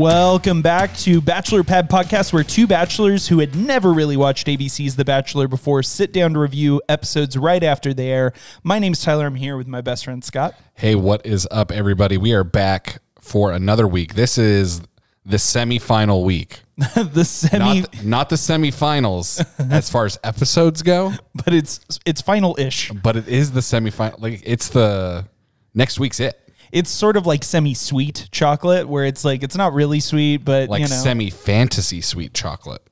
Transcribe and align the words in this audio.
Welcome 0.00 0.62
back 0.62 0.96
to 1.00 1.20
Bachelor 1.20 1.62
Pad 1.62 1.90
Podcast, 1.90 2.32
where 2.32 2.42
two 2.42 2.66
bachelors 2.66 3.28
who 3.28 3.40
had 3.40 3.54
never 3.54 3.92
really 3.92 4.16
watched 4.16 4.46
ABC's 4.46 4.96
The 4.96 5.04
Bachelor 5.04 5.46
before 5.46 5.82
sit 5.82 6.10
down 6.10 6.32
to 6.32 6.38
review 6.38 6.80
episodes 6.88 7.36
right 7.36 7.62
after 7.62 7.92
they 7.92 8.08
air. 8.08 8.32
My 8.62 8.78
name's 8.78 9.02
Tyler. 9.02 9.26
I'm 9.26 9.34
here 9.34 9.58
with 9.58 9.66
my 9.66 9.82
best 9.82 10.06
friend 10.06 10.24
Scott. 10.24 10.54
Hey, 10.72 10.94
what 10.94 11.26
is 11.26 11.46
up, 11.50 11.70
everybody? 11.70 12.16
We 12.16 12.32
are 12.32 12.44
back 12.44 13.02
for 13.20 13.52
another 13.52 13.86
week. 13.86 14.14
This 14.14 14.38
is 14.38 14.80
the 15.26 15.36
semifinal 15.36 16.24
week. 16.24 16.62
the 16.96 17.26
semi, 17.26 17.80
Not, 17.80 18.02
not 18.02 18.28
the 18.30 18.36
semifinals 18.36 19.46
as 19.70 19.90
far 19.90 20.06
as 20.06 20.18
episodes 20.24 20.80
go, 20.80 21.12
but 21.34 21.52
it's 21.52 21.78
it's 22.06 22.22
final 22.22 22.56
ish. 22.58 22.90
but 22.90 23.18
it 23.18 23.28
is 23.28 23.52
the 23.52 23.60
semifinal. 23.60 24.18
Like 24.18 24.40
it's 24.46 24.70
the 24.70 25.28
next 25.74 26.00
week's 26.00 26.20
it. 26.20 26.40
It's 26.72 26.90
sort 26.90 27.16
of 27.16 27.26
like 27.26 27.42
semi 27.44 27.74
sweet 27.74 28.28
chocolate, 28.30 28.88
where 28.88 29.04
it's 29.04 29.24
like 29.24 29.42
it's 29.42 29.56
not 29.56 29.72
really 29.72 30.00
sweet, 30.00 30.44
but 30.44 30.68
Like 30.68 30.82
you 30.82 30.88
know. 30.88 30.94
semi 30.94 31.30
fantasy 31.30 32.00
sweet 32.00 32.32
chocolate. 32.34 32.82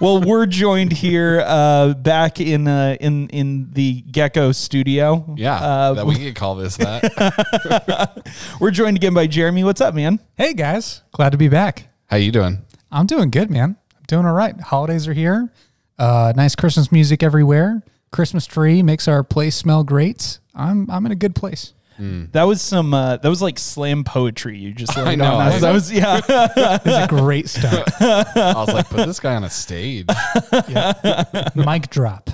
well, 0.00 0.20
we're 0.20 0.46
joined 0.46 0.92
here 0.92 1.42
uh, 1.46 1.94
back 1.94 2.40
in 2.40 2.66
uh, 2.68 2.96
in 3.00 3.28
in 3.28 3.70
the 3.72 4.02
Gecko 4.02 4.52
Studio. 4.52 5.34
Yeah, 5.36 5.56
Uh, 5.56 5.94
that 5.94 6.06
we 6.06 6.14
could 6.24 6.34
call 6.34 6.54
this 6.56 6.76
that. 6.78 8.22
we're 8.60 8.70
joined 8.70 8.96
again 8.96 9.14
by 9.14 9.26
Jeremy. 9.26 9.64
What's 9.64 9.80
up, 9.80 9.94
man? 9.94 10.18
Hey 10.36 10.54
guys, 10.54 11.02
glad 11.12 11.30
to 11.32 11.38
be 11.38 11.48
back. 11.48 11.88
How 12.06 12.16
you 12.16 12.32
doing? 12.32 12.58
I'm 12.90 13.06
doing 13.06 13.30
good, 13.30 13.50
man. 13.50 13.76
I'm 13.96 14.04
doing 14.06 14.26
all 14.26 14.34
right. 14.34 14.58
Holidays 14.60 15.08
are 15.08 15.14
here. 15.14 15.50
Uh, 15.98 16.32
nice 16.36 16.54
Christmas 16.54 16.90
music 16.92 17.22
everywhere. 17.22 17.82
Christmas 18.10 18.46
tree 18.46 18.82
makes 18.82 19.08
our 19.08 19.22
place 19.22 19.56
smell 19.56 19.84
great. 19.84 20.38
I'm 20.54 20.90
I'm 20.90 21.06
in 21.06 21.12
a 21.12 21.16
good 21.16 21.34
place. 21.34 21.72
That 21.98 22.44
was 22.44 22.60
some. 22.60 22.92
Uh, 22.94 23.16
that 23.18 23.28
was 23.28 23.40
like 23.42 23.58
slam 23.58 24.02
poetry. 24.04 24.58
You 24.58 24.72
just 24.72 24.96
laid 24.96 25.18
know, 25.18 25.34
on. 25.34 25.40
I 25.40 25.50
That 25.50 25.62
know. 25.62 25.72
was 25.72 25.92
yeah. 25.92 26.20
It's 26.26 26.86
a 26.86 27.06
great 27.08 27.48
start. 27.48 27.88
I 28.00 28.54
was 28.56 28.68
like, 28.74 28.88
put 28.88 29.06
this 29.06 29.20
guy 29.20 29.36
on 29.36 29.44
a 29.44 29.50
stage. 29.50 30.06
Mic 31.54 31.90
drop. 31.90 32.28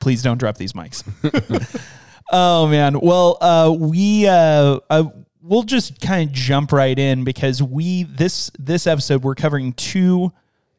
Please 0.00 0.22
don't 0.22 0.38
drop 0.38 0.56
these 0.56 0.72
mics. 0.74 1.04
oh 2.30 2.66
man. 2.66 3.00
Well, 3.00 3.38
uh, 3.40 3.74
we 3.78 4.26
uh, 4.26 4.80
uh, 4.90 5.04
we'll 5.42 5.62
just 5.62 6.00
kind 6.00 6.28
of 6.28 6.34
jump 6.34 6.72
right 6.72 6.98
in 6.98 7.24
because 7.24 7.62
we 7.62 8.04
this 8.04 8.50
this 8.58 8.86
episode 8.86 9.22
we're 9.22 9.34
covering 9.34 9.72
two 9.72 10.32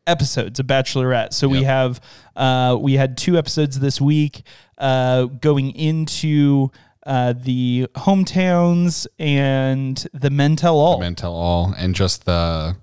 episodes 0.08 0.60
of 0.60 0.68
Bachelorette. 0.68 1.34
So 1.34 1.48
we 1.48 1.64
have 1.64 2.02
uh, 2.36 2.78
we 2.80 2.94
had 2.94 3.18
two 3.18 3.38
episodes 3.38 3.80
this 3.80 4.00
week 4.02 4.44
uh, 4.78 5.24
going 5.26 5.72
into. 5.72 6.72
Uh, 7.04 7.34
the 7.34 7.88
hometowns 7.96 9.08
and 9.18 10.06
the 10.14 10.30
men 10.30 10.56
tell 10.56 10.78
all. 10.78 11.00
Men 11.00 11.16
tell 11.16 11.34
all, 11.34 11.74
and 11.78 11.96
just 11.96 12.26
the 12.26 12.76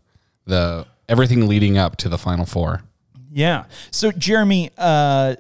the 0.45 0.87
everything 1.09 1.47
leading 1.47 1.79
up 1.79 1.97
to 1.99 2.09
the 2.09 2.19
final 2.19 2.45
four. 2.45 2.83
Yeah. 3.31 3.67
So 3.91 4.11
Jeremy, 4.11 4.71
uh, 4.77 5.37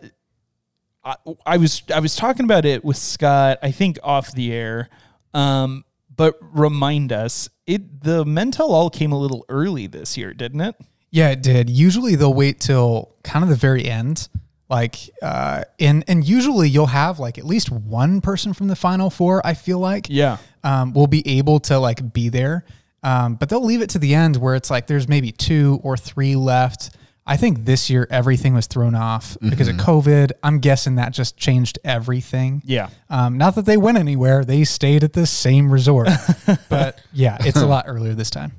I, 1.04 1.16
I 1.44 1.56
was 1.56 1.82
I 1.92 2.00
was 2.00 2.14
talking 2.14 2.44
about 2.44 2.64
it 2.64 2.84
with 2.84 2.96
Scott. 2.96 3.58
I 3.62 3.70
think 3.70 3.98
off 4.02 4.32
the 4.32 4.52
air, 4.52 4.88
um, 5.34 5.84
but 6.14 6.38
remind 6.40 7.12
us 7.12 7.48
it 7.66 8.02
the 8.02 8.24
Men 8.24 8.50
Tell 8.50 8.70
All 8.70 8.90
came 8.90 9.12
a 9.12 9.18
little 9.18 9.44
early 9.48 9.86
this 9.86 10.16
year, 10.16 10.32
didn't 10.34 10.60
it? 10.60 10.76
Yeah, 11.10 11.30
it 11.30 11.42
did. 11.42 11.70
Usually 11.70 12.14
they'll 12.14 12.34
wait 12.34 12.60
till 12.60 13.14
kind 13.24 13.42
of 13.42 13.48
the 13.48 13.56
very 13.56 13.86
end. 13.86 14.28
Like 14.70 14.96
uh 15.22 15.64
and 15.80 16.04
and 16.08 16.26
usually 16.26 16.68
you'll 16.68 16.86
have 16.86 17.18
like 17.18 17.38
at 17.38 17.44
least 17.46 17.70
one 17.70 18.20
person 18.20 18.52
from 18.52 18.68
the 18.68 18.76
final 18.76 19.08
four, 19.10 19.40
I 19.46 19.54
feel 19.54 19.78
like. 19.78 20.06
Yeah. 20.10 20.36
um, 20.62 20.92
will 20.92 21.06
be 21.06 21.26
able 21.38 21.60
to 21.60 21.78
like 21.78 22.12
be 22.12 22.28
there. 22.28 22.64
Um, 23.02 23.36
but 23.36 23.48
they'll 23.48 23.64
leave 23.64 23.80
it 23.80 23.90
to 23.90 23.98
the 23.98 24.14
end 24.14 24.36
where 24.36 24.54
it's 24.56 24.70
like 24.70 24.86
there's 24.88 25.06
maybe 25.08 25.30
two 25.32 25.78
or 25.82 25.96
three 25.96 26.34
left. 26.36 26.90
I 27.24 27.36
think 27.36 27.64
this 27.64 27.88
year 27.90 28.06
everything 28.10 28.54
was 28.54 28.66
thrown 28.66 28.94
off 28.94 29.36
because 29.40 29.68
of 29.68 29.76
COVID. 29.76 30.32
I'm 30.42 30.58
guessing 30.60 30.94
that 30.96 31.12
just 31.12 31.36
changed 31.36 31.78
everything. 31.84 32.62
Yeah. 32.64 32.88
Um, 33.10 33.36
not 33.38 33.54
that 33.56 33.66
they 33.66 33.76
went 33.76 33.98
anywhere; 33.98 34.44
they 34.46 34.64
stayed 34.64 35.04
at 35.04 35.12
the 35.12 35.26
same 35.26 35.70
resort. 35.70 36.08
but 36.70 37.00
yeah, 37.12 37.36
it's 37.40 37.58
a 37.58 37.66
lot 37.66 37.84
earlier 37.86 38.14
this 38.14 38.30
time. 38.30 38.52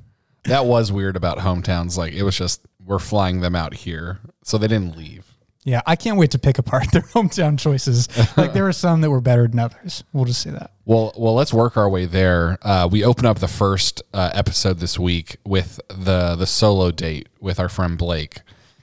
That 0.44 0.66
was 0.66 0.90
weird 0.92 1.16
about 1.16 1.38
hometowns. 1.38 1.98
Like 1.98 2.12
it 2.14 2.22
was 2.22 2.38
just 2.38 2.64
we're 2.86 3.00
flying 3.00 3.40
them 3.40 3.54
out 3.56 3.74
here, 3.74 4.20
so 4.44 4.56
they 4.56 4.68
didn't 4.68 4.96
leave. 4.96 5.26
Yeah, 5.70 5.82
I 5.86 5.94
can't 5.94 6.16
wait 6.18 6.32
to 6.32 6.38
pick 6.40 6.58
apart 6.58 6.90
their 6.90 7.02
hometown 7.14 7.56
choices. 7.56 8.08
Like 8.36 8.52
there 8.52 8.64
were 8.64 8.72
some 8.72 9.02
that 9.02 9.10
were 9.10 9.20
better 9.20 9.46
than 9.46 9.60
others. 9.60 10.02
We'll 10.12 10.24
just 10.24 10.42
say 10.42 10.50
that. 10.50 10.72
Well, 10.84 11.12
well, 11.16 11.34
let's 11.34 11.54
work 11.54 11.76
our 11.76 11.88
way 11.88 12.06
there. 12.06 12.58
Uh, 12.62 12.88
we 12.90 13.04
open 13.04 13.24
up 13.24 13.38
the 13.38 13.46
first 13.46 14.02
uh, 14.12 14.30
episode 14.34 14.78
this 14.80 14.98
week 14.98 15.36
with 15.44 15.80
the 15.88 16.34
the 16.34 16.46
solo 16.46 16.90
date 16.90 17.28
with 17.40 17.60
our 17.60 17.68
friend 17.68 17.96
Blake. 17.96 18.40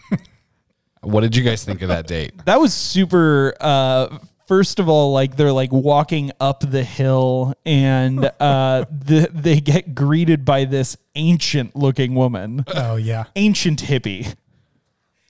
what 1.02 1.22
did 1.22 1.36
you 1.36 1.44
guys 1.44 1.66
think 1.66 1.81
of 1.81 1.90
that 1.90 2.08
date? 2.08 2.31
That 2.46 2.62
was 2.62 2.74
super. 2.74 3.54
Uh, 3.59 4.19
first 4.48 4.80
of 4.80 4.88
all, 4.88 5.12
like 5.12 5.36
they're 5.36 5.52
like 5.52 5.74
walking 5.74 6.31
up 6.40 6.62
the 6.62 6.86
hill, 6.86 7.54
and 7.66 8.31
uh, 8.40 8.86
the, 8.90 9.30
they 9.34 9.59
get 9.59 9.94
greeted 9.94 10.46
by 10.46 10.64
this 10.64 10.96
ancient 11.16 11.75
looking 11.75 12.16
woman, 12.16 12.64
Oh 12.74 12.96
yeah. 12.96 13.25
ancient 13.36 13.81
hippie. 13.81 14.34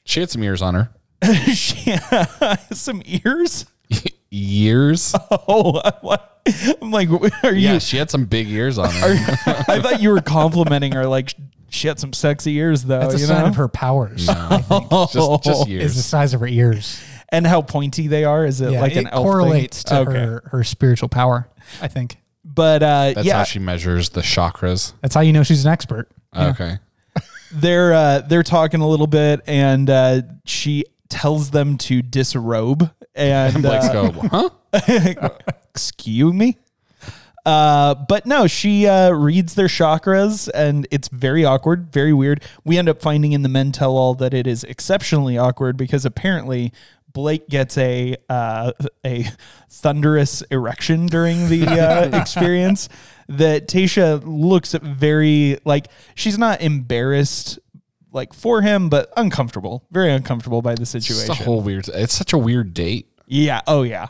She 0.06 0.20
had 0.20 0.30
some 0.30 0.44
ears 0.44 0.62
on 0.62 0.76
her. 0.76 0.92
She 1.54 1.92
has 1.92 2.66
some 2.80 3.02
ears. 3.06 3.66
Years? 4.30 5.14
Oh, 5.50 5.82
what? 6.02 6.42
I'm 6.82 6.92
like, 6.92 7.10
are 7.44 7.52
you? 7.54 7.60
Yeah, 7.70 7.80
she 7.80 7.98
had 7.98 8.10
some 8.10 8.26
big 8.26 8.48
ears 8.50 8.78
on 8.78 8.90
her. 8.90 9.08
I 9.68 9.82
thought 9.82 10.02
you 10.02 10.10
were 10.12 10.22
complimenting 10.22 10.94
her. 10.94 11.06
Like 11.06 11.34
she 11.70 11.88
had 11.90 12.00
some 12.00 12.14
sexy 12.14 12.56
ears, 12.56 12.84
though. 12.84 13.00
That's 13.00 13.16
a 13.16 13.20
you 13.20 13.26
sign 13.26 13.42
know? 13.44 13.48
of 13.50 13.56
her 13.58 13.68
powers. 13.68 14.28
I 14.30 14.60
think. 14.60 14.90
just, 14.90 15.44
just 15.44 15.68
Is 15.70 15.96
the 15.98 16.02
size 16.02 16.34
of 16.34 16.40
her 16.42 16.48
ears. 16.48 17.02
and 17.30 17.46
how 17.46 17.62
pointy 17.62 18.08
they 18.08 18.24
are. 18.24 18.46
Is 18.46 18.62
it 18.62 18.72
Yeah, 18.72 18.82
like 18.82 18.94
it 18.94 19.00
an 19.00 19.08
elf 19.08 19.24
correlates 19.26 19.84
thing? 19.84 20.06
to 20.06 20.12
her 20.12 20.44
her 20.52 20.64
spiritual 20.64 21.10
power. 21.10 21.50
I 21.82 21.88
think 21.90 22.18
But 22.46 22.82
uh, 22.84 23.12
That's 23.16 23.28
yeah, 23.28 23.38
how 23.40 23.44
she 23.44 23.60
measures 23.60 24.10
the 24.10 24.22
chakras. 24.22 24.94
that's 25.02 25.16
how 25.16 25.22
you 25.22 25.34
know 25.34 25.44
she's 25.44 25.66
an 25.66 25.72
expert. 25.72 26.10
Okay. 26.36 26.78
they're 27.52 27.94
uh, 27.94 28.20
they're 28.20 28.44
talking 28.44 28.80
a 28.82 28.88
little 28.88 29.08
bit, 29.08 29.42
and 29.48 29.90
uh, 29.90 30.22
she 30.46 30.86
tells 31.10 31.52
them 31.52 31.78
to 31.78 32.02
disrobe. 32.02 32.92
And 33.16 33.54
Blake's 33.62 33.88
uh, 33.88 34.12
go, 34.12 34.12
huh? 34.12 35.30
excuse 35.70 36.34
me. 36.34 36.58
Uh, 37.48 37.96
but 37.96 38.26
no, 38.26 38.46
she 38.46 38.88
uh, 38.88 39.10
reads 39.12 39.56
their 39.56 39.68
chakras, 39.68 40.50
and 40.54 40.86
it's 40.92 41.08
very 41.08 41.46
awkward, 41.46 41.94
very 41.94 42.12
weird. 42.12 42.44
We 42.66 42.78
end 42.78 42.90
up 42.90 43.02
finding 43.02 43.32
in 43.32 43.42
the 43.42 43.48
men 43.48 43.72
tell 43.72 43.96
all 43.96 44.16
that 44.16 44.34
it 44.34 44.46
is 44.46 44.66
exceptionally 44.66 45.38
awkward 45.38 45.78
because 45.78 46.04
apparently 46.04 46.74
Blake 47.14 47.48
gets 47.48 47.78
a 47.78 48.18
uh, 48.30 48.74
a 49.06 49.26
thunderous 49.70 50.42
erection 50.52 51.08
during 51.08 51.48
the 51.48 51.66
uh, 51.66 52.10
experience. 52.22 52.90
That 53.30 53.68
Tayshia 53.68 54.22
looks 54.26 54.74
very 54.74 55.58
like 55.66 55.88
she's 56.16 56.38
not 56.38 56.62
embarrassed 56.62 57.60
like 58.12 58.34
for 58.34 58.62
him, 58.62 58.90
but 58.90 59.12
uncomfortable, 59.18 59.86
very 59.92 60.12
uncomfortable 60.12 60.62
by 60.62 60.76
the 60.76 60.86
situation. 60.86 61.28
just 61.28 61.42
a 61.42 61.44
whole 61.44 61.62
weird. 61.62 61.88
It's 61.90 62.14
such 62.14 62.34
a 62.34 62.38
weird 62.38 62.74
date. 62.74 63.08
yeah, 63.28 63.62
oh 63.68 63.84
yeah, 63.84 64.08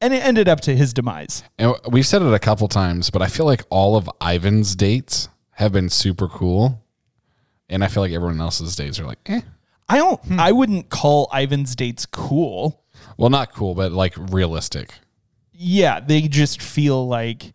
and 0.00 0.12
it 0.14 0.24
ended 0.24 0.48
up 0.48 0.60
to 0.62 0.76
his 0.76 0.92
demise. 0.92 1.42
And 1.58 1.74
we've 1.90 2.06
said 2.06 2.22
it 2.22 2.32
a 2.32 2.38
couple 2.38 2.68
times, 2.68 3.10
but 3.10 3.22
I 3.22 3.26
feel 3.28 3.46
like 3.46 3.64
all 3.70 3.96
of 3.96 4.08
Ivan's 4.20 4.74
dates 4.76 5.28
have 5.52 5.72
been 5.72 5.88
super 5.88 6.28
cool. 6.28 6.84
And 7.70 7.84
I 7.84 7.88
feel 7.88 8.02
like 8.02 8.12
everyone 8.12 8.40
else's 8.40 8.74
dates 8.76 8.98
are 8.98 9.04
like, 9.04 9.18
eh. 9.26 9.42
I 9.90 9.98
don't. 9.98 10.20
I 10.38 10.52
wouldn't 10.52 10.88
call 10.88 11.28
Ivan's 11.34 11.76
dates 11.76 12.06
cool. 12.06 12.82
Well, 13.18 13.28
not 13.30 13.52
cool, 13.52 13.74
but 13.74 13.92
like 13.92 14.14
realistic. 14.16 14.92
Yeah, 15.52 16.00
they 16.00 16.22
just 16.22 16.62
feel 16.62 17.06
like 17.06 17.52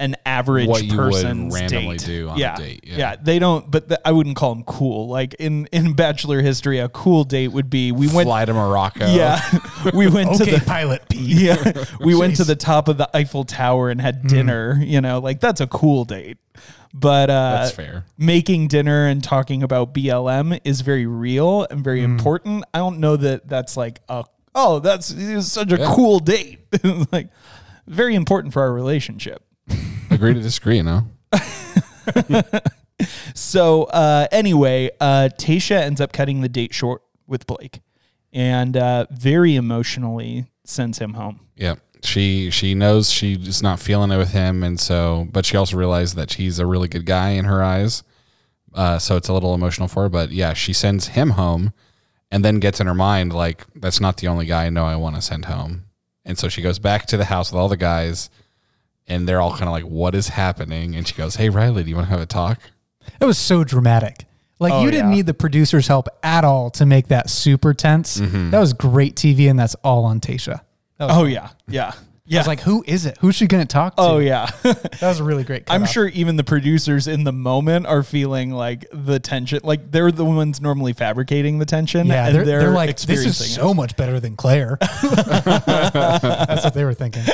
an 0.00 0.16
average 0.26 0.66
What 0.68 0.82
you 0.84 0.96
would 0.98 1.14
randomly 1.52 1.96
date. 1.98 2.06
do 2.06 2.28
on 2.28 2.36
a 2.36 2.40
yeah. 2.40 2.56
date, 2.56 2.80
Yeah. 2.84 2.96
yeah. 2.98 3.16
they 3.22 3.38
don't. 3.38 3.70
But 3.70 3.88
the, 3.88 4.00
I 4.06 4.10
wouldn't 4.12 4.36
call 4.36 4.54
them 4.54 4.64
cool. 4.64 5.06
Like 5.08 5.34
in 5.34 5.66
in 5.66 5.92
bachelor 5.94 6.40
history, 6.42 6.80
a 6.80 6.88
cool 6.88 7.22
date 7.24 7.48
would 7.48 7.70
be 7.70 7.92
we 7.92 8.08
went. 8.08 8.26
Fly 8.26 8.44
to 8.44 8.52
Morocco. 8.54 9.06
Yeah, 9.06 9.40
we 9.94 10.08
went 10.08 10.34
to 10.36 10.42
Okay, 10.42 10.58
the 10.58 10.64
pilot 10.64 11.08
P. 11.08 11.18
yeah 11.46 11.84
we 12.00 12.14
went 12.16 12.36
to 12.36 12.44
the 12.44 12.56
top 12.56 12.88
of 12.88 12.98
the 12.98 13.08
Eiffel 13.16 13.44
Tower 13.44 13.88
and 13.90 14.00
had 14.00 14.26
dinner. 14.26 14.78
You 14.82 15.00
know, 15.00 15.20
like 15.20 15.38
that's 15.40 15.60
a 15.60 15.66
cool 15.68 16.04
date. 16.04 16.38
But 16.96 17.28
uh, 17.28 17.52
That's 17.62 17.72
fair. 17.72 18.04
making 18.16 18.68
dinner 18.68 19.06
and 19.08 19.22
talking 19.22 19.64
about 19.64 19.92
BLM 19.94 20.60
is 20.64 20.80
very 20.82 21.06
real 21.06 21.66
and 21.68 21.82
very 21.82 22.02
important. 22.02 22.62
I 22.72 22.78
don't 22.78 22.98
know 23.00 23.16
that 23.16 23.48
that's 23.48 23.76
like 23.76 24.00
a 24.08 24.24
oh 24.54 24.78
that's 24.80 25.06
such 25.46 25.72
a 25.72 25.78
cool 25.86 26.18
date. 26.20 26.60
like 27.12 27.30
very 27.88 28.14
important 28.14 28.52
for 28.54 28.62
our 28.62 28.72
relationship. 28.72 29.43
Agree 30.14 30.34
to 30.34 30.40
disagree, 30.40 30.76
you 30.76 30.82
know? 30.82 31.06
So 33.34 33.84
uh, 33.84 34.28
anyway, 34.30 34.90
uh, 35.00 35.28
Tayshia 35.36 35.80
ends 35.80 36.00
up 36.00 36.12
cutting 36.12 36.40
the 36.40 36.48
date 36.48 36.72
short 36.72 37.02
with 37.26 37.46
Blake, 37.46 37.80
and 38.32 38.76
uh, 38.76 39.06
very 39.10 39.56
emotionally 39.56 40.46
sends 40.64 40.98
him 40.98 41.14
home. 41.14 41.40
Yeah. 41.56 41.76
She 42.02 42.50
she 42.50 42.74
knows 42.74 43.10
she's 43.10 43.62
not 43.62 43.80
feeling 43.80 44.10
it 44.10 44.18
with 44.18 44.32
him, 44.32 44.62
and 44.62 44.78
so 44.78 45.26
but 45.32 45.46
she 45.46 45.56
also 45.56 45.76
realized 45.76 46.16
that 46.16 46.34
he's 46.34 46.58
a 46.58 46.66
really 46.66 46.86
good 46.86 47.06
guy 47.06 47.30
in 47.30 47.46
her 47.46 47.62
eyes. 47.62 48.02
Uh, 48.74 48.98
so 48.98 49.16
it's 49.16 49.28
a 49.28 49.32
little 49.32 49.54
emotional 49.54 49.88
for 49.88 50.02
her, 50.02 50.08
but 50.10 50.30
yeah, 50.30 50.52
she 50.52 50.74
sends 50.74 51.08
him 51.08 51.30
home, 51.30 51.72
and 52.30 52.44
then 52.44 52.58
gets 52.58 52.78
in 52.78 52.86
her 52.86 52.94
mind 52.94 53.32
like 53.32 53.64
that's 53.74 54.00
not 54.00 54.18
the 54.18 54.28
only 54.28 54.44
guy 54.44 54.66
I 54.66 54.70
know 54.70 54.84
I 54.84 54.96
want 54.96 55.16
to 55.16 55.22
send 55.22 55.46
home, 55.46 55.86
and 56.26 56.36
so 56.36 56.50
she 56.50 56.60
goes 56.60 56.78
back 56.78 57.06
to 57.06 57.16
the 57.16 57.24
house 57.24 57.50
with 57.50 57.58
all 57.58 57.68
the 57.70 57.76
guys, 57.78 58.28
and 59.06 59.28
they're 59.28 59.40
all 59.40 59.52
kind 59.52 59.64
of 59.64 59.72
like, 59.72 59.84
"What 59.84 60.14
is 60.14 60.28
happening?" 60.28 60.94
And 60.96 61.06
she 61.06 61.14
goes, 61.14 61.36
"Hey 61.36 61.48
Riley, 61.48 61.84
do 61.84 61.90
you 61.90 61.96
want 61.96 62.08
to 62.08 62.10
have 62.12 62.20
a 62.20 62.26
talk?" 62.26 62.58
It 63.20 63.24
was 63.24 63.38
so 63.38 63.64
dramatic. 63.64 64.24
Like 64.60 64.72
Oh, 64.72 64.82
you 64.84 64.90
didn't 64.90 65.10
yeah. 65.10 65.16
need 65.16 65.26
the 65.26 65.34
producer's 65.34 65.88
help 65.88 66.08
at 66.22 66.44
all 66.44 66.70
to 66.70 66.86
make 66.86 67.08
that 67.08 67.28
super 67.28 67.74
tense. 67.74 68.18
Mm-hmm. 68.18 68.50
That 68.50 68.60
was 68.60 68.72
great 68.72 69.14
TV, 69.16 69.50
and 69.50 69.58
that's 69.58 69.74
all 69.84 70.04
on 70.04 70.20
Tayshia. 70.20 70.60
That 70.98 71.06
was, 71.08 71.16
Oh 71.18 71.24
yeah, 71.24 71.50
yeah, 71.68 71.92
yeah. 72.26 72.38
I 72.38 72.40
was 72.40 72.46
like, 72.46 72.60
who 72.60 72.82
is 72.86 73.04
it? 73.04 73.18
Who's 73.20 73.34
she 73.34 73.46
going 73.46 73.66
to 73.66 73.70
talk 73.70 73.96
to? 73.96 74.02
oh 74.02 74.18
yeah. 74.18 74.50
that 74.62 74.98
was 75.02 75.20
a 75.20 75.24
really 75.24 75.44
great. 75.44 75.64
I'm 75.68 75.82
cutoff. 75.82 75.92
sure 75.92 76.08
even 76.08 76.36
the 76.36 76.44
producers 76.44 77.06
in 77.06 77.24
the 77.24 77.32
moment 77.32 77.86
are 77.86 78.02
feeling 78.02 78.50
like 78.50 78.86
the 78.92 79.20
tension. 79.20 79.60
Like 79.62 79.90
they're 79.90 80.10
the 80.10 80.24
ones 80.24 80.60
normally 80.60 80.94
fabricating 80.94 81.58
the 81.58 81.66
tension. 81.66 82.06
Yeah, 82.06 82.26
and 82.26 82.34
they're, 82.34 82.44
they're, 82.44 82.70
like, 82.70 82.88
this 82.88 83.04
experiencing 83.04 83.46
is 83.46 83.52
it. 83.52 83.54
so 83.54 83.74
much 83.74 83.96
better 83.96 84.20
than 84.20 84.36
Clare. 84.36 84.78
That's 85.02 86.64
what 86.64 86.74
they 86.74 86.84
were 86.84 86.94
thinking. 86.94 87.24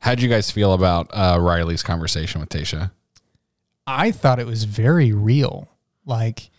How'd 0.00 0.20
you 0.20 0.28
guys 0.28 0.50
feel 0.50 0.72
about 0.72 1.08
uh, 1.12 1.38
Riley's 1.40 1.82
conversation 1.82 2.40
with 2.40 2.48
Tayshia? 2.48 2.90
I 3.86 4.10
thought 4.10 4.40
it 4.40 4.46
was 4.46 4.64
very 4.64 5.12
real. 5.12 5.68
Like 6.04 6.50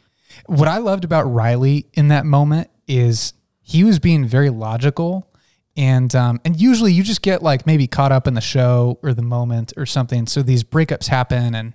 what 0.45 0.68
I 0.68 0.77
loved 0.77 1.03
about 1.03 1.24
Riley 1.24 1.88
in 1.94 2.09
that 2.09 2.25
moment 2.25 2.69
is 2.88 3.33
he 3.62 3.83
was 3.83 4.00
being 4.00 4.25
very 4.25 4.50
logical 4.50 5.29
and 5.77 6.13
um 6.15 6.41
and 6.44 6.59
usually 6.59 6.91
you 6.91 7.03
just 7.03 7.21
get 7.21 7.41
like 7.41 7.65
maybe 7.65 7.88
caught 7.88 8.12
up 8.12 8.27
in 8.27 8.33
the 8.33 8.41
show 8.41 9.00
or 9.03 9.13
the 9.13 9.21
moment 9.21 9.71
or 9.77 9.85
something 9.85 10.27
so 10.27 10.41
these 10.41 10.63
breakups 10.63 11.07
happen 11.07 11.56
and 11.56 11.74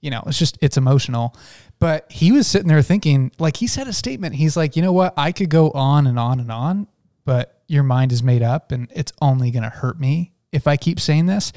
you 0.00 0.10
know 0.10 0.22
it's 0.26 0.38
just 0.38 0.58
it's 0.60 0.76
emotional 0.76 1.34
but 1.78 2.10
he 2.10 2.32
was 2.32 2.46
sitting 2.46 2.68
there 2.68 2.82
thinking 2.82 3.30
like 3.38 3.56
he 3.56 3.66
said 3.66 3.86
a 3.86 3.92
statement 3.92 4.34
he's 4.34 4.56
like 4.56 4.76
you 4.76 4.82
know 4.82 4.92
what 4.92 5.14
I 5.16 5.32
could 5.32 5.48
go 5.48 5.70
on 5.70 6.06
and 6.06 6.18
on 6.18 6.40
and 6.40 6.52
on 6.52 6.88
but 7.24 7.62
your 7.68 7.84
mind 7.84 8.12
is 8.12 8.22
made 8.22 8.42
up 8.42 8.72
and 8.72 8.88
it's 8.94 9.12
only 9.22 9.50
going 9.50 9.62
to 9.62 9.70
hurt 9.70 9.98
me 9.98 10.32
if 10.52 10.66
I 10.66 10.76
keep 10.76 11.00
saying 11.00 11.26
this 11.26 11.52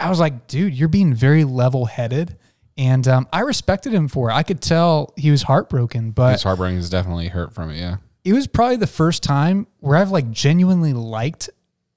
I 0.00 0.08
was 0.08 0.20
like 0.20 0.46
dude 0.46 0.72
you're 0.72 0.88
being 0.88 1.12
very 1.14 1.44
level 1.44 1.84
headed 1.84 2.38
and 2.76 3.06
um, 3.06 3.28
I 3.32 3.42
respected 3.42 3.92
him 3.92 4.08
for 4.08 4.30
it. 4.30 4.32
I 4.32 4.42
could 4.42 4.60
tell 4.60 5.14
he 5.16 5.30
was 5.30 5.44
heartbroken, 5.44 6.10
but 6.10 6.32
His 6.32 6.42
heartbreaking 6.42 6.78
is 6.78 6.90
definitely 6.90 7.28
hurt 7.28 7.52
from 7.54 7.70
it. 7.70 7.76
Yeah. 7.76 7.98
It 8.24 8.32
was 8.32 8.46
probably 8.46 8.76
the 8.76 8.86
first 8.86 9.22
time 9.22 9.66
where 9.80 9.96
I've 9.96 10.10
like 10.10 10.30
genuinely 10.30 10.92
liked 10.92 11.50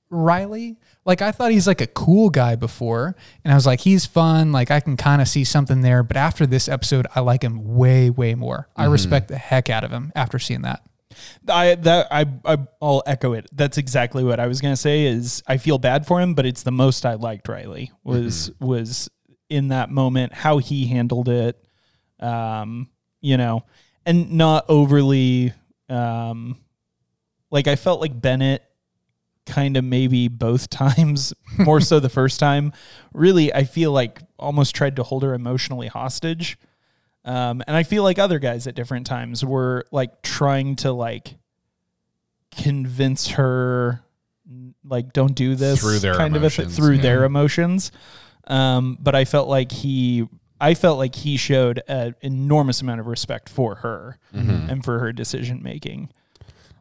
Riley. 0.09 0.77
Like 1.05 1.21
I 1.21 1.31
thought 1.31 1.51
he's 1.51 1.67
like 1.67 1.81
a 1.81 1.87
cool 1.87 2.29
guy 2.29 2.55
before, 2.55 3.15
and 3.43 3.51
I 3.51 3.55
was 3.55 3.65
like, 3.65 3.79
he's 3.79 4.05
fun. 4.05 4.51
Like 4.51 4.71
I 4.71 4.81
can 4.81 4.97
kind 4.97 5.21
of 5.21 5.27
see 5.27 5.45
something 5.45 5.81
there. 5.81 6.03
But 6.03 6.17
after 6.17 6.45
this 6.45 6.67
episode, 6.67 7.07
I 7.15 7.21
like 7.21 7.43
him 7.43 7.75
way, 7.75 8.09
way 8.09 8.35
more. 8.35 8.67
I 8.75 8.85
respect 8.85 9.29
the 9.29 9.37
heck 9.37 9.69
out 9.69 9.83
of 9.83 9.91
him 9.91 10.11
after 10.15 10.37
seeing 10.37 10.63
that. 10.63 10.81
I 11.47 11.75
that 11.75 12.07
I, 12.11 12.25
I 12.45 12.57
I'll 12.81 13.03
echo 13.05 13.33
it. 13.33 13.47
That's 13.51 13.77
exactly 13.77 14.23
what 14.23 14.39
I 14.39 14.47
was 14.47 14.61
gonna 14.61 14.77
say. 14.77 15.05
Is 15.05 15.41
I 15.47 15.57
feel 15.57 15.77
bad 15.77 16.05
for 16.05 16.21
him, 16.21 16.33
but 16.33 16.45
it's 16.45 16.63
the 16.63 16.71
most 16.71 17.05
I 17.05 17.13
liked. 17.15 17.47
Riley 17.47 17.91
was 18.03 18.51
was 18.59 19.09
in 19.49 19.69
that 19.69 19.89
moment 19.89 20.33
how 20.33 20.57
he 20.57 20.87
handled 20.87 21.29
it. 21.29 21.57
Um, 22.19 22.89
you 23.21 23.37
know, 23.37 23.63
and 24.05 24.33
not 24.33 24.65
overly. 24.67 25.53
Um, 25.89 26.57
like 27.51 27.67
I 27.67 27.75
felt 27.75 28.01
like 28.01 28.19
Bennett 28.19 28.63
kind 29.47 29.77
of 29.77 29.83
maybe 29.83 30.27
both 30.27 30.69
times 30.69 31.33
more 31.57 31.81
so 31.81 31.99
the 31.99 32.09
first 32.09 32.39
time. 32.39 32.73
Really 33.13 33.53
i 33.53 33.63
feel 33.63 33.91
like 33.91 34.21
almost 34.37 34.75
tried 34.75 34.97
to 34.97 35.03
hold 35.03 35.23
her 35.23 35.33
emotionally 35.33 35.87
hostage. 35.87 36.57
Um, 37.25 37.61
and 37.67 37.75
i 37.75 37.83
feel 37.83 38.03
like 38.03 38.19
other 38.19 38.39
guys 38.39 38.67
at 38.67 38.75
different 38.75 39.05
times 39.05 39.43
were 39.43 39.85
like 39.91 40.21
trying 40.21 40.77
to 40.77 40.91
like 40.93 41.35
convince 42.55 43.29
her 43.29 44.01
like 44.85 45.11
don't 45.11 45.35
do 45.35 45.55
this 45.55 45.81
Through 45.81 45.99
their 45.99 46.15
kind 46.15 46.35
of 46.37 46.43
a 46.43 46.49
through 46.49 46.95
yeah. 46.95 47.01
their 47.01 47.23
emotions. 47.23 47.91
Um, 48.45 48.97
but 48.99 49.15
i 49.15 49.25
felt 49.25 49.49
like 49.49 49.71
he 49.71 50.27
i 50.61 50.73
felt 50.73 50.97
like 50.97 51.15
he 51.15 51.37
showed 51.37 51.81
an 51.87 52.15
enormous 52.21 52.81
amount 52.81 52.99
of 52.99 53.07
respect 53.07 53.49
for 53.49 53.75
her 53.75 54.17
Mm-hmm. 54.33 54.69
and 54.69 54.83
for 54.83 54.99
her 54.99 55.11
decision 55.13 55.61
making 55.63 56.09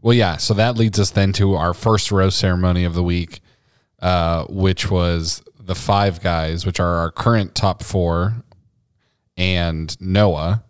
Well, 0.03 0.15
yeah. 0.15 0.37
So 0.37 0.55
that 0.55 0.77
leads 0.77 1.01
us 1.01 1.11
then 1.11 1.33
to 1.35 1.55
our 1.55 1.75
first 1.75 2.13
rose 2.13 2.35
ceremony 2.37 2.85
of 2.85 2.95
the 2.95 3.03
week, 3.03 3.41
uh, 4.01 4.45
which 4.49 4.91
was 4.91 5.43
the 5.59 5.75
five 5.75 6.21
guys, 6.23 6.65
which 6.67 6.79
are 6.79 6.97
our 6.97 7.11
current 7.11 7.55
top 7.55 7.83
four, 7.83 8.35
and 9.37 9.99
Noah. 10.01 10.63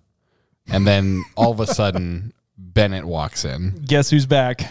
And 0.68 0.86
then 0.86 1.24
all 1.36 1.50
of 1.52 1.60
a 1.60 1.66
sudden, 1.66 2.32
Bennett 2.58 3.04
walks 3.04 3.44
in. 3.44 3.82
guess 3.86 4.10
who's 4.10 4.26
back 4.26 4.70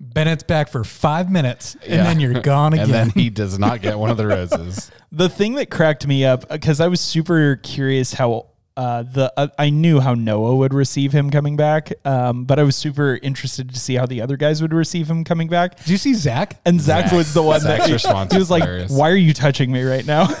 Bennett's 0.00 0.42
back 0.42 0.68
for 0.68 0.84
five 0.84 1.30
minutes, 1.30 1.76
and 1.82 1.92
Yeah. 1.92 2.02
then 2.04 2.20
you're 2.20 2.40
gone 2.40 2.72
again. 2.74 2.84
And 2.90 2.92
then 2.94 3.10
he 3.10 3.30
does 3.30 3.58
not 3.58 3.80
get 3.80 3.98
one 3.98 4.10
of 4.10 4.16
the 4.16 4.26
roses. 4.28 4.90
The 5.12 5.28
thing 5.28 5.54
that 5.54 5.70
cracked 5.70 6.06
me 6.06 6.24
up 6.24 6.48
because 6.48 6.80
I 6.80 6.88
was 6.88 7.00
super 7.00 7.56
curious 7.62 8.12
how 8.14 8.46
uh, 8.76 9.04
the 9.04 9.32
uh, 9.36 9.46
I 9.56 9.70
knew 9.70 10.00
how 10.00 10.14
Noah 10.14 10.56
would 10.56 10.74
receive 10.74 11.12
him 11.12 11.30
coming 11.30 11.56
back, 11.56 11.92
um, 12.04 12.44
but 12.44 12.58
I 12.58 12.64
was 12.64 12.74
super 12.74 13.18
interested 13.22 13.72
to 13.72 13.78
see 13.78 13.94
how 13.94 14.06
the 14.06 14.20
other 14.20 14.36
guys 14.36 14.60
would 14.62 14.74
receive 14.74 15.08
him 15.08 15.22
coming 15.22 15.46
back. 15.48 15.76
Did 15.78 15.88
you 15.90 15.96
see 15.96 16.12
Zac? 16.14 16.60
And 16.66 16.80
Zac, 16.80 17.06
Zac. 17.06 17.16
was 17.16 17.32
the 17.34 17.42
one 17.42 17.60
Zac's 17.60 17.86
that 17.86 17.92
response 17.92 18.32
he 18.32 18.38
was 18.38 18.44
was 18.44 18.50
like, 18.50 18.64
hilarious. 18.64 18.90
"Why 18.90 19.10
are 19.10 19.16
you 19.16 19.32
touching 19.32 19.70
me 19.70 19.82
right 19.82 20.04
now?" 20.04 20.26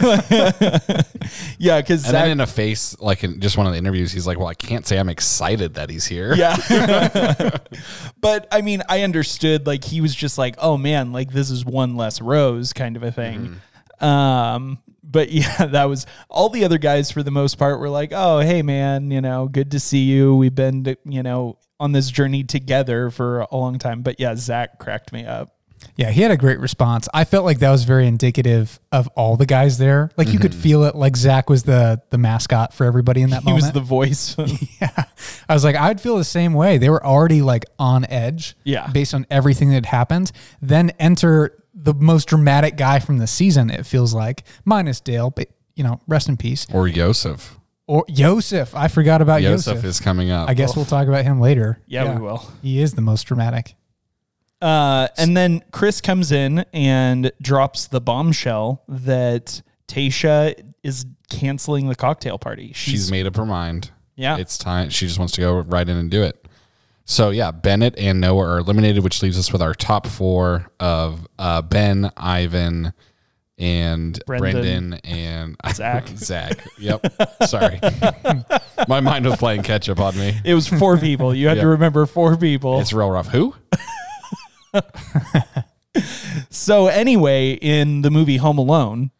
yeah, 1.58 1.80
because 1.80 2.02
And 2.04 2.10
Zac. 2.10 2.12
then 2.12 2.30
in 2.30 2.40
a 2.40 2.46
face, 2.46 2.98
like 2.98 3.22
in 3.22 3.40
just 3.40 3.56
one 3.56 3.66
of 3.66 3.72
the 3.72 3.78
interviews, 3.78 4.10
he's 4.10 4.26
like, 4.26 4.38
"Well, 4.38 4.48
I 4.48 4.54
can't 4.54 4.84
say 4.84 4.98
I'm 4.98 5.08
excited 5.08 5.74
that 5.74 5.88
he's 5.88 6.06
here." 6.06 6.34
yeah. 6.34 6.56
but 8.20 8.48
I 8.50 8.62
mean, 8.62 8.82
I 8.88 9.02
understood 9.02 9.66
like 9.66 9.84
he 9.84 10.00
was 10.00 10.14
just 10.14 10.38
like, 10.38 10.56
oh 10.58 10.76
man, 10.76 11.12
like 11.12 11.32
this 11.32 11.50
is 11.50 11.64
one 11.64 11.96
less 11.96 12.20
rose 12.20 12.72
kind 12.72 12.96
of 12.96 13.04
a 13.04 13.12
thing. 13.12 13.60
Um, 14.00 14.78
but 15.14 15.28
yeah, 15.30 15.64
that 15.64 15.84
was 15.84 16.04
all 16.28 16.50
the 16.50 16.64
other 16.64 16.76
guys 16.76 17.10
for 17.10 17.22
the 17.22 17.30
most 17.30 17.54
part 17.54 17.80
were 17.80 17.88
like, 17.88 18.10
oh, 18.12 18.40
hey 18.40 18.60
man, 18.60 19.10
you 19.10 19.22
know, 19.22 19.48
good 19.48 19.70
to 19.70 19.80
see 19.80 20.02
you. 20.02 20.34
We've 20.34 20.54
been, 20.54 20.96
you 21.06 21.22
know, 21.22 21.58
on 21.80 21.92
this 21.92 22.10
journey 22.10 22.44
together 22.44 23.10
for 23.10 23.40
a 23.40 23.56
long 23.56 23.78
time. 23.78 24.02
But 24.02 24.20
yeah, 24.20 24.34
Zac 24.36 24.78
cracked 24.78 25.12
me 25.12 25.24
up. 25.24 25.56
Yeah, 25.96 26.10
he 26.10 26.22
had 26.22 26.30
a 26.30 26.36
great 26.36 26.58
response. 26.58 27.08
I 27.14 27.24
felt 27.24 27.44
like 27.44 27.58
that 27.60 27.70
was 27.70 27.84
very 27.84 28.06
indicative 28.06 28.80
of 28.92 29.08
all 29.08 29.36
the 29.36 29.46
guys 29.46 29.78
there. 29.78 30.10
Like 30.16 30.28
you 30.28 30.38
could 30.38 30.52
mm-hmm. 30.52 30.60
feel 30.60 30.84
it. 30.84 30.94
Like 30.94 31.16
Zac 31.16 31.48
was 31.48 31.62
the 31.62 32.02
the 32.10 32.18
mascot 32.18 32.74
for 32.74 32.84
everybody 32.84 33.22
in 33.22 33.30
that 33.30 33.42
He 33.42 33.50
moment. 33.50 33.64
He 33.64 33.66
was 33.66 33.72
the 33.72 33.80
voice. 33.80 34.36
yeah, 34.80 35.04
I 35.48 35.54
was 35.54 35.64
like, 35.64 35.76
I'd 35.76 36.00
feel 36.00 36.16
the 36.16 36.24
same 36.24 36.54
way. 36.54 36.78
They 36.78 36.90
were 36.90 37.04
already 37.04 37.42
like 37.42 37.64
on 37.78 38.04
edge. 38.06 38.56
Yeah. 38.64 38.86
based 38.88 39.14
on 39.14 39.26
everything 39.30 39.68
that 39.68 39.74
had 39.74 39.86
happened. 39.86 40.32
Then 40.60 40.90
enter 40.98 41.62
the 41.74 41.94
most 41.94 42.28
dramatic 42.28 42.76
guy 42.76 42.98
from 42.98 43.18
the 43.18 43.26
season. 43.26 43.70
It 43.70 43.86
feels 43.86 44.14
like 44.14 44.44
minus 44.64 45.00
Dale, 45.00 45.30
but 45.30 45.48
you 45.74 45.84
know, 45.84 46.00
rest 46.06 46.28
in 46.28 46.36
peace. 46.36 46.66
Or 46.72 46.88
Yosef. 46.88 47.58
Or 47.86 48.04
Yosef. 48.08 48.74
I 48.74 48.88
forgot 48.88 49.20
about 49.20 49.42
Yosef 49.42 49.74
Yosef. 49.74 49.84
is 49.84 50.00
coming 50.00 50.30
up. 50.30 50.48
I 50.48 50.54
guess 50.54 50.74
we'll 50.74 50.86
talk 50.86 51.06
about 51.06 51.24
him 51.24 51.40
later. 51.40 51.80
yeah, 51.86 52.14
we 52.14 52.20
will. 52.20 52.50
He 52.62 52.80
is 52.80 52.94
the 52.94 53.02
most 53.02 53.24
dramatic. 53.24 53.74
Uh, 54.60 55.08
and 55.18 55.36
then 55.36 55.62
Chris 55.72 56.00
comes 56.00 56.32
in 56.32 56.64
and 56.72 57.30
drops 57.40 57.86
the 57.86 58.00
bombshell 58.00 58.82
that 58.88 59.62
Tayshia 59.88 60.54
is 60.82 61.06
canceling 61.30 61.88
the 61.88 61.94
cocktail 61.94 62.38
party. 62.38 62.72
She's 62.74 63.10
made 63.10 63.26
up 63.26 63.36
her 63.36 63.46
mind. 63.46 63.90
Yeah. 64.16 64.38
It's 64.38 64.56
time. 64.56 64.90
She 64.90 65.06
just 65.06 65.18
wants 65.18 65.34
to 65.34 65.40
go 65.40 65.58
right 65.58 65.88
in 65.88 65.96
and 65.96 66.10
do 66.10 66.22
it. 66.22 66.44
So 67.04 67.30
yeah, 67.30 67.50
Bennett 67.50 67.98
and 67.98 68.20
Noah 68.20 68.54
are 68.54 68.58
eliminated, 68.58 69.04
which 69.04 69.22
leaves 69.22 69.38
us 69.38 69.52
with 69.52 69.60
our 69.60 69.74
top 69.74 70.06
four 70.06 70.70
of 70.80 71.26
uh, 71.38 71.60
Ben, 71.60 72.10
Ivan, 72.16 72.94
and 73.58 74.18
Brendan. 74.26 74.52
Brendan, 74.52 74.94
and 75.04 75.56
Zac. 75.74 76.08
Zac. 76.08 76.64
Yep. 76.78 77.06
Sorry, 77.46 77.78
my 78.88 79.00
mind 79.00 79.26
was 79.26 79.36
playing 79.36 79.62
catch 79.62 79.88
up 79.88 80.00
on 80.00 80.16
me. 80.16 80.34
It 80.44 80.54
was 80.54 80.66
four 80.66 80.96
people. 80.96 81.34
You 81.34 81.48
had 81.48 81.60
to 81.60 81.68
remember 81.68 82.06
four 82.06 82.36
people. 82.36 82.80
It's 82.80 82.92
real 82.92 83.10
rough. 83.10 83.28
Who? 83.28 83.54
so 86.50 86.86
anyway, 86.88 87.52
in 87.52 88.02
the 88.02 88.10
movie 88.10 88.36
Home 88.36 88.58
Alone, 88.58 89.10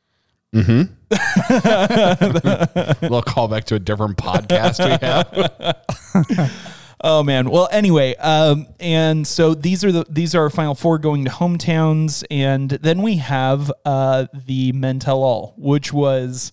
A 0.53 0.59
little 3.03 3.23
callback 3.23 3.65
to 3.65 3.75
a 3.75 3.79
different 3.79 4.17
podcast 4.17 4.85
we 4.85 5.07
have. 5.07 6.51
Oh 7.07 7.23
man. 7.23 7.51
Well, 7.51 7.69
anyway, 7.71 8.15
um, 8.17 8.67
and 8.81 9.27
so 9.27 9.53
these 9.53 9.85
are 9.85 9.93
the 9.93 10.07
these 10.09 10.35
are 10.35 10.45
our 10.45 10.49
final 10.49 10.75
four 10.75 10.97
going 10.99 11.27
to 11.27 11.31
hometowns, 11.31 12.25
and 12.31 12.71
then 12.71 13.03
we 13.03 13.17
have 13.17 13.71
uh, 13.85 14.25
the 14.47 14.73
Men 14.73 15.01
Tell 15.01 15.23
All, 15.23 15.53
which 15.59 15.93
was 15.93 16.53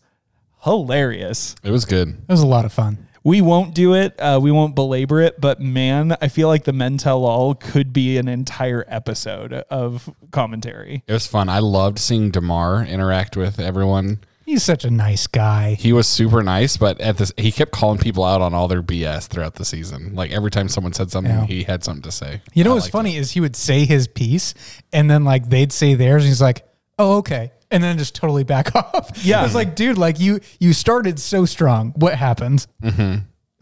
hilarious. 0.65 1.55
It 1.63 1.72
was 1.72 1.86
good. 1.86 2.10
It 2.10 2.27
was 2.27 2.41
a 2.41 2.48
lot 2.48 2.65
of 2.65 2.74
fun. 2.74 3.08
We 3.24 3.42
won't 3.42 3.74
do 3.75 3.94
it. 3.94 4.20
Uh, 4.20 4.40
we 4.42 4.51
won't 4.51 4.75
belabor 4.75 5.22
it. 5.22 5.40
But 5.40 5.60
man, 5.60 6.16
I 6.22 6.28
feel 6.28 6.48
like 6.48 6.63
the 6.63 6.74
Men 6.74 6.98
Tell 6.98 7.24
All 7.25 7.54
could 7.56 7.94
be 7.94 8.18
an 8.18 8.28
entire 8.28 8.84
episode 8.88 9.54
of 9.54 10.10
commentary. 10.32 11.04
It 11.08 11.13
was 11.13 11.28
fun. 11.28 11.50
I 11.50 11.60
loved 11.60 12.00
seeing 12.00 12.32
Demar 12.32 12.84
interact 12.84 13.38
with 13.38 13.60
everyone. 13.60 14.20
He's 14.44 14.63
such 14.63 14.84
a 14.84 14.90
nice 14.92 15.28
guy. 15.28 15.75
He 15.75 15.94
was 15.94 16.08
super 16.08 16.42
nice, 16.44 16.75
but 16.75 17.00
at 17.00 17.16
this, 17.18 17.32
he 17.38 17.51
kept 17.51 17.72
calling 17.72 18.00
people 18.00 18.24
out 18.25 18.42
on 18.42 18.54
all 18.54 18.68
their 18.68 18.82
BS 18.82 19.28
throughout 19.28 19.56
the 19.56 19.63
season. 19.63 20.13
Like 20.16 20.32
every 20.32 20.50
time 20.51 20.68
someone 20.68 20.92
said 20.94 21.10
something, 21.12 21.32
Yeah. 21.34 21.46
he 21.46 21.63
had 21.63 21.84
something 21.84 22.01
to 22.01 22.12
say. 22.12 22.42
You 22.54 22.63
know 22.63 22.72
I 22.72 22.74
what's 22.75 22.90
funny 22.90 23.16
is 23.16 23.32
he 23.32 23.40
would 23.40 23.56
say 23.56 23.86
his 23.86 24.08
piece 24.08 24.54
and 24.92 25.10
then 25.10 25.24
like 25.24 25.48
they'd 25.48 25.72
say 25.72 25.94
theirs 25.94 26.24
and 26.24 26.30
he's 26.30 26.42
like, 26.42 26.68
"Oh, 27.00 27.18
okay." 27.20 27.51
And 27.72 27.84
then 27.84 27.98
just 27.98 28.16
totally 28.16 28.44
back 28.44 28.75
off. 28.75 29.24
Yeah. 29.25 29.46
It's 29.46 29.56
like, 29.56 29.75
dude, 29.75 29.98
like 29.98 30.20
you 30.20 30.40
you 30.60 30.74
started 30.74 31.20
so 31.20 31.46
strong. 31.46 31.94
What 31.96 32.16
happened? 32.16 32.68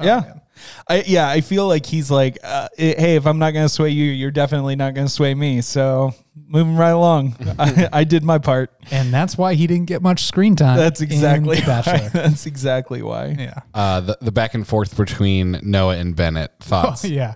yeah. 0.02 0.34
I, 0.90 1.04
yeah, 1.08 1.30
I 1.30 1.40
feel 1.40 1.68
like 1.70 1.86
he's 1.86 2.12
like, 2.12 2.38
uh, 2.44 2.68
hey, 2.78 3.16
if 3.16 3.26
I'm 3.26 3.40
not 3.40 3.52
going 3.52 3.64
to 3.66 3.70
sway 3.74 3.92
you, 3.92 4.06
you're 4.12 4.30
definitely 4.30 4.76
not 4.76 4.94
going 4.94 5.08
to 5.08 5.14
sway 5.14 5.34
me. 5.34 5.62
So 5.62 6.14
moving 6.36 6.76
right 6.76 6.90
along, 6.90 7.38
I, 7.60 7.88
I 7.94 8.04
did 8.04 8.26
my 8.26 8.40
part. 8.40 8.72
And 8.92 9.14
that's 9.14 9.38
why 9.38 9.54
he 9.54 9.68
didn't 9.68 9.86
get 9.86 10.02
much 10.02 10.26
screen 10.26 10.58
time. 10.58 10.76
That's 10.78 11.00
exactly 11.00 11.60
why. 11.60 11.66
Bachelor. 11.66 12.10
That's 12.14 12.46
exactly 12.46 13.02
why. 13.02 13.38
yeah. 13.40 13.60
Uh, 13.74 14.02
the, 14.02 14.18
the 14.20 14.32
back 14.34 14.54
and 14.54 14.68
forth 14.68 14.98
between 14.98 15.62
Noah 15.64 15.96
and 15.98 16.14
Bennett. 16.14 16.52
Thoughts? 16.60 17.06
yeah. 17.06 17.36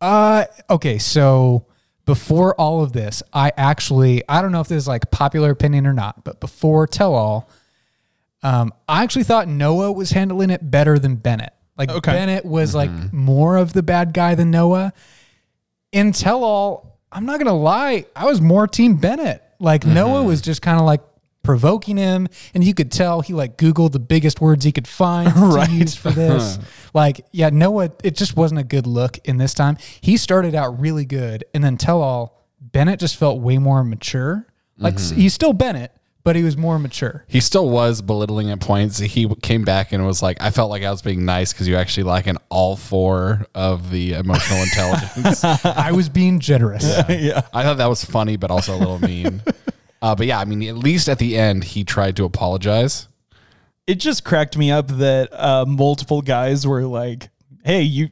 Uh 0.00 0.44
okay, 0.70 0.98
so 0.98 1.66
before 2.08 2.54
all 2.54 2.82
of 2.82 2.92
this, 2.94 3.22
I 3.34 3.52
actually 3.56 4.22
I 4.28 4.40
don't 4.40 4.50
know 4.50 4.62
if 4.62 4.68
this 4.68 4.78
is 4.78 4.88
like 4.88 5.10
popular 5.10 5.50
opinion 5.50 5.86
or 5.86 5.92
not, 5.92 6.24
but 6.24 6.40
before 6.40 6.86
tell 6.86 7.14
all, 7.14 7.50
um, 8.42 8.72
I 8.88 9.02
actually 9.04 9.24
thought 9.24 9.46
Noah 9.46 9.92
was 9.92 10.10
handling 10.10 10.48
it 10.48 10.70
better 10.70 10.98
than 10.98 11.16
Bennett. 11.16 11.52
Like 11.76 11.90
Okay. 11.90 12.12
Bennett 12.12 12.46
was 12.46 12.74
like 12.74 12.90
more 13.12 13.58
of 13.58 13.74
the 13.74 13.82
bad 13.82 14.14
guy 14.14 14.34
than 14.34 14.50
Noah. 14.50 14.94
In 15.92 16.12
tell 16.12 16.42
all, 16.44 16.98
I'm 17.12 17.26
not 17.26 17.38
gonna 17.38 17.52
lie, 17.52 18.06
I 18.16 18.24
was 18.24 18.40
more 18.40 18.66
team 18.66 18.96
Bennett. 18.96 19.42
Like 19.60 19.84
Noah 19.84 20.22
was 20.24 20.40
just 20.40 20.62
kind 20.62 20.80
of 20.80 20.86
like 20.86 21.02
provoking 21.48 21.96
him, 21.96 22.28
and 22.52 22.62
you 22.62 22.74
could 22.74 22.92
tell 22.92 23.22
he 23.22 23.32
like 23.32 23.56
Googled 23.56 23.92
the 23.92 23.98
biggest 23.98 24.38
words 24.38 24.66
he 24.66 24.70
could 24.70 24.86
find 24.86 25.32
to 25.34 25.66
use 25.70 25.94
for 25.94 26.10
this. 26.10 26.58
like, 26.92 27.24
yeah, 27.32 27.48
Noah, 27.48 27.90
it 28.04 28.14
just 28.16 28.36
wasn't 28.36 28.60
a 28.60 28.64
good 28.64 28.86
look 28.86 29.16
in 29.24 29.38
this 29.38 29.54
time. 29.54 29.78
He 30.02 30.18
started 30.18 30.54
out 30.54 30.78
really 30.78 31.06
good, 31.06 31.44
and 31.54 31.64
then 31.64 31.78
tell 31.78 32.02
all 32.02 32.44
Bennett 32.60 33.00
just 33.00 33.16
felt 33.16 33.40
way 33.40 33.56
more 33.56 33.82
mature. 33.82 34.46
Like 34.76 34.96
s- 34.96 35.10
mm-hmm. 35.10 35.22
he's 35.22 35.32
still 35.32 35.54
Bennett, 35.54 35.90
but 36.22 36.36
he 36.36 36.42
was 36.42 36.58
more 36.58 36.78
mature. 36.78 37.24
He 37.28 37.40
still 37.40 37.70
was 37.70 38.02
belittling 38.02 38.50
at 38.50 38.60
points. 38.60 38.98
He 38.98 39.26
came 39.36 39.64
back 39.64 39.92
and 39.92 40.04
was 40.04 40.20
like, 40.20 40.36
I 40.42 40.50
felt 40.50 40.68
like 40.68 40.82
I 40.82 40.90
was 40.90 41.00
being 41.00 41.24
nice 41.24 41.54
because 41.54 41.66
you 41.66 41.76
actually 41.76 42.02
like 42.02 42.26
in 42.26 42.36
all 42.50 42.76
four 42.76 43.46
of 43.54 43.90
the 43.90 44.12
emotional 44.12 44.58
intelligence. 44.64 45.42
I 45.64 45.92
was 45.92 46.10
being 46.10 46.40
generous. 46.40 46.84
yeah. 47.08 47.40
I 47.54 47.62
thought 47.62 47.78
that 47.78 47.88
was 47.88 48.04
funny, 48.04 48.36
but 48.36 48.50
also 48.50 48.76
a 48.76 48.78
little 48.78 48.98
mean. 48.98 49.40
Uh, 50.00 50.14
but 50.14 50.26
yeah, 50.26 50.38
I 50.38 50.44
mean, 50.44 50.62
at 50.62 50.76
least 50.76 51.08
at 51.08 51.18
the 51.18 51.36
end, 51.36 51.64
he 51.64 51.84
tried 51.84 52.16
to 52.16 52.24
apologize. 52.24 53.08
It 53.86 53.96
just 53.96 54.24
cracked 54.24 54.56
me 54.56 54.70
up 54.70 54.88
that 54.88 55.32
uh, 55.32 55.64
multiple 55.66 56.22
guys 56.22 56.66
were 56.66 56.84
like, 56.84 57.30
hey, 57.64 57.82
you. 57.82 58.10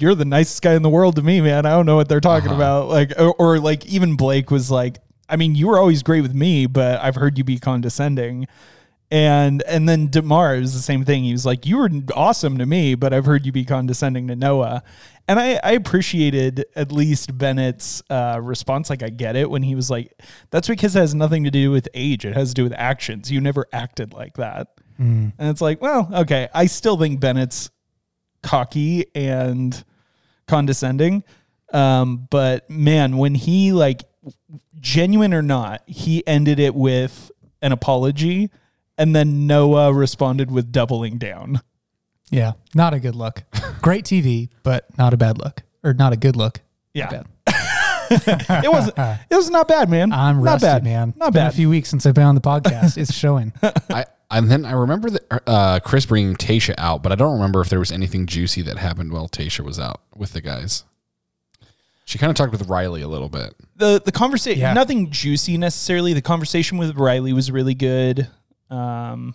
You're 0.00 0.14
the 0.14 0.24
nicest 0.24 0.62
guy 0.62 0.74
in 0.74 0.82
the 0.82 0.88
world 0.88 1.16
to 1.16 1.22
me, 1.22 1.40
man. 1.40 1.66
I 1.66 1.70
don't 1.70 1.84
know 1.84 1.96
what 1.96 2.08
they're 2.08 2.20
talking 2.20 2.52
about. 2.52 2.86
Like, 2.86 3.14
or, 3.18 3.34
or 3.34 3.58
like, 3.58 3.84
even 3.86 4.16
Blake 4.16 4.48
was 4.48 4.70
like, 4.70 4.98
I 5.28 5.34
mean, 5.34 5.56
you 5.56 5.66
were 5.66 5.76
always 5.76 6.04
great 6.04 6.20
with 6.20 6.32
me, 6.32 6.66
but 6.66 7.00
I've 7.00 7.16
heard 7.16 7.36
you 7.36 7.42
be 7.42 7.58
condescending. 7.58 8.46
And 9.10 9.62
and 9.62 9.88
then 9.88 10.08
Demar 10.08 10.56
is 10.56 10.74
the 10.74 10.82
same 10.82 11.04
thing. 11.04 11.24
He 11.24 11.32
was 11.32 11.46
like, 11.46 11.64
"You 11.64 11.78
were 11.78 11.90
awesome 12.14 12.58
to 12.58 12.66
me, 12.66 12.94
but 12.94 13.14
I've 13.14 13.24
heard 13.24 13.46
you 13.46 13.52
be 13.52 13.64
condescending 13.64 14.28
to 14.28 14.36
Noah." 14.36 14.82
And 15.26 15.38
I, 15.38 15.60
I 15.62 15.72
appreciated 15.72 16.64
at 16.74 16.90
least 16.90 17.36
Bennett's 17.36 18.02
uh, 18.08 18.40
response. 18.42 18.88
Like, 18.88 19.02
I 19.02 19.10
get 19.10 19.36
it 19.36 19.50
when 19.50 19.62
he 19.62 19.74
was 19.74 19.90
like, 19.90 20.12
"That's 20.50 20.68
because 20.68 20.94
it 20.94 21.00
has 21.00 21.14
nothing 21.14 21.44
to 21.44 21.50
do 21.50 21.70
with 21.70 21.88
age. 21.94 22.26
It 22.26 22.34
has 22.34 22.48
to 22.50 22.54
do 22.54 22.64
with 22.64 22.74
actions. 22.74 23.30
You 23.30 23.40
never 23.40 23.66
acted 23.72 24.12
like 24.12 24.34
that." 24.36 24.68
And 25.38 25.48
it's 25.48 25.60
like, 25.60 25.80
well, 25.80 26.10
okay. 26.12 26.48
I 26.52 26.66
still 26.66 26.96
think 26.96 27.20
Bennett's 27.20 27.70
cocky 28.42 29.06
and 29.14 29.84
condescending. 30.46 31.22
Um, 31.72 32.26
but 32.30 32.68
man, 32.68 33.16
when 33.16 33.34
he 33.34 33.72
like 33.72 34.02
genuine 34.80 35.34
or 35.34 35.42
not, 35.42 35.82
he 35.86 36.26
ended 36.26 36.58
it 36.58 36.74
with 36.74 37.30
an 37.62 37.72
apology, 37.72 38.50
and 38.98 39.14
then 39.16 39.46
Noah 39.46 39.92
responded 39.94 40.50
with 40.50 40.70
doubling 40.72 41.16
down. 41.18 41.60
Yeah, 42.30 42.52
not 42.74 42.92
a 42.92 43.00
good 43.00 43.14
look. 43.14 43.44
Great 43.80 44.04
TV, 44.04 44.50
but 44.62 44.84
not 44.98 45.14
a 45.14 45.16
bad 45.16 45.38
look, 45.38 45.62
or 45.82 45.94
not 45.94 46.12
a 46.12 46.16
good 46.16 46.36
look. 46.36 46.60
Yeah, 46.92 47.08
Bad. 47.10 47.26
it 48.64 48.70
was 48.70 48.88
it 49.30 49.34
was 49.34 49.50
not 49.50 49.68
bad, 49.68 49.88
man. 49.88 50.12
I'm 50.12 50.36
not 50.42 50.52
rusty, 50.52 50.66
bad, 50.66 50.84
man. 50.84 51.14
Not 51.16 51.28
It's 51.28 51.34
been 51.34 51.44
bad. 51.44 51.52
a 51.52 51.56
few 51.56 51.70
weeks 51.70 51.88
since 51.90 52.04
I've 52.06 52.14
been 52.14 52.24
on 52.24 52.34
the 52.34 52.40
podcast. 52.40 52.96
It's 52.98 53.14
showing. 53.14 53.52
I 53.62 54.04
and 54.30 54.50
then 54.50 54.64
I 54.66 54.72
remember 54.72 55.08
that 55.10 55.42
uh, 55.46 55.80
Chris 55.80 56.04
bringing 56.06 56.34
Tayshia 56.34 56.74
out, 56.76 57.02
but 57.02 57.12
I 57.12 57.14
don't 57.14 57.32
remember 57.34 57.60
if 57.62 57.68
there 57.70 57.78
was 57.78 57.92
anything 57.92 58.26
juicy 58.26 58.60
that 58.62 58.76
happened 58.78 59.12
while 59.12 59.28
Tayshia 59.28 59.60
was 59.64 59.78
out 59.78 60.02
with 60.16 60.32
the 60.32 60.40
guys. 60.42 60.84
She 62.04 62.18
kind 62.18 62.30
of 62.30 62.36
talked 62.36 62.52
with 62.52 62.68
Riley 62.68 63.02
a 63.02 63.08
little 63.08 63.28
bit. 63.28 63.54
the 63.76 64.00
the 64.04 64.12
conversation 64.12 64.60
Yeah. 64.60 64.72
nothing 64.72 65.10
juicy 65.10 65.56
necessarily 65.58 66.12
the 66.14 66.22
conversation 66.22 66.78
with 66.78 66.96
riley 66.96 67.32
was 67.34 67.50
really 67.50 67.74
good 67.74 68.28
um 68.70 69.34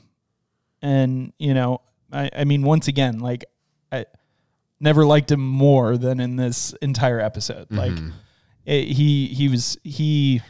and 0.81 1.33
you 1.39 1.53
know 1.53 1.81
i 2.11 2.29
i 2.37 2.43
mean 2.43 2.61
once 2.63 2.87
again 2.87 3.19
like 3.19 3.45
i 3.91 4.05
never 4.83 5.05
liked 5.05 5.31
him 5.31 5.39
more 5.39 5.97
than 5.97 6.19
in 6.19 6.35
this 6.35 6.73
entire 6.81 7.19
episode. 7.19 7.67
Like 7.71 7.93
it, 8.65 8.89
he 8.89 9.27
he 9.27 9.47
was 9.47 9.77
he 9.83 10.41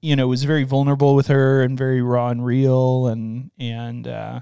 you 0.00 0.14
know 0.14 0.28
was 0.28 0.44
very 0.44 0.62
vulnerable 0.62 1.14
with 1.16 1.26
her 1.26 1.62
and 1.62 1.76
very 1.76 2.00
raw 2.00 2.28
and 2.28 2.46
real. 2.46 3.08
And 3.08 3.50
and 3.58 4.06
uh 4.06 4.40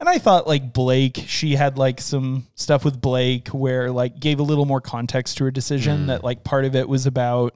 and 0.00 0.08
I 0.08 0.18
thought 0.18 0.46
like 0.46 0.72
Blake, 0.72 1.24
she 1.26 1.54
had 1.54 1.78
like 1.78 2.00
some 2.00 2.46
stuff 2.54 2.84
with 2.84 3.00
Blake 3.00 3.48
where 3.48 3.90
like 3.90 4.20
gave 4.20 4.40
a 4.40 4.44
little 4.44 4.66
more 4.66 4.80
context 4.80 5.38
to 5.38 5.44
her 5.44 5.50
decision 5.50 6.08
that 6.08 6.24
like 6.24 6.44
part 6.44 6.64
of 6.64 6.74
it 6.74 6.88
was 6.88 7.06
about 7.06 7.54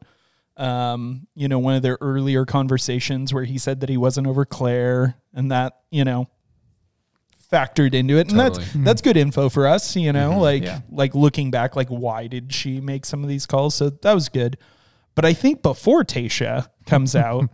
um, 0.57 1.27
you 1.35 1.49
know, 1.49 1.59
one 1.59 1.75
of 1.75 1.83
their 1.83 1.99
earlier 2.01 2.45
conversations 2.45 3.33
where 3.33 3.45
he 3.45 3.59
said 3.59 3.81
that 3.81 3.89
he 3.89 3.97
wasn't 3.97 4.27
over 4.27 4.45
Clare 4.45 5.17
and 5.35 5.51
that, 5.51 5.79
you 5.91 6.05
know, 6.05 6.29
factored 7.51 7.95
into 7.95 8.17
it. 8.17 8.31
And 8.31 8.39
Totally. 8.39 8.65
that's 8.65 8.73
that's 8.85 9.03
good 9.03 9.17
info 9.17 9.49
for 9.49 9.67
us, 9.67 9.97
you 9.97 10.13
know, 10.13 10.39
like 10.39 10.63
Yeah. 10.63 10.81
like 10.91 11.15
looking 11.15 11.51
back, 11.51 11.77
like 11.77 11.89
why 11.89 12.27
did 12.27 12.53
she 12.53 12.81
make 12.81 13.05
some 13.05 13.23
of 13.23 13.29
these 13.29 13.47
calls? 13.47 13.75
So 13.75 13.91
that 13.91 14.15
was 14.15 14.29
good. 14.29 14.57
But 15.15 15.25
I 15.25 15.35
think 15.35 15.63
before 15.63 16.05
Tayshia 16.05 16.69
comes 16.87 17.15
out, 17.17 17.49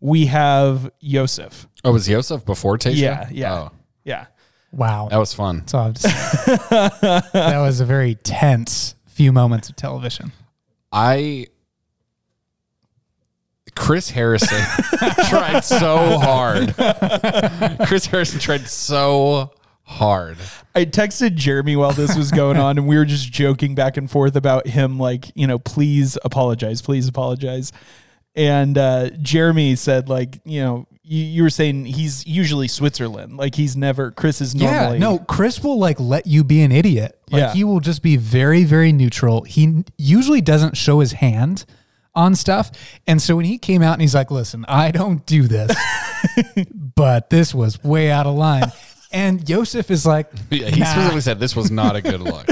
we 0.00 0.26
have 0.26 0.90
Yosef. 1.00 1.66
Oh, 1.84 1.92
was 1.92 2.08
Yosef 2.08 2.44
before 2.44 2.76
Tayshia? 2.78 2.96
Yeah, 2.96 3.28
yeah. 3.30 3.54
Oh, 3.54 3.70
Yeah. 4.04 4.26
Wow. 4.72 5.08
that 5.10 5.16
was 5.18 5.34
fun. 5.34 5.58
That's 5.60 5.74
all 5.74 5.80
I 5.82 5.86
have 5.86 5.94
to 5.94 6.00
say. 6.00 7.20
that 7.32 7.58
was 7.58 7.80
a 7.80 7.84
very 7.86 8.14
tense 8.16 8.94
few 9.06 9.32
moments 9.32 9.68
of 9.68 9.76
television. 9.76 10.32
I 10.92 11.46
Chris 13.74 14.10
Harrison 14.10 14.58
tried 15.28 15.60
so 15.60 16.18
hard. 16.18 16.74
Chris 17.86 18.06
Harrison 18.06 18.40
tried 18.40 18.66
so 18.66 19.52
hard. 19.84 20.38
I 20.74 20.84
texted 20.84 21.34
Jeremy 21.34 21.76
while 21.76 21.92
this 21.92 22.16
was 22.16 22.30
going 22.30 22.56
on, 22.56 22.78
and 22.78 22.86
we 22.86 22.96
were 22.96 23.04
just 23.04 23.30
joking 23.32 23.74
back 23.74 23.96
and 23.96 24.10
forth 24.10 24.36
about 24.36 24.66
him, 24.66 24.98
like, 24.98 25.26
you 25.34 25.46
know, 25.46 25.58
please 25.58 26.16
apologize, 26.24 26.80
please 26.82 27.08
apologize. 27.08 27.72
And 28.36 28.78
uh, 28.78 29.10
Jeremy 29.20 29.74
said, 29.76 30.08
like, 30.08 30.40
you 30.44 30.60
know, 30.62 30.86
you, 31.02 31.24
you 31.24 31.42
were 31.42 31.50
saying 31.50 31.86
he's 31.86 32.24
usually 32.24 32.68
Switzerland, 32.68 33.36
like 33.36 33.56
he's 33.56 33.76
never. 33.76 34.12
Chris 34.12 34.40
is 34.40 34.54
normally 34.54 34.94
Yeah, 34.98 34.98
no, 35.00 35.18
Chris 35.18 35.60
will 35.62 35.78
like 35.80 35.98
let 35.98 36.26
you 36.28 36.44
be 36.44 36.62
an 36.62 36.70
idiot. 36.70 37.18
Like 37.32 37.40
Yeah. 37.40 37.52
he 37.52 37.64
will 37.64 37.80
just 37.80 38.00
be 38.02 38.16
very, 38.16 38.62
very 38.62 38.92
neutral. 38.92 39.42
He 39.42 39.82
usually 39.98 40.40
doesn't 40.40 40.76
show 40.76 41.00
his 41.00 41.12
hand 41.12 41.64
on 42.14 42.34
stuff. 42.34 42.70
And 43.06 43.20
so 43.20 43.36
when 43.36 43.44
he 43.44 43.58
came 43.58 43.82
out 43.82 43.92
and 43.94 44.02
he's 44.02 44.14
like, 44.14 44.30
listen, 44.30 44.64
I 44.68 44.90
don't 44.90 45.24
do 45.26 45.42
this, 45.42 45.74
but 46.94 47.30
this 47.30 47.54
was 47.54 47.82
way 47.82 48.10
out 48.10 48.26
of 48.26 48.34
line. 48.34 48.70
And 49.12 49.48
Yosef 49.48 49.90
is 49.90 50.06
like, 50.06 50.30
Yeah, 50.50 50.68
he 50.68 50.78
"Nah." 50.80 50.86
specifically 50.86 51.20
said 51.22 51.40
this 51.40 51.56
was 51.56 51.68
not 51.72 51.96
a 51.96 52.00
good 52.00 52.20
look. 52.20 52.46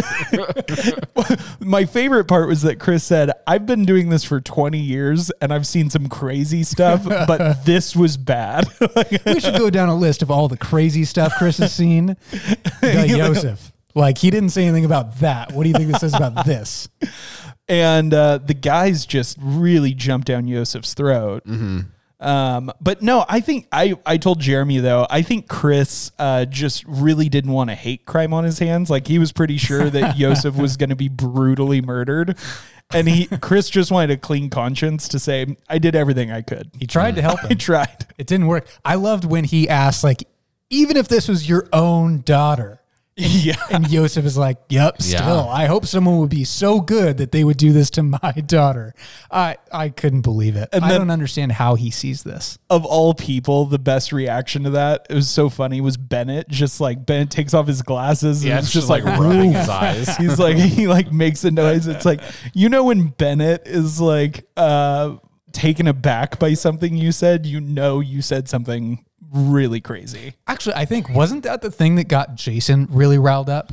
My 1.60 1.84
favorite 1.84 2.24
part 2.24 2.48
was 2.48 2.62
that 2.62 2.80
Chris 2.80 3.04
said, 3.04 3.30
I've 3.46 3.64
been 3.64 3.84
doing 3.84 4.08
this 4.08 4.24
for 4.24 4.40
20 4.40 4.76
years 4.76 5.30
and 5.40 5.52
I've 5.52 5.68
seen 5.68 5.88
some 5.88 6.08
crazy 6.08 6.64
stuff, 6.64 7.04
but 7.04 7.62
this 7.64 7.94
was 7.94 8.16
bad. 8.16 8.66
we 9.24 9.38
should 9.38 9.56
go 9.56 9.70
down 9.70 9.88
a 9.88 9.94
list 9.94 10.20
of 10.22 10.32
all 10.32 10.48
the 10.48 10.56
crazy 10.56 11.04
stuff 11.04 11.32
Chris 11.38 11.58
has 11.58 11.72
seen. 11.72 12.16
Like 12.82 13.10
Yosef. 13.10 13.70
Like 13.94 14.18
he 14.18 14.30
didn't 14.30 14.50
say 14.50 14.64
anything 14.64 14.84
about 14.84 15.18
that. 15.20 15.52
What 15.52 15.62
do 15.62 15.68
you 15.68 15.74
think 15.74 15.90
this 15.92 16.00
says 16.00 16.14
about 16.14 16.44
this? 16.44 16.88
And 17.68 18.12
uh, 18.14 18.38
the 18.38 18.54
guys 18.54 19.06
just 19.06 19.36
really 19.40 19.94
jumped 19.94 20.26
down 20.26 20.48
Yosef's 20.48 20.94
throat. 20.94 21.44
Um, 22.20 22.72
but 22.80 23.00
no, 23.00 23.24
I 23.28 23.40
think 23.40 23.68
I, 23.70 23.94
I 24.04 24.16
told 24.16 24.40
Jeremy 24.40 24.78
though, 24.78 25.06
I 25.08 25.22
think 25.22 25.48
Chris 25.48 26.10
uh, 26.18 26.46
just 26.46 26.84
really 26.84 27.28
didn't 27.28 27.52
want 27.52 27.70
a 27.70 27.76
hate 27.76 28.06
crime 28.06 28.34
on 28.34 28.42
his 28.44 28.58
hands. 28.58 28.90
Like 28.90 29.06
he 29.06 29.18
was 29.18 29.30
pretty 29.30 29.56
sure 29.56 29.88
that 29.90 30.16
Yosef 30.18 30.56
was 30.56 30.76
going 30.76 30.90
to 30.90 30.96
be 30.96 31.08
brutally 31.08 31.80
murdered. 31.80 32.36
And 32.92 33.06
he, 33.08 33.26
Chris 33.26 33.68
just 33.68 33.90
wanted 33.92 34.10
a 34.10 34.16
clean 34.16 34.48
conscience 34.50 35.08
to 35.08 35.18
say, 35.18 35.56
I 35.68 35.78
did 35.78 35.94
everything 35.94 36.32
I 36.32 36.40
could. 36.42 36.70
He 36.78 36.86
tried 36.86 37.16
to 37.16 37.22
help 37.22 37.38
I 37.50 37.54
tried. 37.54 38.06
It 38.16 38.26
didn't 38.26 38.46
work. 38.46 38.66
I 38.84 38.94
loved 38.94 39.24
when 39.24 39.44
he 39.44 39.68
asked, 39.68 40.02
like, 40.02 40.24
even 40.70 40.96
if 40.96 41.06
this 41.06 41.28
was 41.28 41.48
your 41.48 41.68
own 41.72 42.22
daughter. 42.22 42.80
Yeah. 43.20 43.56
And 43.70 43.90
Yosef 43.90 44.24
is 44.24 44.38
like, 44.38 44.58
yep, 44.68 45.02
still. 45.02 45.18
Yeah. 45.20 45.46
I 45.46 45.66
hope 45.66 45.86
someone 45.86 46.18
would 46.18 46.30
be 46.30 46.44
so 46.44 46.80
good 46.80 47.18
that 47.18 47.32
they 47.32 47.42
would 47.42 47.56
do 47.56 47.72
this 47.72 47.90
to 47.90 48.02
my 48.04 48.32
daughter. 48.46 48.94
I, 49.30 49.56
I 49.72 49.88
couldn't 49.88 50.20
believe 50.22 50.54
it. 50.54 50.68
I 50.72 50.78
then- 50.78 51.00
don't 51.00 51.10
understand 51.10 51.52
how 51.52 51.74
he 51.74 51.90
sees 51.90 52.22
this. 52.22 52.58
Of 52.70 52.84
all 52.86 53.14
people, 53.14 53.66
the 53.66 53.78
best 53.78 54.12
reaction 54.12 54.62
to 54.64 54.70
that, 54.70 55.06
it 55.10 55.14
was 55.14 55.28
so 55.28 55.48
funny, 55.48 55.80
was 55.80 55.96
Bennett. 55.96 56.48
Just 56.48 56.80
like 56.80 57.04
Bennett 57.04 57.30
takes 57.30 57.54
off 57.54 57.66
his 57.66 57.82
glasses 57.82 58.44
Yeah, 58.44 58.58
it's 58.58 58.66
it's 58.66 58.72
just 58.74 58.88
just 58.88 58.90
like, 58.90 59.04
like 59.04 59.18
rubbing 59.18 59.52
his 59.52 59.68
eyes. 59.68 60.16
He's 60.16 60.38
like, 60.38 60.56
he 60.56 60.86
like 60.86 61.10
makes 61.12 61.42
a 61.44 61.50
noise. 61.50 61.86
It's 61.88 62.04
like, 62.04 62.20
you 62.54 62.68
know, 62.68 62.84
when 62.84 63.08
Bennett 63.08 63.66
is 63.66 64.00
like, 64.00 64.46
uh, 64.56 65.16
taken 65.50 65.88
aback 65.88 66.38
by 66.38 66.54
something 66.54 66.96
you 66.96 67.10
said, 67.10 67.46
you 67.46 67.60
know, 67.60 67.98
you 68.00 68.22
said 68.22 68.48
something 68.48 69.04
really 69.32 69.80
crazy. 69.80 70.34
Actually, 70.46 70.74
I 70.76 70.84
think, 70.84 71.08
wasn't 71.08 71.44
that 71.44 71.62
the 71.62 71.70
thing 71.70 71.96
that 71.96 72.08
got 72.08 72.34
Jason 72.34 72.86
really 72.90 73.18
riled 73.18 73.48
up? 73.50 73.72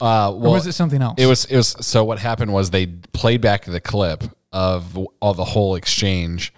Uh, 0.00 0.32
Or 0.32 0.52
was 0.52 0.66
it 0.66 0.72
something 0.72 1.02
else? 1.02 1.14
It 1.18 1.26
was 1.26 1.44
it 1.46 1.56
was 1.56 1.68
so 1.80 2.04
what 2.04 2.18
happened 2.20 2.52
was 2.52 2.70
they 2.70 2.86
played 2.86 3.40
back 3.40 3.64
the 3.64 3.80
clip 3.80 4.22
of 4.52 4.96
all 5.20 5.34
the 5.34 5.44
whole 5.44 5.74
exchange, 5.74 6.52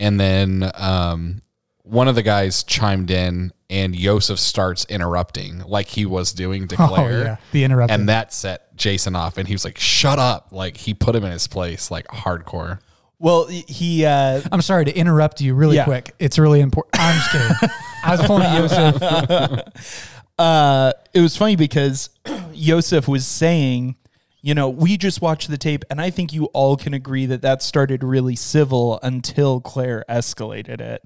and 0.00 0.18
then 0.18 0.70
um, 0.74 1.42
one 1.82 2.08
of 2.08 2.14
the 2.14 2.22
guys 2.22 2.62
chimed 2.64 3.10
in, 3.10 3.52
and 3.68 3.94
Yosef 3.94 4.38
starts 4.38 4.86
interrupting 4.86 5.58
like 5.66 5.88
he 5.88 6.06
was 6.06 6.32
doing 6.32 6.68
to 6.68 6.76
Clare. 6.76 6.88
Oh, 7.20 7.22
yeah. 7.22 7.36
The 7.52 7.64
interrupting. 7.64 7.94
and 8.00 8.08
that 8.08 8.32
set 8.32 8.74
Jason 8.76 9.14
off, 9.14 9.36
and 9.36 9.46
he 9.46 9.52
was 9.54 9.64
like, 9.66 9.78
"Shut 9.78 10.18
up!" 10.18 10.48
Like 10.50 10.78
he 10.78 10.94
put 10.94 11.14
him 11.14 11.22
in 11.24 11.32
his 11.32 11.46
place, 11.46 11.90
like 11.90 12.06
hardcore. 12.08 12.78
Well, 13.18 13.46
he, 13.46 14.04
uh, 14.04 14.42
I'm 14.52 14.60
sorry 14.62 14.84
to 14.84 14.94
interrupt 14.96 15.40
you 15.40 15.54
really 15.54 15.76
Yeah. 15.76 15.84
quick. 15.84 16.14
It's 16.18 16.38
really 16.38 16.60
important. 16.60 17.00
I'm 17.00 17.14
just 17.16 17.30
kidding. 17.30 17.70
I 18.04 18.10
was 18.16 18.20
pulling 18.26 18.52
Yosef. 18.54 19.62
uh, 20.38 20.92
it 21.14 21.20
was 21.20 21.36
funny 21.36 21.56
because 21.56 22.10
Yosef 22.52 23.08
was 23.08 23.26
saying, 23.26 23.96
you 24.42 24.54
know, 24.54 24.68
we 24.68 24.96
just 24.96 25.20
watched 25.22 25.48
the 25.48 25.56
tape, 25.58 25.84
and 25.90 26.00
I 26.00 26.10
think 26.10 26.32
you 26.32 26.44
all 26.46 26.76
can 26.76 26.94
agree 26.94 27.26
that 27.26 27.42
that 27.42 27.62
started 27.62 28.04
really 28.04 28.36
civil 28.36 29.00
until 29.02 29.60
Clare 29.60 30.04
escalated 30.08 30.80
it. 30.80 31.02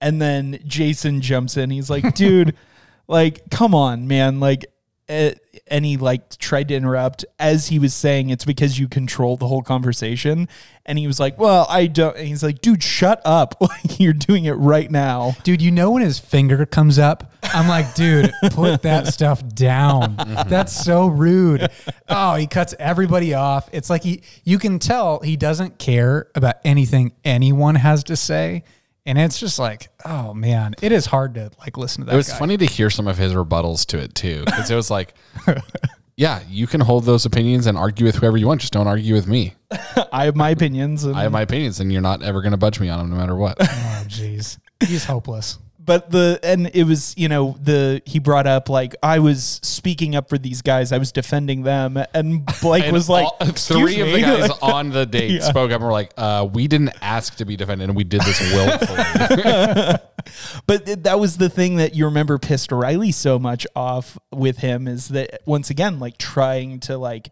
And 0.00 0.20
then 0.20 0.58
Jason 0.66 1.20
jumps 1.22 1.56
in. 1.56 1.70
He's 1.70 1.88
like, 1.90 2.14
dude, 2.14 2.54
like, 3.08 3.48
come 3.50 3.74
on, 3.74 4.06
man. 4.06 4.40
Like, 4.40 4.66
and 5.08 5.84
he 5.84 5.96
like 5.96 6.36
tried 6.38 6.68
to 6.68 6.74
interrupt 6.74 7.24
as 7.38 7.68
he 7.68 7.78
was 7.78 7.94
saying 7.94 8.30
it's 8.30 8.44
because 8.44 8.78
you 8.78 8.88
control 8.88 9.36
the 9.36 9.46
whole 9.46 9.62
conversation. 9.62 10.48
And 10.84 10.98
he 10.98 11.06
was 11.06 11.18
like, 11.18 11.38
well, 11.38 11.66
I 11.68 11.86
don't. 11.86 12.16
And 12.16 12.26
he's 12.26 12.42
like, 12.42 12.60
dude, 12.60 12.82
shut 12.82 13.20
up. 13.24 13.54
Like, 13.66 13.98
you're 13.98 14.12
doing 14.12 14.44
it 14.44 14.52
right 14.52 14.88
now. 14.88 15.32
Dude, 15.42 15.60
you 15.60 15.72
know 15.72 15.90
when 15.90 16.02
his 16.02 16.20
finger 16.20 16.64
comes 16.66 17.00
up? 17.00 17.32
I'm 17.42 17.68
like, 17.68 17.94
dude, 17.94 18.32
put 18.52 18.82
that 18.82 19.06
stuff 19.12 19.46
down. 19.54 20.16
Mm-hmm. 20.16 20.48
That's 20.48 20.72
so 20.72 21.08
rude. 21.08 21.68
Oh, 22.08 22.36
he 22.36 22.46
cuts 22.46 22.74
everybody 22.78 23.34
off. 23.34 23.68
It's 23.72 23.90
like 23.90 24.04
he 24.04 24.22
you 24.44 24.58
can 24.58 24.78
tell 24.78 25.18
he 25.20 25.36
doesn't 25.36 25.78
care 25.78 26.28
about 26.36 26.56
anything 26.64 27.12
anyone 27.24 27.74
has 27.74 28.04
to 28.04 28.16
say. 28.16 28.62
And 29.06 29.16
it's 29.18 29.38
just 29.38 29.58
like, 29.58 29.88
oh 30.04 30.34
man, 30.34 30.74
it 30.82 30.90
is 30.90 31.06
hard 31.06 31.34
to 31.34 31.50
like 31.60 31.76
listen 31.76 32.02
to 32.02 32.06
that. 32.06 32.14
It 32.14 32.16
was 32.16 32.28
guy. 32.28 32.38
funny 32.38 32.56
to 32.56 32.66
hear 32.66 32.90
some 32.90 33.06
of 33.06 33.16
his 33.16 33.32
rebuttals 33.32 33.86
to 33.86 33.98
it 33.98 34.14
too, 34.16 34.44
because 34.44 34.68
it 34.68 34.74
was 34.74 34.90
like, 34.90 35.14
"Yeah, 36.16 36.40
you 36.48 36.66
can 36.66 36.80
hold 36.80 37.04
those 37.04 37.24
opinions 37.24 37.66
and 37.66 37.78
argue 37.78 38.04
with 38.04 38.16
whoever 38.16 38.36
you 38.36 38.48
want. 38.48 38.60
Just 38.62 38.72
don't 38.72 38.88
argue 38.88 39.14
with 39.14 39.28
me. 39.28 39.54
I 40.12 40.24
have 40.24 40.34
my 40.34 40.50
opinions. 40.50 41.04
And 41.04 41.16
I 41.16 41.22
have 41.22 41.32
my 41.32 41.42
opinions, 41.42 41.78
and 41.78 41.92
you're 41.92 42.02
not 42.02 42.22
ever 42.22 42.42
going 42.42 42.50
to 42.50 42.56
budge 42.58 42.80
me 42.80 42.88
on 42.88 42.98
them, 42.98 43.10
no 43.10 43.16
matter 43.16 43.36
what." 43.36 43.56
Oh 43.98 44.08
jeez. 44.08 44.58
He's 44.86 45.04
hopeless. 45.04 45.58
But 45.86 46.10
the 46.10 46.38
and 46.42 46.70
it 46.74 46.84
was 46.84 47.14
you 47.16 47.28
know 47.28 47.56
the 47.62 48.02
he 48.04 48.18
brought 48.18 48.46
up 48.46 48.68
like 48.68 48.94
I 49.02 49.20
was 49.20 49.60
speaking 49.62 50.16
up 50.16 50.28
for 50.28 50.36
these 50.36 50.60
guys. 50.60 50.92
I 50.92 50.98
was 50.98 51.12
defending 51.12 51.62
them. 51.62 51.96
And 52.12 52.44
Blake 52.60 52.84
And 52.84 52.92
was 52.92 53.08
like 53.08 53.24
all- 53.24 53.36
"Excuse 53.40 53.78
three 53.94 54.00
of 54.00 54.12
the 54.12 54.20
guys 54.20 54.50
on 54.62 54.90
the 54.90 55.06
date 55.06 55.42
spoke 55.42 55.70
up 55.70 55.76
and 55.76 55.84
were 55.84 55.92
like, 55.92 56.12
uh, 56.16 56.46
"We 56.52 56.66
didn't 56.66 56.92
ask 57.00 57.36
to 57.36 57.44
be 57.44 57.56
defended, 57.56 57.88
and 57.88 57.96
we 57.96 58.04
did 58.04 58.20
this 58.22 58.40
willfully." 58.52 58.96
but 60.66 61.04
that 61.04 61.20
was 61.20 61.36
the 61.36 61.48
thing 61.48 61.76
that 61.76 61.94
you 61.94 62.04
remember 62.06 62.38
pissed 62.38 62.72
Riley 62.72 63.12
so 63.12 63.38
much 63.38 63.66
off 63.76 64.18
with 64.32 64.58
him 64.58 64.88
is 64.88 65.08
that 65.08 65.40
once 65.46 65.70
again 65.70 66.00
like 66.00 66.18
trying 66.18 66.80
to 66.80 66.98
like 66.98 67.30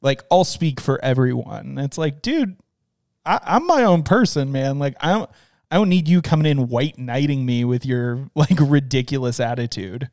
like 0.00 0.22
I'll 0.30 0.44
speak 0.44 0.80
for 0.80 1.02
everyone. 1.04 1.78
It's 1.78 1.96
like 1.96 2.20
dude 2.20 2.56
I, 3.24 3.38
I'm 3.44 3.66
my 3.66 3.84
own 3.84 4.02
person 4.02 4.50
man. 4.50 4.78
Like 4.78 4.96
I 5.00 5.12
don't 5.12 5.30
I 5.72 5.76
don't 5.76 5.88
need 5.88 6.06
you 6.06 6.20
coming 6.22 6.46
in 6.46 6.68
white 6.68 6.98
knighting 6.98 7.44
me 7.46 7.64
with 7.64 7.84
your 7.86 8.28
like 8.36 8.58
ridiculous 8.60 9.40
attitude 9.40 10.08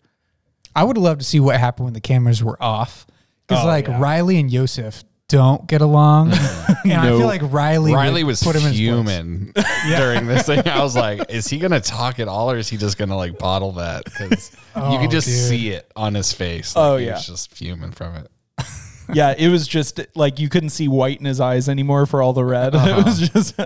I 0.75 0.83
would 0.83 0.97
love 0.97 1.17
to 1.17 1.25
see 1.25 1.39
what 1.39 1.59
happened 1.59 1.85
when 1.85 1.93
the 1.93 1.99
cameras 1.99 2.43
were 2.43 2.55
off. 2.63 3.05
Because 3.47 3.65
Oh, 3.65 3.67
like 3.67 3.87
yeah. 3.87 3.99
Riley 3.99 4.39
and 4.39 4.49
Yosef 4.51 5.03
don't 5.27 5.67
get 5.67 5.81
along. 5.81 6.31
and 6.85 6.93
I 6.93 7.07
feel 7.09 7.25
like 7.25 7.41
Riley 7.43 7.93
Riley 7.93 8.23
was 8.23 8.41
put 8.41 8.55
him 8.55 8.65
in 8.67 8.73
human 8.73 9.51
during 9.89 10.27
this 10.27 10.45
thing. 10.45 10.65
I 10.67 10.81
was 10.83 10.95
like, 10.95 11.29
"Is 11.29 11.47
he 11.47 11.57
going 11.59 11.71
to 11.71 11.81
talk 11.81 12.19
at 12.19 12.27
all, 12.27 12.49
or 12.51 12.57
is 12.57 12.69
he 12.69 12.77
just 12.77 12.97
going 12.97 13.09
to 13.09 13.15
like 13.15 13.37
bottle 13.39 13.73
that?" 13.73 14.05
Because 14.05 14.51
you 14.53 14.59
Oh, 14.75 14.97
could 15.01 15.11
just 15.11 15.27
dude. 15.27 15.37
see 15.37 15.69
it 15.69 15.91
on 15.95 16.13
his 16.13 16.31
face. 16.33 16.73
Oh, 16.75 16.81
like, 16.81 16.89
Oh, 16.91 16.97
he 16.97 17.05
yeah. 17.07 17.13
was 17.13 17.27
just 17.27 17.51
fuming 17.53 17.91
from 17.91 18.15
it. 18.15 18.31
Yeah, 19.13 19.33
it 19.37 19.49
was 19.49 19.67
just 19.67 19.99
like 20.15 20.39
you 20.39 20.49
couldn't 20.49 20.69
see 20.69 20.87
white 20.87 21.19
in 21.19 21.25
his 21.25 21.39
eyes 21.39 21.69
anymore 21.69 22.05
for 22.05 22.21
all 22.21 22.33
the 22.33 22.43
red. 22.43 22.73
It 22.79 23.05
was 23.05 23.29
just 23.29 23.59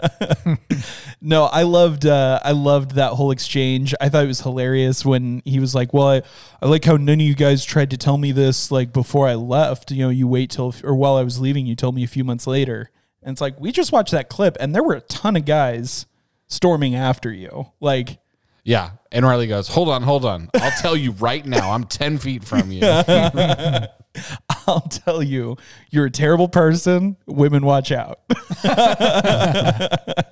no. 1.21 1.45
I 1.45 1.63
loved 1.63 2.05
uh, 2.05 2.39
I 2.43 2.51
loved 2.51 2.95
that 2.95 3.13
whole 3.13 3.31
exchange. 3.31 3.93
I 4.01 4.09
thought 4.09 4.25
it 4.25 4.27
was 4.27 4.41
hilarious 4.41 5.05
when 5.05 5.41
he 5.45 5.59
was 5.59 5.73
like, 5.73 5.93
"Well, 5.93 6.09
I, 6.09 6.21
I 6.61 6.67
like 6.67 6.83
how 6.85 6.97
none 6.97 7.15
of 7.15 7.21
you 7.21 7.35
guys 7.35 7.63
tried 7.63 7.91
to 7.91 7.97
tell 7.97 8.17
me 8.17 8.31
this 8.31 8.71
like 8.71 8.91
before 8.91 9.27
I 9.27 9.35
left. 9.35 9.91
You 9.91 10.03
know, 10.03 10.09
you 10.09 10.27
wait 10.27 10.51
till 10.51 10.73
or 10.83 10.95
while 10.95 11.15
I 11.15 11.23
was 11.23 11.39
leaving, 11.39 11.65
you 11.65 11.75
told 11.75 11.95
me 11.95 12.03
a 12.03 12.07
few 12.07 12.23
months 12.23 12.47
later." 12.47 12.89
And 13.21 13.33
it's 13.33 13.41
like 13.41 13.59
we 13.59 13.71
just 13.71 13.91
watched 13.91 14.11
that 14.11 14.29
clip, 14.29 14.57
and 14.59 14.75
there 14.75 14.83
were 14.83 14.95
a 14.95 15.01
ton 15.01 15.35
of 15.35 15.45
guys 15.45 16.05
storming 16.47 16.95
after 16.95 17.31
you. 17.31 17.67
Like, 17.79 18.19
Yeah, 18.63 18.91
and 19.11 19.25
Riley 19.25 19.47
goes, 19.47 19.67
"Hold 19.67 19.89
on, 19.89 20.03
hold 20.03 20.25
on. 20.25 20.49
I'll 20.55 20.81
tell 20.81 20.95
you 20.95 21.11
right 21.11 21.45
now. 21.45 21.71
I'm 21.71 21.83
ten 21.83 22.17
feet 22.17 22.43
from 22.43 22.71
you." 22.71 22.81
I'll 24.67 24.81
tell 24.81 25.23
you, 25.23 25.57
you're 25.89 26.05
a 26.05 26.11
terrible 26.11 26.47
person. 26.47 27.17
Women, 27.25 27.65
watch 27.65 27.91
out. 27.91 28.19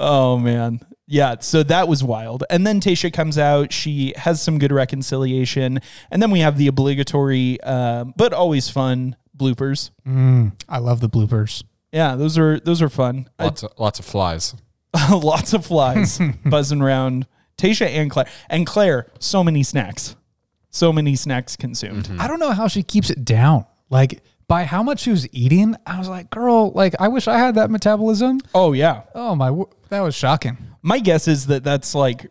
oh 0.00 0.38
man. 0.38 0.80
Yeah, 1.06 1.36
so 1.40 1.62
that 1.64 1.86
was 1.86 2.02
wild. 2.02 2.44
And 2.48 2.66
then 2.66 2.80
Tayshia 2.80 3.12
comes 3.12 3.36
out. 3.36 3.72
She 3.72 4.14
has 4.16 4.40
some 4.40 4.58
good 4.58 4.72
reconciliation. 4.72 5.80
And 6.10 6.22
then 6.22 6.30
we 6.30 6.40
have 6.40 6.56
the 6.56 6.66
obligatory, 6.66 7.60
um, 7.60 8.14
but 8.16 8.32
always 8.32 8.70
fun 8.70 9.14
bloopers. 9.36 9.90
I 10.68 10.78
love 10.78 11.00
the 11.00 11.10
bloopers. 11.10 11.62
Yeah, 11.92 12.16
those 12.16 12.38
are 12.38 12.58
those 12.58 12.80
are 12.82 12.88
fun. 12.88 13.28
lots 13.38 13.62
of 13.62 13.72
lots 13.78 13.98
of 13.98 14.04
flies. 14.04 14.54
Lots 15.10 15.52
of 15.52 15.66
flies 15.66 16.20
buzzing 16.44 16.80
around. 16.82 17.26
Tayshia 17.56 17.86
and 17.88 18.10
Clare. 18.10 18.26
And 18.48 18.66
Clare, 18.66 19.06
so 19.18 19.44
many 19.44 19.62
snacks. 19.62 20.16
So 20.70 20.92
many 20.92 21.14
snacks 21.16 21.56
consumed. 21.56 22.04
Mm-hmm. 22.06 22.20
I 22.20 22.26
don't 22.26 22.40
know 22.40 22.50
how 22.52 22.68
she 22.68 22.82
keeps 22.82 23.10
it 23.10 23.24
down. 23.24 23.64
Like 23.90 24.22
by 24.48 24.64
how 24.64 24.82
much 24.82 25.00
she 25.00 25.10
was 25.10 25.28
eating, 25.32 25.76
I 25.86 25.98
was 25.98 26.08
like, 26.08 26.30
girl, 26.30 26.72
like 26.72 26.94
I 26.98 27.08
wish 27.08 27.28
I 27.28 27.38
had 27.38 27.54
that 27.54 27.70
metabolism. 27.70 28.40
Oh 28.54 28.72
yeah. 28.72 29.02
Oh 29.14 29.34
my, 29.34 29.48
w- 29.48 29.68
that 29.88 30.00
was 30.00 30.14
shocking. 30.14 30.58
My 30.82 30.98
guess 30.98 31.28
is 31.28 31.46
that 31.46 31.64
that's 31.64 31.94
like 31.94 32.30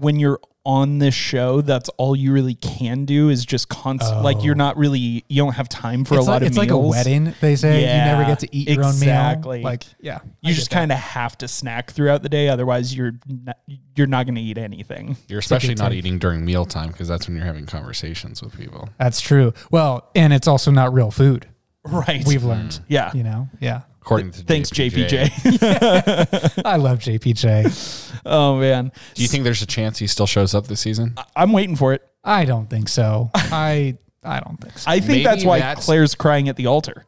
when 0.00 0.18
you're 0.18 0.40
on 0.64 0.98
this 0.98 1.14
show, 1.14 1.60
that's 1.62 1.88
all 1.90 2.14
you 2.14 2.32
really 2.32 2.54
can 2.54 3.04
do 3.04 3.30
is 3.30 3.44
just 3.44 3.68
constant. 3.68 4.22
Like 4.22 4.44
you're 4.44 4.54
oh. 4.54 4.58
not 4.58 4.76
really, 4.76 5.24
you 5.28 5.42
don't 5.42 5.54
have 5.54 5.68
time 5.68 6.04
for 6.04 6.16
it's 6.16 6.26
a 6.26 6.30
lot 6.30 6.34
like, 6.34 6.42
of 6.42 6.48
it's 6.48 6.56
meals. 6.56 6.66
like 6.66 6.70
a 6.70 6.78
wedding. 6.78 7.34
They 7.40 7.56
say 7.56 7.80
you 7.80 7.86
never 7.86 8.24
get 8.24 8.40
to 8.40 8.48
eat 8.54 8.68
your 8.68 8.84
exactly. 8.84 9.58
own 9.58 9.62
meal. 9.62 9.64
Like 9.64 9.84
yeah, 10.00 10.18
You 10.42 10.52
just 10.52 10.70
kind 10.70 10.92
of 10.92 10.98
have 10.98 11.38
to 11.38 11.48
snack 11.48 11.90
throughout 11.92 12.22
the 12.22 12.28
day, 12.28 12.48
otherwise 12.48 12.94
you're 12.94 13.12
not, 13.26 13.56
you're 13.94 14.06
not 14.06 14.26
going 14.26 14.34
to 14.34 14.40
eat 14.40 14.58
anything. 14.58 15.16
You're 15.28 15.38
especially 15.38 15.74
not 15.74 15.90
take. 15.90 15.98
eating 15.98 16.18
during 16.18 16.44
mealtime 16.44 16.88
because 16.88 17.08
that's 17.08 17.26
when 17.26 17.36
you're 17.36 17.46
having 17.46 17.66
conversations 17.66 18.42
with 18.42 18.56
people. 18.56 18.88
that's 18.98 19.20
true. 19.20 19.52
Well, 19.70 20.10
and 20.14 20.32
it's 20.32 20.48
also 20.48 20.70
not 20.70 20.92
real 20.92 21.10
food. 21.10 21.46
Right. 21.84 22.26
We've 22.26 22.44
learned. 22.44 22.72
Mm. 22.72 22.80
yeah. 22.88 23.10
You 23.14 23.22
know, 23.22 23.48
yeah. 23.60 23.82
According 24.02 24.30
to 24.32 24.42
Thanks, 24.42 24.70
JPJ. 24.70 25.24
JPJ. 25.26 26.62
I 26.64 26.76
love 26.76 26.98
JPJ. 27.00 28.20
oh 28.26 28.56
man, 28.58 28.92
Do 29.14 29.22
you 29.22 29.28
think 29.28 29.44
there's 29.44 29.62
a 29.62 29.66
chance 29.66 29.98
he 29.98 30.06
still 30.06 30.26
shows 30.26 30.54
up 30.54 30.66
this 30.66 30.80
season? 30.80 31.14
I'm 31.36 31.52
waiting 31.52 31.76
for 31.76 31.92
it. 31.92 32.02
I 32.24 32.44
don't 32.44 32.68
think 32.68 32.88
so. 32.88 33.30
I 33.34 33.98
I 34.22 34.40
don't 34.40 34.56
think 34.60 34.78
so. 34.78 34.90
I 34.90 34.98
think 35.00 35.08
Maybe 35.08 35.24
that's 35.24 35.44
why 35.44 35.58
that's- 35.60 35.84
Clare's 35.84 36.14
crying 36.14 36.48
at 36.48 36.56
the 36.56 36.66
altar. 36.66 37.06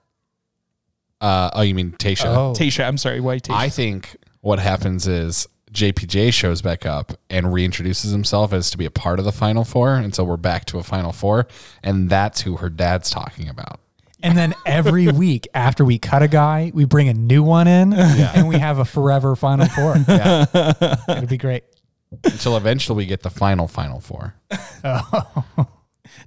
Uh, 1.21 1.51
oh, 1.55 1.63
you 1.63 1.75
mean 1.75 1.93
Tayshia? 1.93 2.27
Oh. 2.27 2.53
Tayshia, 2.53 2.87
I'm 2.87 2.99
sorry, 2.99 3.21
why 3.21 3.39
Tayshia? 3.39 3.55
I 3.55 3.69
think 3.69 4.17
what 4.41 4.59
happens 4.59 5.07
is 5.07 5.47
JPJ 5.73 6.33
shows 6.33 6.61
back 6.63 6.85
up 6.85 7.13
and 7.31 7.47
reintroduces 7.47 8.11
himself 8.11 8.53
as 8.53 8.71
to 8.73 8.79
be 8.79 8.85
a 8.87 8.91
part 8.91 9.19
of 9.19 9.25
the 9.25 9.33
Final 9.33 9.65
Four, 9.65 9.95
and 9.95 10.15
so 10.15 10.25
we're 10.25 10.37
back 10.37 10.65
to 10.67 10.79
a 10.79 10.83
Final 10.83 11.13
Four, 11.13 11.47
and 11.83 12.11
that's 12.11 12.41
who 12.43 12.57
her 12.57 12.69
dad's 12.69 13.09
talking 13.09 13.49
about. 13.49 13.81
And 14.23 14.37
then 14.37 14.55
every 14.67 15.09
week 15.13 15.49
after 15.55 15.85
we 15.85 15.99
cut 15.99 16.23
a 16.23 16.29
guy, 16.29 16.71
we 16.75 16.85
bring 16.85 17.09
a 17.09 17.15
new 17.15 17.43
one 17.43 17.67
in 17.69 17.93
and 17.93 18.49
we 18.49 18.59
have 18.59 18.79
a 18.79 18.85
forever 18.85 19.35
final 19.37 19.67
four. 19.69 19.97
Yeah, 20.09 20.45
It'd 21.09 21.29
be 21.29 21.37
great. 21.39 21.65
until 22.25 22.57
eventually 22.57 22.97
we 22.99 23.07
get 23.07 23.23
the 23.23 23.31
final 23.31 23.67
Final 23.69 24.01
Four. 24.01 24.35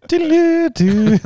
Diddle-doo. 0.07 1.19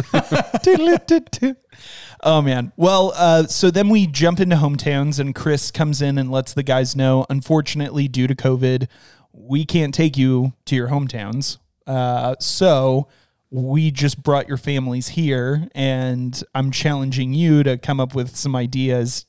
Oh 2.22 2.42
man. 2.42 2.72
Well, 2.76 3.14
uh, 3.16 3.44
so 3.48 3.72
then 3.72 3.88
we 3.90 4.06
jump 4.08 4.40
into 4.42 4.58
hometowns, 4.58 5.20
and 5.20 5.34
Chris 5.34 5.72
comes 5.72 6.02
in 6.02 6.18
and 6.18 6.30
lets 6.30 6.54
the 6.54 6.64
guys 6.64 6.96
know. 6.96 7.26
Unfortunately, 7.30 8.08
due 8.10 8.28
to 8.28 8.36
COVID, 8.36 8.88
we 9.32 9.64
can't 9.66 9.94
take 9.94 10.18
you 10.18 10.54
to 10.66 10.76
your 10.76 10.90
hometowns. 10.90 11.58
Uh, 11.88 12.36
so 12.40 13.08
we 13.52 13.92
just 13.92 14.22
brought 14.22 14.48
your 14.48 14.58
families 14.58 15.10
here, 15.10 15.68
and 15.74 16.42
I'm 16.54 16.72
challenging 16.72 17.34
you 17.34 17.64
to 17.64 17.78
come 17.78 18.00
up 18.00 18.14
with 18.14 18.36
some 18.36 18.56
ideas, 18.56 19.26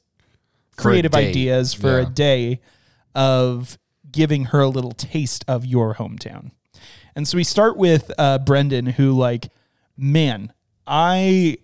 creative 0.76 1.14
ideas 1.14 1.72
for 1.74 1.98
a 1.98 2.06
day 2.06 2.60
of 3.14 3.78
giving 4.10 4.46
her 4.46 4.60
a 4.60 4.68
little 4.68 4.92
taste 4.92 5.44
of 5.48 5.64
your 5.64 5.94
hometown. 5.94 6.50
And 7.16 7.26
so 7.26 7.36
we 7.36 7.44
start 7.44 7.76
with 7.76 8.10
uh, 8.18 8.38
Brendan, 8.38 8.86
who, 8.86 9.12
like, 9.12 9.48
man, 9.96 10.52
I. 10.86 11.58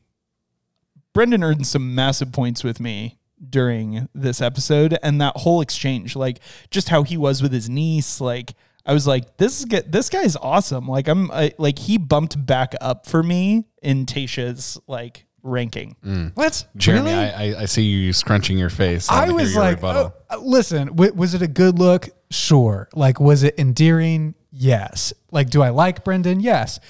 Brendan 1.12 1.42
earned 1.42 1.66
some 1.66 1.94
massive 1.94 2.30
points 2.30 2.62
with 2.62 2.78
me 2.78 3.18
during 3.48 4.06
this 4.14 4.42
episode 4.42 4.98
and 5.02 5.18
that 5.20 5.36
whole 5.36 5.62
exchange, 5.62 6.14
like, 6.14 6.40
just 6.70 6.90
how 6.90 7.04
he 7.04 7.16
was 7.16 7.42
with 7.42 7.52
his 7.52 7.70
niece. 7.70 8.20
Like, 8.20 8.54
I 8.86 8.92
was 8.92 9.06
like, 9.06 9.36
this 9.36 9.58
is 9.58 9.64
get 9.64 9.90
this 9.90 10.08
guy's 10.08 10.36
awesome. 10.36 10.86
Like, 10.86 11.08
I'm 11.08 11.30
I, 11.30 11.52
like, 11.58 11.78
he 11.78 11.98
bumped 11.98 12.44
back 12.46 12.74
up 12.80 13.06
for 13.06 13.22
me 13.22 13.64
in 13.82 14.06
Tayshia's 14.06 14.78
like 14.86 15.26
ranking. 15.42 15.96
What? 16.34 16.66
Jeremy, 16.76 17.10
Really? 17.10 17.24
I, 17.24 17.44
I, 17.52 17.60
I 17.62 17.64
see 17.66 17.82
you 17.82 18.12
scrunching 18.12 18.58
your 18.58 18.70
face. 18.70 19.08
I 19.10 19.22
wanna 19.22 19.34
was 19.34 19.56
like, 19.56 19.76
rebuttal. 19.76 20.14
oh, 20.30 20.36
uh, 20.36 20.40
listen, 20.40 20.88
w- 20.88 21.12
was 21.14 21.34
it 21.34 21.42
a 21.42 21.46
good 21.48 21.78
look? 21.78 22.08
Sure. 22.30 22.88
Like, 22.94 23.20
was 23.20 23.42
it 23.42 23.58
endearing? 23.58 24.34
Yes. 24.52 25.12
Like, 25.30 25.50
do 25.50 25.62
I 25.62 25.68
like 25.70 26.02
Brendan? 26.04 26.40
Yes. 26.40 26.80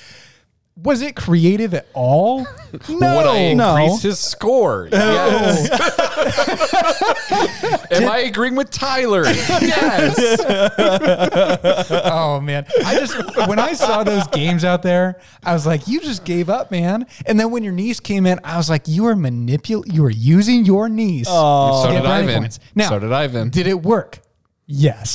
Was 0.83 1.01
it 1.01 1.17
creative 1.17 1.73
at 1.73 1.87
all? 1.95 2.41
no. 2.89 3.17
Would 3.17 3.27
I 3.27 3.55
no. 3.55 3.77
increase 3.77 4.03
his 4.03 4.19
score? 4.19 4.89
Oh. 4.93 4.99
Yes. 4.99 5.71
Am 7.93 8.09
I 8.09 8.19
agreeing 8.29 8.55
with 8.57 8.71
Tyler? 8.71 9.25
Yes. 9.27 10.19
oh 12.05 12.41
man 12.41 12.67
i 12.85 12.95
just 12.99 13.15
when 13.49 13.59
i 13.59 13.73
saw 13.73 14.03
those 14.05 14.27
games 14.29 14.65
out 14.65 14.83
there 14.83 15.21
i 15.45 15.53
was 15.53 15.67
like 15.67 15.87
you 15.89 16.01
just 16.01 16.25
gave 16.25 16.49
up 16.49 16.71
man 16.71 17.07
and 17.27 17.39
then 17.39 17.51
when 17.51 17.63
your 17.65 17.73
niece 17.73 18.01
came 18.01 18.27
in 18.27 18.39
i 18.45 18.57
was 18.57 18.69
like 18.71 18.87
you 18.89 19.07
are 19.07 19.15
manipul 19.15 19.83
you 19.93 20.05
are 20.05 20.11
using 20.11 20.65
your 20.65 20.89
niece 20.89 21.27
Oh. 21.29 21.85
so 21.85 21.93
did 21.93 22.05
Ivan. 22.07 22.49
now 22.75 22.89
so 22.89 22.99
did 22.99 23.13
Ivan. 23.13 23.51
did 23.51 23.67
it 23.67 23.83
work 23.83 24.19
yes 24.67 25.15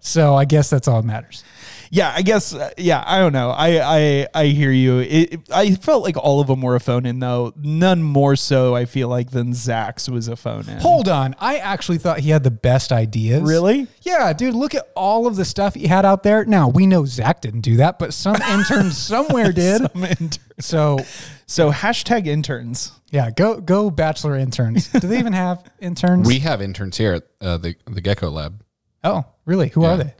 so 0.00 0.34
i 0.34 0.44
guess 0.44 0.70
that's 0.70 0.88
all 0.88 1.00
that 1.02 1.06
matters 1.06 1.44
Yeah, 1.92 2.12
I 2.14 2.22
guess. 2.22 2.54
Uh, 2.54 2.70
yeah, 2.78 3.02
I 3.04 3.18
don't 3.18 3.32
know. 3.32 3.50
I 3.50 3.98
I 3.98 4.26
I 4.32 4.44
hear 4.46 4.70
you. 4.70 4.98
It, 5.00 5.06
it- 5.34 5.40
I 5.52 5.74
felt 5.74 6.04
like 6.04 6.16
all 6.16 6.40
of 6.40 6.46
them 6.46 6.62
were 6.62 6.76
a 6.76 6.80
phone 6.80 7.04
in 7.04 7.18
though. 7.18 7.52
None 7.56 8.00
more 8.00 8.36
so. 8.36 8.76
I 8.76 8.84
feel 8.84 9.08
like 9.08 9.32
than 9.32 9.52
Zac's 9.54 10.08
was 10.08 10.28
a 10.28 10.36
phone 10.36 10.68
in. 10.68 10.78
hold 10.78 11.08
on 11.08 11.34
i 11.40 11.56
actually 11.58 11.98
thought 11.98 12.20
he 12.20 12.30
had 12.30 12.44
the 12.44 12.50
best 12.50 12.92
ideas 12.92 13.42
Really? 13.42 13.86
yeah 14.02 14.32
dude 14.32 14.54
look 14.54 14.74
at 14.74 14.88
all 14.94 15.26
of 15.26 15.34
the 15.36 15.44
stuff 15.44 15.74
he 15.74 15.86
had 15.88 16.04
out 16.06 16.22
there 16.22 16.44
now 16.44 16.68
we 16.68 16.86
know 16.86 17.04
zac 17.04 17.40
didn't 17.40 17.60
do 17.62 17.76
that 17.78 17.98
but 17.98 18.14
some 18.14 18.36
intern 18.50 18.90
somewhere 18.92 19.52
did 19.52 19.82
Some 19.92 20.04
inter- 20.04 20.40
so 20.60 20.98
so 21.46 21.70
hashtag 21.72 22.26
interns. 22.26 22.92
yeah 23.10 23.30
go 23.30 23.60
go 23.60 23.90
bachelor 23.90 24.36
interns 24.36 24.88
do 24.88 25.00
they 25.00 25.18
even 25.18 25.32
have 25.32 25.62
interns 25.80 26.26
We 26.28 26.38
have 26.40 26.62
interns 26.62 26.96
here 26.96 27.14
at 27.14 27.24
uh, 27.40 27.56
the 27.58 27.74
the 27.86 28.00
Gecko 28.00 28.30
Lab. 28.30 28.62
oh 29.04 29.24
really 29.44 29.68
who 29.68 29.84
are 29.84 29.96
they 29.96 30.14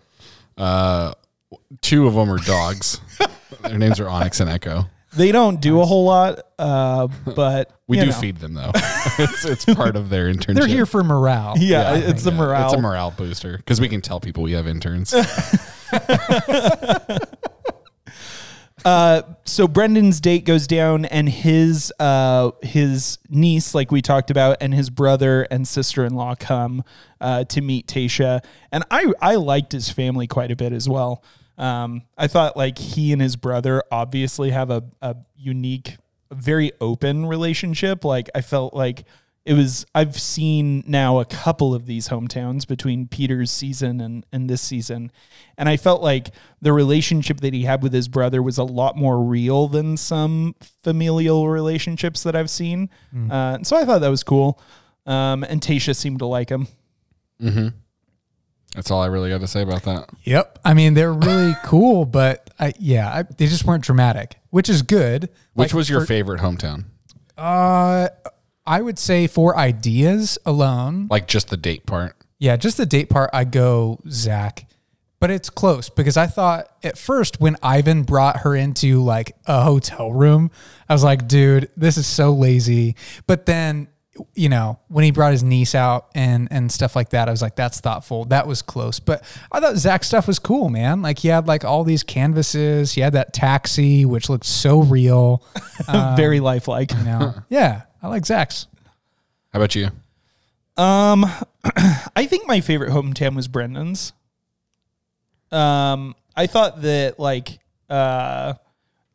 Uh, 0.59 1.13
two 1.81 2.07
of 2.07 2.15
them 2.15 2.31
are 2.31 2.39
dogs. 2.39 3.01
Their 3.63 3.79
names 3.79 4.01
are 4.01 4.09
Onyx 4.09 4.41
and 4.41 4.49
Echo. 4.51 4.87
They 5.13 5.33
don't 5.33 5.61
do 5.61 5.81
a 5.81 5.85
whole 5.85 6.05
lot, 6.05 6.41
uh, 6.59 7.09
but 7.35 7.73
We 7.89 7.99
you 7.99 8.05
do 8.05 8.11
know. 8.11 8.17
feed 8.17 8.37
them 8.39 8.55
though. 8.55 8.71
it's 9.19 9.45
it's 9.45 9.65
part 9.65 9.97
of 9.97 10.09
their 10.09 10.33
internship. 10.33 10.55
They're 10.55 10.67
here 10.69 10.87
for 10.87 11.03
morale. 11.03 11.55
Yeah, 11.59 11.91
I 11.91 11.97
it's 11.97 12.25
a 12.27 12.31
morale. 12.31 12.67
It's 12.67 12.75
a 12.75 12.81
morale 12.81 13.11
booster 13.11 13.57
because 13.57 13.81
we 13.81 13.89
can 13.89 14.01
tell 14.01 14.21
people 14.21 14.45
we 14.45 14.53
have 14.53 14.69
interns. 14.69 15.13
Uh, 18.83 19.23
so 19.45 19.69
Brendan's 19.69 20.21
date 20.21 20.45
goes 20.47 20.67
down, 20.67 21.05
and 21.05 21.29
his 21.29 21.93
uh, 22.01 22.51
his 22.63 23.19
niece, 23.29 23.75
like 23.75 23.91
we 23.93 24.01
talked 24.01 24.31
about, 24.31 24.57
and 24.63 24.73
his 24.73 24.89
brother 24.89 25.43
and 25.51 25.69
sister 25.69 26.05
in 26.05 26.15
law 26.15 26.35
come 26.35 26.83
uh, 27.21 27.45
to 27.45 27.61
meet 27.61 27.87
Tayshia, 27.87 28.43
and 28.73 28.85
I 28.91 29.13
I 29.21 29.35
liked 29.35 29.73
his 29.73 29.91
family 29.91 30.27
quite 30.27 30.51
a 30.51 30.57
bit 30.57 30.73
as 30.73 30.89
well. 30.89 31.23
Um, 31.61 32.03
I 32.17 32.27
thought 32.27 32.57
like 32.57 32.79
he 32.79 33.13
and 33.13 33.21
his 33.21 33.37
brother 33.37 33.83
obviously 33.93 34.51
have 34.51 34.71
a, 34.71 34.83
a 35.03 35.15
unique, 35.37 35.99
very 36.33 36.73
open 36.81 37.27
relationship. 37.27 38.03
Like 38.03 38.31
I 38.35 38.41
felt 38.41 38.73
like 38.73 39.05
it 39.45 39.53
was 39.53 39.85
I've 39.95 40.19
seen 40.19 40.83
now 40.87 41.19
a 41.19 41.27
couple 41.27 41.75
of 41.75 41.85
these 41.85 42.09
hometowns 42.09 42.67
between 42.67 43.09
Peter's 43.09 43.51
season 43.51 44.01
and, 44.01 44.25
and 44.33 44.49
this 44.49 44.63
season. 44.63 45.13
And 45.59 45.69
I 45.69 45.77
felt 45.77 46.03
like 46.03 46.31
the 46.63 46.73
relationship 46.73 47.41
that 47.41 47.53
he 47.53 47.65
had 47.65 47.83
with 47.83 47.93
his 47.93 48.09
brother 48.09 48.43
was 48.43 48.57
a 48.57 48.65
lot 48.65 48.97
more 48.97 49.23
real 49.23 49.69
than 49.69 49.99
some 49.99 50.55
familial 50.83 51.49
relationships 51.49 52.23
that 52.23 52.35
I've 52.35 52.51
seen. 52.51 52.89
Uh, 53.31 53.59
so 53.63 53.77
I 53.77 53.85
thought 53.85 54.01
that 54.01 54.09
was 54.09 54.23
cool. 54.23 54.59
Um, 55.05 55.45
and 55.45 55.61
Tayshia 55.61 55.95
seemed 55.95 56.21
to 56.21 56.27
like 56.27 56.49
him. 56.49 56.69
That's 58.75 58.91
all 58.91 59.03
I 59.03 59.07
really 59.07 59.31
got 59.31 59.41
to 59.41 59.47
say 59.49 59.63
about 59.63 59.83
that. 59.85 60.11
Yep. 60.25 60.61
I 60.65 60.75
mean, 60.75 60.95
they're 60.95 61.13
really 61.13 61.55
cool, 61.65 62.05
but 62.05 62.51
I, 62.59 62.73
yeah, 62.79 63.09
I, 63.13 63.23
they 63.23 63.47
just 63.47 63.65
weren't 63.65 63.83
dramatic, 63.85 64.37
which 64.51 64.69
is 64.69 64.83
good. 64.83 65.25
Which 65.55 65.71
Like, 65.73 65.75
was 65.75 65.91
your 65.91 66.01
for- 66.01 66.07
favorite 66.07 66.41
hometown? 66.41 66.85
Uh, 67.37 68.09
I 68.67 68.81
would 68.83 68.99
say 68.99 69.27
for 69.27 69.57
ideas 69.57 70.39
alone, 70.47 71.09
Like 71.11 71.27
just 71.27 71.49
the 71.49 71.57
date 71.57 71.87
part. 71.87 72.15
yeah, 72.39 72.57
just 72.57 72.77
the 72.77 72.87
date 72.87 73.09
part, 73.11 73.31
I 73.33 73.45
go 73.45 73.99
Zac. 74.09 74.67
But 75.21 75.31
it's 75.31 75.51
close 75.51 75.91
because 75.91 76.17
I 76.17 76.27
thought 76.27 76.69
at 76.83 76.97
first 76.97 77.41
when 77.43 77.57
Ivan 77.63 78.05
brought 78.05 78.39
her 78.39 78.57
into 78.57 79.03
like 79.03 79.37
a 79.45 79.63
hotel 79.63 80.11
room, 80.13 80.51
I 80.89 80.95
was 80.95 81.05
like, 81.05 81.29
dude, 81.29 81.69
this 81.77 81.99
is 81.99 82.07
so 82.07 82.33
lazy. 82.33 82.97
But 83.27 83.45
then, 83.45 83.89
you 84.35 84.49
know, 84.49 84.79
when 84.89 85.05
he 85.05 85.11
brought 85.11 85.33
his 85.33 85.43
niece 85.43 85.75
out 85.75 86.09
and 86.15 86.49
and 86.51 86.71
stuff 86.71 86.97
like 86.97 87.11
that, 87.11 87.29
I 87.29 87.31
was 87.31 87.43
like, 87.43 87.57
that's 87.57 87.81
thoughtful. 87.81 88.25
That 88.27 88.47
was 88.47 88.63
close. 88.63 88.99
But 89.01 89.23
I 89.53 89.61
thought 89.61 89.77
Zac's 89.77 90.09
stuff 90.09 90.27
was 90.27 90.39
cool, 90.39 90.69
man. 90.69 91.03
Like 91.03 91.19
he 91.19 91.29
had 91.29 91.47
like 91.47 91.65
all 91.65 91.85
these 91.85 92.03
canvases. 92.03 92.93
He 92.93 93.01
had 93.01 93.13
that 93.13 93.33
taxi, 93.33 94.05
which 94.05 94.29
looked 94.29 94.47
so 94.47 94.83
real. 94.83 95.45
very 96.17 96.41
lifelike. 96.41 96.93
You 96.93 97.05
know, 97.05 97.35
yeah, 97.49 97.83
I 98.03 98.09
like 98.09 98.27
Zac's. 98.27 98.67
How 99.53 99.61
about 99.61 99.75
you? 99.75 99.89
Um, 100.77 101.25
I 102.17 102.27
think 102.27 102.47
my 102.47 102.61
favorite 102.61 102.91
hometown 102.91 103.37
was 103.37 103.49
Brendan's. 103.49 104.13
Um, 105.53 106.15
I 106.37 106.47
thought 106.47 106.83
that 106.83 107.19
like 107.19 107.59
uh, 107.89 108.55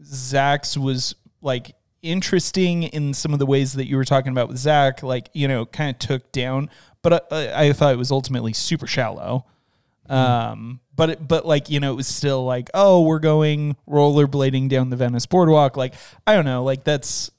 Zac's 0.03 0.77
was 0.77 1.15
like 1.41 1.75
interesting 2.05 2.83
in 2.83 3.13
some 3.13 3.33
of 3.33 3.39
the 3.39 3.45
ways 3.45 3.73
that 3.73 3.87
you 3.87 3.97
were 3.97 4.05
talking 4.05 4.31
about 4.31 4.47
with 4.47 4.57
Zac. 4.57 5.03
Like 5.03 5.29
you 5.33 5.47
know, 5.47 5.65
kind 5.65 5.89
of 5.89 5.99
took 5.99 6.31
down, 6.31 6.69
but 7.01 7.31
I, 7.31 7.67
I 7.67 7.73
thought 7.73 7.93
it 7.93 7.97
was 7.97 8.11
ultimately 8.11 8.53
super 8.53 8.87
shallow. 8.87 9.45
Um, 10.07 10.81
but 10.95 11.09
it, 11.09 11.27
but 11.27 11.45
like 11.45 11.69
you 11.69 11.79
know, 11.79 11.91
it 11.91 11.95
was 11.95 12.07
still 12.07 12.45
like, 12.45 12.69
oh, 12.73 13.01
we're 13.01 13.19
going 13.19 13.75
rollerblading 13.89 14.69
down 14.69 14.89
the 14.89 14.95
Venice 14.95 15.25
boardwalk. 15.25 15.77
Like 15.77 15.95
I 16.25 16.35
don't 16.35 16.45
know, 16.45 16.63
like 16.63 16.83
that's 16.83 17.31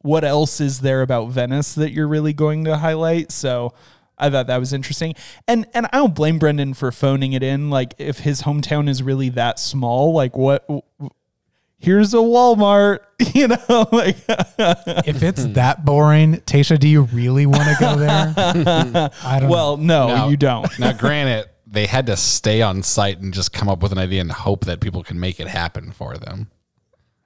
what 0.00 0.24
else 0.24 0.60
is 0.60 0.80
there 0.80 1.02
about 1.02 1.30
Venice 1.30 1.74
that 1.74 1.92
you're 1.92 2.08
really 2.08 2.34
going 2.34 2.64
to 2.64 2.76
highlight? 2.76 3.32
So 3.32 3.72
I 4.18 4.30
thought 4.30 4.46
that 4.48 4.58
was 4.58 4.72
interesting. 4.72 5.14
And 5.48 5.66
and 5.74 5.86
I 5.86 5.96
don't 5.96 6.14
blame 6.14 6.38
Brendan 6.38 6.74
for 6.74 6.92
phoning 6.92 7.32
it 7.32 7.42
in. 7.42 7.70
Like 7.70 7.94
if 7.98 8.20
his 8.20 8.42
hometown 8.42 8.88
is 8.88 9.02
really 9.02 9.28
that 9.30 9.58
small, 9.58 10.12
like 10.12 10.36
what 10.36 10.66
here's 11.84 12.14
a 12.14 12.18
Walmart, 12.18 13.00
you 13.34 13.48
know, 13.48 13.88
like 13.92 14.16
If 15.06 15.22
it's 15.22 15.44
that 15.48 15.84
boring, 15.84 16.34
Tayshia, 16.38 16.78
do 16.78 16.88
you 16.88 17.02
really 17.02 17.46
want 17.46 17.64
to 17.64 17.76
go 17.78 17.96
there? 17.96 18.34
I 19.24 19.40
don't 19.40 19.48
know. 19.48 19.48
well, 19.52 19.76
no, 19.76 20.06
Now- 20.08 20.28
you 20.28 20.36
don't. 20.36 20.78
Now, 20.78 20.92
granted, 20.92 21.48
they 21.66 21.86
had 21.86 22.06
to 22.06 22.16
stay 22.16 22.62
on 22.62 22.82
site 22.82 23.18
and 23.20 23.34
just 23.34 23.52
come 23.52 23.68
up 23.68 23.82
with 23.82 23.92
an 23.92 23.98
idea 23.98 24.20
and 24.20 24.30
hope 24.30 24.64
that 24.66 24.80
people 24.80 25.02
can 25.02 25.18
make 25.18 25.40
it 25.40 25.48
happen 25.48 25.92
for 25.92 26.16
them. 26.16 26.50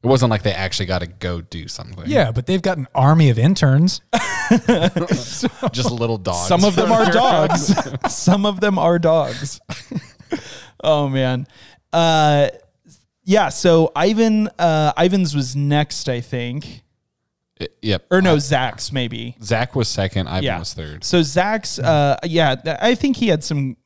It 0.03 0.07
wasn't 0.07 0.31
like 0.31 0.43
they 0.45 0.53
actually 0.53 0.87
got 0.87 1.01
to 1.01 1.07
go 1.09 1.41
do 1.41 1.67
something. 1.67 2.05
Yeah, 2.07 2.31
but 2.31 2.47
they've 2.47 2.63
got 2.63 2.79
an 2.79 2.87
army 2.95 3.31
of 3.31 3.39
interns. 3.39 4.01
just 5.73 5.91
little 5.91 6.19
dogs. 6.19 6.47
Some 6.49 6.65
of 6.65 6.77
them 6.77 6.93
are 6.93 7.11
dogs. 7.11 7.75
Some 8.15 8.47
of 8.47 8.61
them 8.61 8.79
are 8.79 8.99
dogs. 8.99 9.61
oh 10.85 11.09
man. 11.09 11.47
Uh 11.93 12.49
yeah, 13.29 13.51
so 13.51 13.93
Ivan 13.95 14.49
uh 14.59 14.93
Ivan's 14.97 15.37
was 15.37 15.55
next, 15.55 16.09
I 16.09 16.21
think. 16.23 16.83
I- 17.61 17.69
yep. 17.83 18.07
Or 18.11 18.23
no, 18.23 18.39
Zac's 18.39 18.91
maybe. 18.91 19.37
Zac 19.43 19.77
was 19.77 19.89
second. 19.89 20.29
Ivan 20.29 20.45
Yeah. 20.45 20.59
was 20.61 20.73
third. 20.73 21.05
So 21.05 21.23
Zac's 21.23 21.79
uh 21.79 22.17
yeah, 22.25 22.55
th- 22.55 22.79
I 22.81 22.95
think 22.95 23.19
he 23.19 23.29
had 23.29 23.45
some 23.45 23.77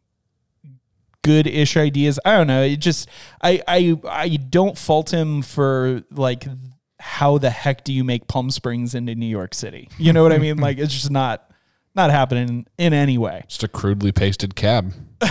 good 1.22 1.46
ish 1.48 1.76
ideas. 1.76 2.20
I 2.24 2.36
don't 2.36 2.46
know. 2.46 2.62
It 2.62 2.76
just 2.76 3.08
I 3.42 3.60
I 3.66 3.96
I 4.08 4.28
don't 4.36 4.78
fault 4.78 5.12
him 5.12 5.42
for 5.42 6.02
like 6.12 6.46
how 7.00 7.38
the 7.38 7.50
heck 7.50 7.82
do 7.82 7.92
you 7.92 8.04
make 8.04 8.28
Palm 8.28 8.48
Springs 8.50 8.94
into 8.94 9.16
New 9.16 9.26
York 9.26 9.54
City? 9.54 9.88
You 9.98 10.12
know 10.12 10.22
what 10.22 10.32
I 10.32 10.38
mean? 10.38 10.58
Like 10.58 10.78
it's 10.78 10.92
just 10.94 11.10
not 11.10 11.50
not 11.96 12.10
happening 12.10 12.66
in 12.78 12.92
any 12.92 13.18
way. 13.18 13.42
Just 13.48 13.64
a 13.64 13.68
crudely 13.68 14.12
pasted 14.12 14.54
cab. 14.54 14.92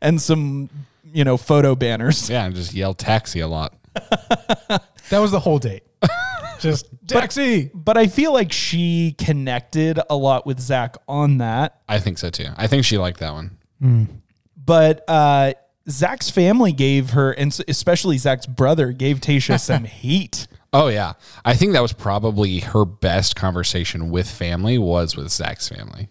and 0.00 0.20
some 0.20 0.68
you 1.12 1.24
know 1.24 1.36
photo 1.36 1.74
banners. 1.74 2.28
Yeah, 2.30 2.44
and 2.46 2.54
just 2.54 2.74
yell 2.74 2.94
taxi 2.94 3.40
a 3.40 3.48
lot. 3.48 3.74
That 5.10 5.18
was 5.18 5.32
the 5.32 5.40
whole 5.40 5.58
date. 5.58 5.82
Just 6.60 6.86
taxi. 7.08 7.68
But 7.74 7.96
I 7.96 8.06
feel 8.06 8.32
like 8.32 8.52
she 8.52 9.16
connected 9.18 9.98
a 10.08 10.14
lot 10.14 10.46
with 10.46 10.60
Zac 10.60 10.96
on 11.08 11.38
that. 11.38 11.80
I 11.88 11.98
think 11.98 12.18
so 12.18 12.30
too. 12.30 12.46
I 12.56 12.68
think 12.68 12.84
she 12.84 12.96
liked 12.96 13.18
that 13.18 13.32
one. 13.32 14.20
But 14.56 15.02
uh, 15.08 15.54
Zac's 15.88 16.30
family 16.30 16.70
gave 16.70 17.10
her, 17.10 17.32
and 17.32 17.50
s- 17.50 17.60
especially 17.66 18.18
Zac's 18.18 18.46
brother, 18.46 18.92
gave 18.92 19.18
Tayshia 19.18 19.58
some 19.64 19.82
heat. 19.82 20.46
Oh 20.72 20.86
yeah, 20.86 21.14
I 21.44 21.54
think 21.56 21.72
that 21.72 21.82
was 21.82 21.92
probably 21.92 22.60
her 22.60 22.84
best 22.84 23.34
conversation 23.34 24.10
with 24.10 24.30
family 24.30 24.78
was 24.78 25.16
with 25.16 25.28
Zac's 25.30 25.68
family. 25.68 26.08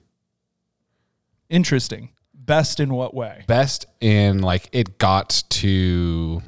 Interesting. 1.50 2.10
Best 2.50 2.80
in 2.80 2.96
what 2.96 3.14
way? 3.14 3.44
Best 3.46 3.86
in 4.02 4.42
like 4.42 4.70
it 4.72 4.98
got 4.98 5.44
to 5.50 6.42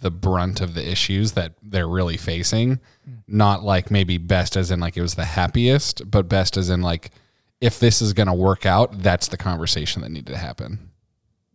the 0.00 0.10
brunt 0.10 0.60
of 0.60 0.74
the 0.74 0.84
issues 0.84 1.32
that 1.32 1.52
they're 1.62 1.86
really 1.86 2.16
facing. 2.16 2.80
Not 3.28 3.62
like 3.62 3.88
maybe 3.88 4.18
best 4.18 4.56
as 4.56 4.72
in 4.72 4.80
like 4.80 4.96
it 4.96 5.00
was 5.00 5.14
the 5.14 5.24
happiest, 5.24 6.10
but 6.10 6.28
best 6.28 6.56
as 6.56 6.70
in 6.70 6.82
like 6.82 7.12
if 7.60 7.78
this 7.78 8.02
is 8.02 8.14
going 8.14 8.26
to 8.26 8.34
work 8.34 8.66
out, 8.66 9.00
that's 9.00 9.28
the 9.28 9.36
conversation 9.36 10.02
that 10.02 10.08
needed 10.08 10.32
to 10.32 10.36
happen. 10.36 10.90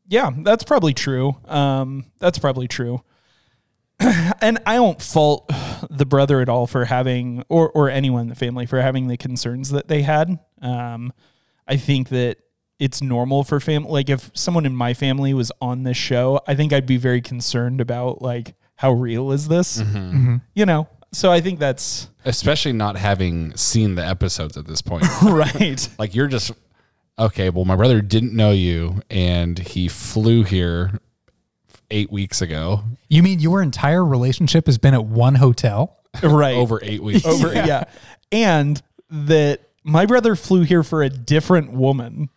Yeah, 0.08 0.32
that's 0.34 0.64
probably 0.64 0.94
true. 0.94 1.36
Um, 1.44 2.06
that's 2.20 2.40
probably 2.40 2.70
true. 2.70 3.04
and 4.00 4.60
I 4.66 4.76
don't 4.76 5.02
fault 5.02 5.52
the 5.90 6.06
brother 6.06 6.40
at 6.40 6.48
all 6.48 6.68
for 6.68 6.86
having, 6.86 7.44
or 7.50 7.70
or 7.72 7.90
anyone 7.90 8.22
in 8.22 8.28
the 8.30 8.36
family 8.36 8.66
for 8.66 8.80
having 8.82 9.10
the 9.10 9.18
concerns 9.18 9.72
that 9.72 9.90
they 9.90 10.04
had. 10.04 10.40
Um, 10.62 11.12
I 11.68 11.76
think 11.76 12.08
that 12.10 12.38
it's 12.80 13.02
normal 13.02 13.44
for 13.44 13.60
family. 13.60 13.92
Like 13.92 14.10
if 14.10 14.32
someone 14.34 14.66
in 14.66 14.74
my 14.76 14.94
family 14.94 15.34
was 15.34 15.52
on 15.62 15.84
this 15.84 15.98
show, 15.98 16.40
I 16.48 16.56
think 16.56 16.74
I'd 16.74 16.86
be 16.86 16.98
very 16.98 17.22
concerned 17.22 17.82
about 17.82 18.22
like 18.22 18.56
how 18.76 18.94
real 18.94 19.32
is 19.32 19.48
this? 19.50 19.82
Mm-hmm. 19.82 19.98
Mm-hmm. 19.98 20.36
You 20.56 20.66
know. 20.66 20.88
So 21.12 21.32
I 21.32 21.42
think 21.42 21.60
that's 21.60 22.08
Especially 22.24 22.72
not 22.72 22.96
having 22.96 23.56
seen 23.58 23.96
the 23.96 24.06
episodes 24.06 24.58
at 24.58 24.68
this 24.68 24.82
point. 24.82 25.06
right. 25.24 25.90
like 25.98 26.16
you're 26.16 26.28
just 26.28 26.52
okay 27.18 27.50
well 27.50 27.66
my 27.66 27.76
brother 27.76 28.00
didn't 28.00 28.34
know 28.34 28.52
you 28.52 29.02
and 29.10 29.60
he 29.60 29.90
flew 29.90 30.44
here 30.44 30.98
eight 31.92 32.10
weeks 32.10 32.42
ago 32.42 32.82
You 33.10 33.22
mean 33.24 33.40
your 33.42 33.62
entire 33.62 34.06
relationship 34.06 34.68
has 34.68 34.78
been 34.78 34.94
at 34.94 35.04
one 35.04 35.36
hotel? 35.36 35.98
right. 36.24 36.56
over 36.56 36.80
eight 36.82 37.04
weeks 37.04 37.26
over 37.26 37.54
yeah. 37.54 37.84
and 38.32 38.82
that 39.10 39.62
my 39.84 40.06
brother 40.06 40.36
flew 40.36 40.62
here 40.62 40.84
for 40.84 41.04
a 41.04 41.10
different 41.10 41.72
woman 41.74 42.30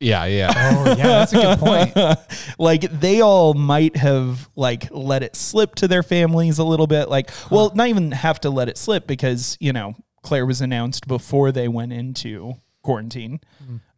yeah 0.00 0.24
yeah. 0.26 0.52
Oh, 0.56 0.94
yeah, 0.96 1.06
that's 1.24 1.32
a 1.32 1.36
good 1.36 1.58
point. 1.58 2.18
like 2.58 2.82
they 2.82 3.20
all 3.20 3.54
might 3.54 3.96
have 3.96 4.48
like 4.56 4.88
let 4.90 5.22
it 5.22 5.34
slip 5.36 5.74
to 5.76 5.88
their 5.88 6.02
families 6.02 6.58
a 6.58 6.64
little 6.64 6.86
bit. 6.86 7.08
Like 7.08 7.30
well 7.50 7.72
not 7.74 7.88
even 7.88 8.12
have 8.12 8.40
to 8.40 8.50
let 8.50 8.68
it 8.68 8.78
slip 8.78 9.06
because 9.06 9.56
you 9.60 9.72
know 9.72 9.94
clare 10.22 10.46
was 10.46 10.60
announced 10.60 11.06
before 11.06 11.52
they 11.52 11.68
went 11.68 11.92
into 11.92 12.54
quarantine. 12.82 13.40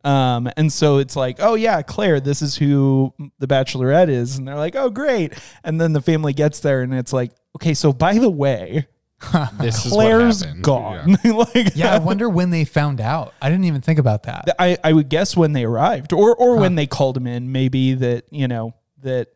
Um 0.02 0.50
and 0.56 0.72
so 0.72 0.98
it's 0.98 1.16
like 1.16 1.36
oh 1.40 1.54
yeah 1.54 1.82
clare 1.82 2.20
this 2.20 2.40
is 2.40 2.56
who 2.56 3.12
the 3.38 3.46
bachelorette 3.46 4.08
is. 4.08 4.38
And 4.38 4.48
they're 4.48 4.56
like 4.56 4.76
oh 4.76 4.90
great. 4.90 5.34
And 5.62 5.80
then 5.80 5.92
the 5.92 6.00
family 6.00 6.32
gets 6.32 6.60
there 6.60 6.80
and 6.82 6.94
it's 6.94 7.12
like 7.12 7.32
okay 7.56 7.74
so 7.74 7.92
by 7.92 8.14
the 8.18 8.30
way 8.30 8.86
this 9.60 9.86
is 9.86 9.92
clare's 9.92 10.40
what 10.40 10.46
happened. 10.46 10.64
gone 10.64 11.18
like 11.54 11.74
Yeah, 11.76 11.94
I 11.94 11.98
wonder 11.98 12.28
when 12.28 12.50
they 12.50 12.64
found 12.64 13.00
out. 13.00 13.34
I 13.40 13.48
didn't 13.50 13.64
even 13.64 13.80
think 13.80 13.98
about 13.98 14.24
that. 14.24 14.54
I, 14.58 14.76
I 14.82 14.92
would 14.92 15.08
guess 15.08 15.36
when 15.36 15.52
they 15.52 15.64
arrived 15.64 16.12
or 16.12 16.34
or 16.34 16.56
when 16.56 16.74
they 16.74 16.86
called 16.86 17.16
him 17.16 17.26
in 17.26 17.52
maybe 17.52 17.94
that 17.94 18.24
you 18.30 18.48
know 18.48 18.74
that 19.02 19.28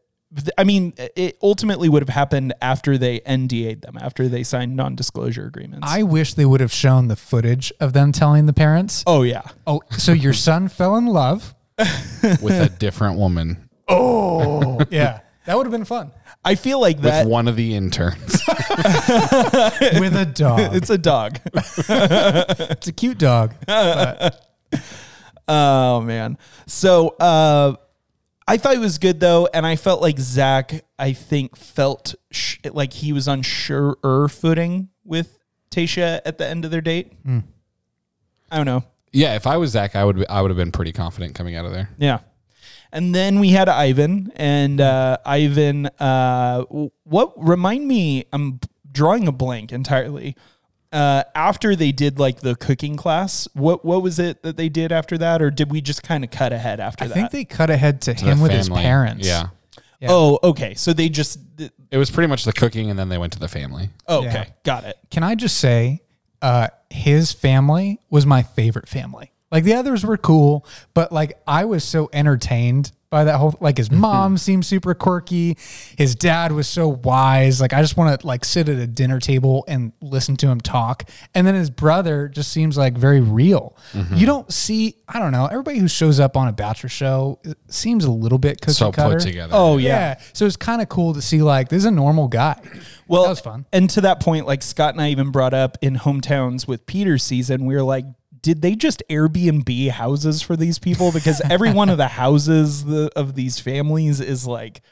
I 0.59 0.65
mean 0.65 0.95
it 0.97 1.39
ultimately 1.43 1.89
would 1.89 2.03
have 2.03 2.09
happened 2.09 2.55
after 2.61 2.99
they 2.99 3.21
NDA'd 3.21 3.83
them 3.83 3.97
after 4.01 4.29
they 4.29 4.43
signed 4.43 4.75
non-disclosure 4.75 5.47
agreements. 5.47 5.87
I 5.89 6.03
wish 6.03 6.35
they 6.35 6.47
would 6.47 6.61
have 6.61 6.73
shown 6.73 7.09
the 7.09 7.17
footage 7.17 7.73
of 7.81 7.93
them 7.93 8.13
telling 8.13 8.47
the 8.47 8.53
parents. 8.53 9.05
oh 9.07 9.23
yeah. 9.23 9.43
Oh, 9.67 9.81
so 9.91 10.13
your 10.13 10.33
son 10.33 10.69
fell 10.79 10.97
in 10.97 11.07
love. 11.07 11.55
with 11.79 12.61
a 12.61 12.69
different 12.69 13.19
woman 13.19 13.69
Oh, 13.89 14.81
yeah. 14.91 15.21
That 15.47 15.57
would 15.57 15.67
have 15.67 15.73
been 15.73 15.85
fun. 15.85 16.11
I 16.45 16.55
feel 16.57 16.81
like 16.81 16.97
that 17.01 17.05
with 17.05 17.13
that 17.13 17.27
one 17.27 17.49
of 17.49 17.57
the 17.57 17.75
interns 17.75 18.43
With 18.49 20.15
a 20.17 20.31
dog. 20.35 20.75
it's 20.75 20.91
a 20.91 20.99
dog. 20.99 21.39
It's 21.55 22.87
a 22.89 22.93
cute 22.93 23.19
dog. 23.19 23.55
oh 25.49 26.01
man. 26.01 26.39
So 26.67 27.09
uh 27.21 27.77
I 28.47 28.59
thought 28.59 28.75
it 28.75 28.81
was 28.81 28.99
good 28.99 29.21
though, 29.21 29.49
and 29.55 29.65
I 29.67 29.77
felt 29.77 30.03
like 30.03 30.19
Zac. 30.19 30.85
I 30.99 31.13
think 31.15 31.57
felt 31.57 32.15
sh- 32.31 32.59
like 32.71 32.93
he 32.93 33.13
was 33.13 33.27
on 33.27 33.41
surer 33.43 34.29
footing 34.29 34.91
with 35.05 35.39
Tayshia 35.71 36.21
at 36.27 36.37
the 36.39 36.47
end 36.47 36.65
of 36.67 36.71
their 36.71 36.83
date. 36.83 37.13
I 37.27 38.57
don't 38.59 38.67
know. 38.67 38.85
yeah 39.13 39.35
if 39.35 39.47
i 39.49 39.57
was 39.57 39.71
zac 39.73 39.97
i 39.97 40.05
would 40.05 40.25
i 40.29 40.41
would 40.41 40.51
have 40.51 40.57
been 40.57 40.71
pretty 40.71 40.93
confident 40.93 41.35
coming 41.35 41.57
out 41.57 41.65
of 41.65 41.73
there 41.73 41.89
Yeah. 41.99 42.19
And 42.95 43.15
then 43.15 43.41
we 43.41 43.51
had 43.51 43.69
Ivan, 43.69 44.33
and 44.37 44.81
uh, 44.81 45.19
Ivan, 45.27 45.87
uh, 45.99 46.63
what 47.03 47.33
remind 47.37 47.87
me? 47.89 48.25
I'm 48.33 48.61
drawing 48.91 49.27
a 49.29 49.33
blank 49.33 49.73
entirely. 49.73 50.37
Uh, 50.93 51.25
after 51.35 51.75
they 51.75 51.91
did 51.91 52.21
like 52.21 52.39
the 52.41 52.55
cooking 52.55 52.97
class, 52.97 53.49
what 53.53 53.85
what 53.85 54.01
was 54.01 54.21
it 54.21 54.45
that 54.45 54.57
they 54.57 54.69
did 54.69 54.93
after 54.93 55.19
that, 55.19 55.43
or 55.43 55.51
did 55.51 55.73
we 55.73 55.81
just 55.81 56.05
kind 56.05 56.23
of 56.23 56.31
cut 56.31 56.53
ahead 56.53 56.79
after 56.79 57.03
I 57.05 57.09
that? 57.09 57.15
think 57.15 57.31
they 57.33 57.45
cut 57.45 57.69
ahead 57.69 58.01
to, 58.03 58.15
The 58.15 58.21
him 58.21 58.41
with 58.41 58.53
his 58.53 58.69
parents. 58.69 59.27
yeah 59.27 59.49
Yeah. 59.99 60.09
Oh, 60.13 60.39
okay. 60.45 60.75
So 60.75 60.93
they 60.93 61.09
just 61.09 61.41
it 61.91 61.99
was 61.99 62.13
pretty 62.13 62.29
much 62.29 62.45
the 62.45 62.53
cooking 62.53 62.91
and 62.91 62.99
then 62.99 63.09
they 63.09 63.19
went 63.19 63.33
to 63.33 63.41
the 63.41 63.49
family 63.49 63.91
oh, 64.07 64.19
okay, 64.21 64.31
Yeah. 64.33 64.45
got 64.63 64.85
it. 64.85 64.97
Can 65.11 65.25
I 65.25 65.35
just 65.35 65.59
say, 65.59 66.03
uh, 66.41 66.69
his 66.91 67.33
family 67.33 67.99
was 68.09 68.25
my 68.25 68.45
favorite 68.45 68.89
family. 68.89 69.33
Like 69.55 69.63
the 69.63 69.75
others 69.75 70.05
were 70.05 70.17
cool, 70.17 70.67
but 70.95 71.13
like 71.13 71.41
I 71.47 71.65
was 71.67 71.85
so 71.85 72.11
entertained 72.13 72.91
by 73.09 73.23
that 73.23 73.37
whole. 73.37 73.55
Like 73.61 73.77
his 73.77 73.89
mm-hmm. 73.89 74.01
mom 74.01 74.37
seemed 74.37 74.67
super 74.67 74.95
quirky. 74.95 75.57
His 75.97 76.17
dad 76.17 76.51
was 76.51 76.67
so 76.67 76.89
wise. 76.89 77.61
Like 77.61 77.73
I 77.73 77.81
just 77.81 77.97
want 77.97 78.21
to 78.21 78.27
like 78.27 78.45
sit 78.45 78.69
at 78.69 78.79
a 78.79 78.87
dinner 78.89 79.21
table 79.21 79.65
and 79.69 79.93
listen 80.03 80.37
to 80.39 80.49
him 80.49 80.61
talk. 80.61 81.09
And 81.37 81.47
then 81.47 81.55
his 81.55 81.71
brother 81.71 82.27
just 82.27 82.51
seems 82.51 82.77
like 82.77 82.99
very 82.99 83.21
real. 83.21 83.77
Mm-hmm. 83.93 84.17
You 84.17 84.27
don't 84.27 84.53
see. 84.53 84.97
I 85.09 85.21
don't 85.21 85.31
know. 85.31 85.47
Everybody 85.47 85.79
who 85.79 85.87
shows 85.87 86.19
up 86.19 86.37
on 86.37 86.49
a 86.49 86.53
bachelor 86.53 86.89
show 86.89 87.41
seems 87.69 88.05
a 88.05 88.11
little 88.11 88.39
bit 88.39 88.61
cookie 88.61 88.73
so 88.73 88.91
cutter. 88.91 89.19
put 89.19 89.23
together 89.23 89.53
Oh 89.55 89.77
Yeah. 89.77 89.89
yeah. 89.89 90.21
So 90.33 90.47
it's 90.47 90.57
kind 90.57 90.83
of 90.83 90.89
cool 90.89 91.15
to 91.15 91.23
see 91.23 91.43
like 91.43 91.69
this 91.69 91.79
is 91.79 91.85
a 91.85 91.93
normal 91.93 92.27
guy. 92.27 92.61
Well, 93.07 93.23
that 93.23 93.29
was 93.29 93.41
fun. 93.41 93.67
And 93.73 93.89
to 93.91 94.01
that 94.01 94.19
point, 94.19 94.49
like 94.49 94.63
Scott 94.63 94.95
and 94.95 95.01
I 95.01 95.11
even 95.11 95.31
brought 95.31 95.55
up 95.55 95.79
in 95.81 95.95
hometowns 95.95 96.67
with 96.67 96.87
Peter's 96.87 97.23
season, 97.23 97.67
we 97.67 97.77
were 97.77 97.83
like, 97.83 98.07
did 98.45 98.61
they 98.61 98.75
just 98.75 99.03
Airbnb 99.09 99.89
houses 99.89 100.43
for 100.43 100.55
these 100.55 100.79
people? 100.79 101.11
Because 101.11 101.41
every 101.49 101.73
one 101.73 101.89
of 101.89 101.97
the 101.97 102.09
houses 102.23 102.85
the, 102.85 103.11
of 103.17 103.35
these 103.35 103.59
families 103.59 104.21
is 104.21 104.47
like 104.47 104.83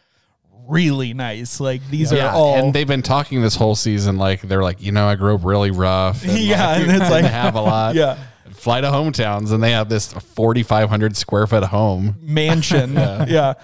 really 0.66 1.12
nice. 1.12 1.60
Like 1.60 1.86
these 1.90 2.10
yeah, 2.12 2.28
are 2.28 2.34
all 2.34 2.54
and 2.56 2.74
they've 2.74 2.86
been 2.88 3.02
talking 3.02 3.42
this 3.42 3.54
whole 3.54 3.74
season 3.74 4.16
like 4.16 4.40
they're 4.40 4.62
like, 4.62 4.80
you 4.80 4.90
know, 4.90 5.06
I 5.06 5.16
grew 5.16 5.34
up 5.34 5.44
really 5.44 5.70
rough. 5.70 6.24
And 6.24 6.32
Yeah, 6.38 6.66
like, 6.66 6.80
and 6.82 6.90
it's 6.92 7.10
like- 7.10 7.22
they 7.24 7.28
have 7.28 7.54
a 7.54 7.60
lot. 7.60 7.94
Yeah. 8.02 8.18
Fly 8.52 8.80
to 8.80 8.88
hometowns 8.88 9.52
and 9.52 9.62
they 9.62 9.72
have 9.72 9.88
this 9.88 10.12
4,500 10.12 11.16
square 11.16 11.46
foot 11.46 11.64
home. 11.64 12.16
mansion. 12.20 12.94
yeah. 12.94 13.54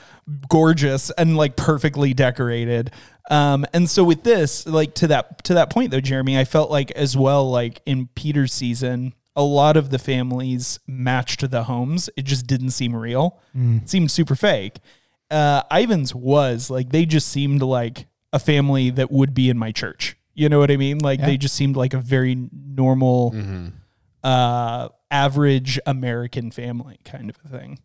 Gorgeous 0.48 1.10
and 1.12 1.36
like 1.36 1.56
perfectly 1.56 2.12
decorated. 2.14 2.90
Um, 3.30 3.64
and 3.72 3.88
so 3.88 4.04
with 4.04 4.22
this, 4.22 4.66
like 4.66 4.94
to 4.96 5.06
that 5.08 5.44
to 5.44 5.54
that 5.54 5.70
point 5.70 5.92
though, 5.92 6.00
Jeremy, 6.00 6.38
I 6.38 6.44
felt 6.44 6.70
like 6.70 6.90
as 6.92 7.16
well, 7.16 7.48
like 7.50 7.80
in 7.86 8.08
Peter's 8.14 8.52
season, 8.52 9.14
a 9.38 9.42
lot 9.42 9.76
of 9.78 9.88
the 9.88 9.98
families 9.98 10.78
matched 10.86 11.48
the 11.50 11.64
homes. 11.64 12.10
It 12.16 12.24
just 12.26 12.46
didn't 12.46 12.70
seem 12.72 12.94
real. 12.94 13.40
It 13.54 13.88
seemed 13.88 14.10
super 14.10 14.34
fake. 14.36 14.76
Uh, 15.30 15.62
Ivan's 15.70 16.14
was 16.14 16.68
like 16.70 16.90
they 16.90 17.06
just 17.06 17.28
seemed 17.28 17.62
like 17.62 18.06
a 18.32 18.38
family 18.38 18.90
that 18.90 19.10
would 19.10 19.32
be 19.34 19.48
in 19.48 19.56
my 19.56 19.72
church. 19.72 20.16
You 20.34 20.48
know 20.48 20.58
what 20.58 20.70
I 20.70 20.76
mean? 20.76 20.98
Like 20.98 21.20
Yeah. 21.20 21.26
they 21.26 21.36
just 21.38 21.54
seemed 21.54 21.76
like 21.76 21.94
a 21.94 21.98
very 21.98 22.48
normal, 22.52 23.30
Mm-hmm. 23.32 23.68
uh, 24.24 24.88
average 25.10 25.78
American 25.86 26.50
family 26.50 26.98
kind 27.04 27.30
of 27.30 27.36
a 27.44 27.48
thing. 27.48 27.78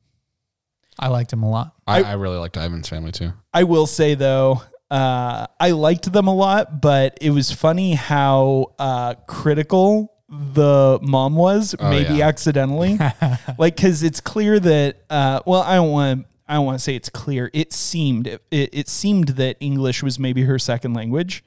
I 1.00 1.08
liked 1.08 1.32
him 1.34 1.42
a 1.44 1.50
lot. 1.50 1.74
I, 1.88 2.04
I 2.04 2.14
really 2.14 2.38
liked 2.38 2.58
Ivan's 2.58 2.90
family 2.90 3.12
too. 3.12 3.32
I 3.54 3.64
will 3.64 3.88
say 3.88 4.16
though, 4.16 4.62
uh, 4.92 5.48
I 5.60 5.72
liked 5.72 6.12
them 6.12 6.28
a 6.28 6.36
lot, 6.36 6.82
but 6.82 7.18
it 7.22 7.30
was 7.32 7.52
funny 7.52 7.94
how 7.96 8.74
uh, 8.78 9.16
critical 9.28 10.13
the 10.54 11.00
mom 11.02 11.36
was, 11.36 11.76
Oh, 11.80 11.90
maybe 11.90 12.16
yeah. 12.16 12.28
accidentally. 12.28 12.98
like, 13.58 13.76
because 13.76 14.04
it's 14.04 14.20
clear 14.22 14.60
that, 14.60 14.98
uh, 15.10 15.42
well, 15.46 15.62
I 15.62 15.76
don't 15.76 15.92
want. 15.92 16.28
I 16.46 16.56
don't 16.56 16.66
want 16.66 16.78
to 16.78 16.84
say 16.84 16.96
it's 16.96 17.10
clear. 17.10 17.50
It 17.54 17.72
seemed 17.72 18.28
it, 18.28 18.42
it 18.52 18.90
seemed 18.90 19.30
that 19.30 19.56
English 19.62 20.04
was 20.04 20.20
maybe 20.20 20.44
her 20.44 20.60
second 20.60 20.94
language, 20.94 21.42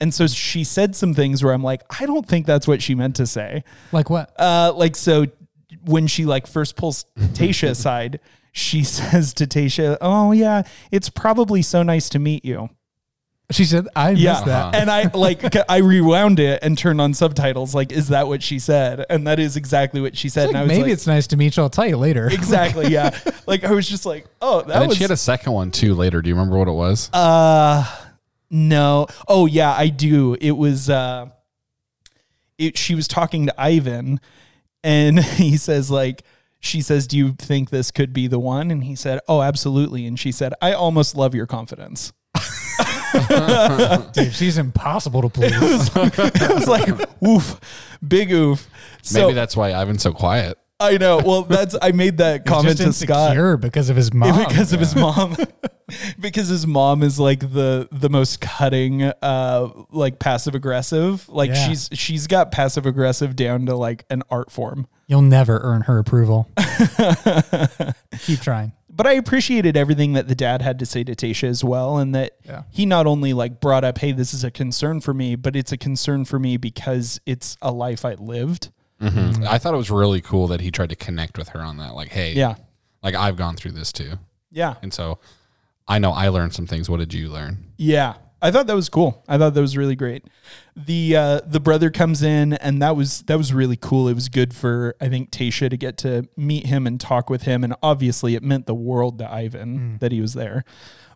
and 0.00 0.14
so 0.14 0.28
she 0.28 0.62
said 0.62 0.94
some 0.94 1.12
things 1.12 1.42
where 1.42 1.52
I'm 1.52 1.62
like, 1.64 1.82
I 2.00 2.06
don't 2.06 2.26
think 2.26 2.46
that's 2.46 2.68
what 2.68 2.80
she 2.80 2.94
meant 2.94 3.16
to 3.16 3.26
say. 3.26 3.64
Like 3.90 4.08
what? 4.10 4.32
Uh, 4.40 4.72
like 4.76 4.94
so, 4.94 5.26
when 5.84 6.06
she 6.06 6.24
like 6.24 6.46
first 6.46 6.76
pulls 6.76 7.04
Tayshia 7.18 7.70
aside, 7.70 8.20
she 8.52 8.84
says 8.84 9.34
to 9.34 9.46
Tayshia, 9.46 9.98
"Oh 10.00 10.30
yeah, 10.30 10.62
it's 10.92 11.10
probably 11.10 11.60
so 11.60 11.82
nice 11.82 12.08
to 12.10 12.20
meet 12.20 12.44
you." 12.44 12.70
She 13.50 13.64
said, 13.64 13.88
I 13.96 14.10
Yeah, 14.10 14.32
missed 14.32 14.44
that. 14.44 14.74
and 14.74 14.90
I 14.90 15.04
like 15.14 15.42
I 15.70 15.78
rewound 15.78 16.38
it 16.38 16.62
and 16.62 16.76
turned 16.76 17.00
on 17.00 17.14
subtitles. 17.14 17.74
Like, 17.74 17.92
is 17.92 18.08
that 18.08 18.28
what 18.28 18.42
she 18.42 18.58
said? 18.58 19.06
And 19.08 19.26
that 19.26 19.38
is 19.38 19.56
exactly 19.56 20.02
what 20.02 20.16
she 20.18 20.28
said. 20.28 20.48
Like, 20.48 20.50
and 20.50 20.58
I 20.58 20.62
was 20.64 20.68
maybe 20.68 20.82
like, 20.82 20.92
it's 20.92 21.06
nice 21.06 21.26
to 21.28 21.36
meet 21.38 21.56
you. 21.56 21.62
I'll 21.62 21.70
tell 21.70 21.86
you 21.86 21.96
later. 21.96 22.26
exactly 22.32 22.88
yeah. 22.88 23.18
like 23.46 23.64
I 23.64 23.72
was 23.72 23.88
just 23.88 24.04
like, 24.04 24.26
oh, 24.42 24.60
that 24.62 24.72
And 24.72 24.82
then 24.82 24.88
was 24.88 24.98
she 24.98 25.04
had 25.04 25.10
a 25.10 25.16
second 25.16 25.52
one 25.52 25.70
too 25.70 25.94
later. 25.94 26.20
Do 26.20 26.28
you 26.28 26.34
remember 26.34 26.58
what 26.58 26.68
it 26.68 26.72
was? 26.72 27.08
Uh 27.12 27.86
no. 28.50 29.06
Oh 29.26 29.46
yeah, 29.46 29.72
I 29.72 29.88
do. 29.88 30.36
It 30.40 30.52
was 30.52 30.90
uh 30.90 31.26
it 32.58 32.76
she 32.76 32.94
was 32.94 33.08
talking 33.08 33.46
to 33.46 33.58
Ivan 33.60 34.20
and 34.84 35.18
he 35.24 35.56
says 35.56 35.90
like 35.90 36.22
she 36.60 36.80
says, 36.82 37.06
"Do 37.06 37.16
you 37.16 37.32
think 37.38 37.70
this 37.70 37.90
could 37.92 38.12
be 38.12 38.26
the 38.26 38.38
one?" 38.40 38.72
And 38.72 38.82
he 38.82 38.96
said, 38.96 39.20
"Oh, 39.28 39.42
absolutely." 39.42 40.04
And 40.06 40.18
she 40.18 40.32
said, 40.32 40.52
"I 40.60 40.72
almost 40.72 41.14
love 41.14 41.32
your 41.32 41.46
confidence." 41.46 42.12
Dude, 44.12 44.32
she's 44.34 44.58
impossible 44.58 45.22
to 45.22 45.28
please. 45.28 45.52
it 45.94 46.54
was 46.54 46.68
like, 46.68 46.88
oof, 47.26 47.58
big 48.06 48.30
oof. 48.32 48.68
So 49.02 49.20
Maybe 49.22 49.34
that's 49.34 49.56
why 49.56 49.70
Ivan's 49.70 50.02
so 50.02 50.12
quiet. 50.12 50.58
I 50.80 50.96
know. 50.96 51.18
Well, 51.18 51.42
that's 51.42 51.74
I 51.82 51.90
made 51.90 52.18
that 52.18 52.46
comment 52.46 52.76
to 52.78 52.92
Scott. 52.92 53.30
insecure 53.32 53.56
because 53.56 53.90
of 53.90 53.96
his 53.96 54.14
mom. 54.14 54.44
because 54.48 54.72
of 54.72 54.78
his 54.78 54.94
mom 54.94 55.36
because 56.20 56.46
his 56.48 56.66
mom 56.68 57.02
is 57.02 57.18
like 57.18 57.40
the 57.40 57.88
the 57.90 58.08
most 58.08 58.40
cutting 58.40 59.02
uh 59.02 59.68
like 59.90 60.20
passive 60.20 60.54
aggressive 60.54 61.28
like 61.28 61.50
Yeah. 61.50 61.66
she's 61.68 61.88
she's 61.94 62.26
got 62.28 62.52
passive 62.52 62.86
aggressive 62.86 63.34
down 63.34 63.66
to 63.66 63.74
like 63.74 64.04
an 64.10 64.22
art 64.30 64.52
form 64.52 64.86
You'll 65.08 65.22
never 65.22 65.58
earn 65.62 65.80
her 65.82 65.98
approval. 65.98 66.48
Keep 68.20 68.40
trying. 68.42 68.72
But 68.98 69.06
i 69.06 69.12
appreciated 69.12 69.76
everything 69.78 70.12
that 70.12 70.28
the 70.28 70.34
dad 70.34 70.60
had 70.60 70.78
to 70.80 70.84
say 70.86 71.02
to 71.04 71.14
tayshia 71.14 71.48
as 71.48 71.64
well 71.64 71.96
and 71.96 72.14
that 72.14 72.32
Yeah. 72.44 72.64
he 72.70 72.84
not 72.84 73.06
only 73.06 73.32
like 73.32 73.60
brought 73.60 73.82
up 73.84 73.96
hey 73.98 74.12
this 74.12 74.34
is 74.34 74.44
a 74.44 74.50
concern 74.50 75.00
for 75.00 75.14
me 75.14 75.36
but 75.36 75.56
it's 75.56 75.72
a 75.72 75.76
concern 75.78 76.26
for 76.26 76.38
me 76.38 76.56
because 76.58 77.18
it's 77.24 77.56
a 77.62 77.72
life 77.72 78.04
i 78.04 78.12
lived 78.14 78.70
Mm-hmm. 79.00 79.44
I 79.48 79.58
thought 79.58 79.74
it 79.74 79.76
was 79.76 79.92
really 79.92 80.20
cool 80.20 80.48
that 80.48 80.60
he 80.60 80.72
tried 80.72 80.88
to 80.90 80.96
connect 80.96 81.38
with 81.38 81.50
her 81.50 81.60
on 81.60 81.76
that. 81.76 81.94
Like, 81.94 82.08
hey, 82.08 82.32
yeah 82.32 82.56
like 83.00 83.14
I've 83.14 83.36
gone 83.36 83.54
through 83.54 83.70
this 83.72 83.92
too, 83.92 84.14
yeah 84.50 84.74
and 84.82 84.92
so 84.92 85.20
I 85.86 86.00
know 86.00 86.10
I 86.10 86.28
learned 86.30 86.52
some 86.52 86.66
things. 86.66 86.90
What 86.90 86.98
did 86.98 87.14
you 87.14 87.28
learn? 87.28 87.58
Yeah. 87.76 88.14
I 88.40 88.50
thought 88.50 88.66
that 88.68 88.76
was 88.76 88.88
cool. 88.88 89.24
I 89.28 89.36
thought 89.36 89.54
that 89.54 89.60
was 89.60 89.76
really 89.76 89.96
great. 89.96 90.24
The 90.76 91.16
uh, 91.16 91.40
the 91.46 91.60
brother 91.60 91.90
comes 91.90 92.22
in 92.22 92.52
and 92.54 92.80
that 92.80 92.96
was 92.96 93.22
that 93.22 93.36
was 93.36 93.52
really 93.52 93.76
cool. 93.76 94.08
It 94.08 94.14
was 94.14 94.28
good 94.28 94.54
for 94.54 94.94
I 95.00 95.08
think 95.08 95.30
Tayshia 95.30 95.70
to 95.70 95.76
get 95.76 95.96
to 95.98 96.28
meet 96.36 96.66
him 96.66 96.86
and 96.86 97.00
talk 97.00 97.30
with 97.30 97.42
him 97.42 97.64
and 97.64 97.74
obviously 97.82 98.34
it 98.34 98.42
meant 98.42 98.66
the 98.66 98.74
world 98.74 99.18
to 99.18 99.30
Ivan 99.30 99.98
that 99.98 100.12
he 100.12 100.20
was 100.20 100.34
there. 100.34 100.64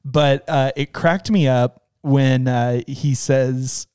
But 0.04 0.44
uh, 0.48 0.72
it 0.74 0.92
cracked 0.92 1.30
me 1.30 1.46
up 1.46 1.84
when 2.00 2.48
uh, 2.48 2.82
he 2.88 3.14
says 3.14 3.86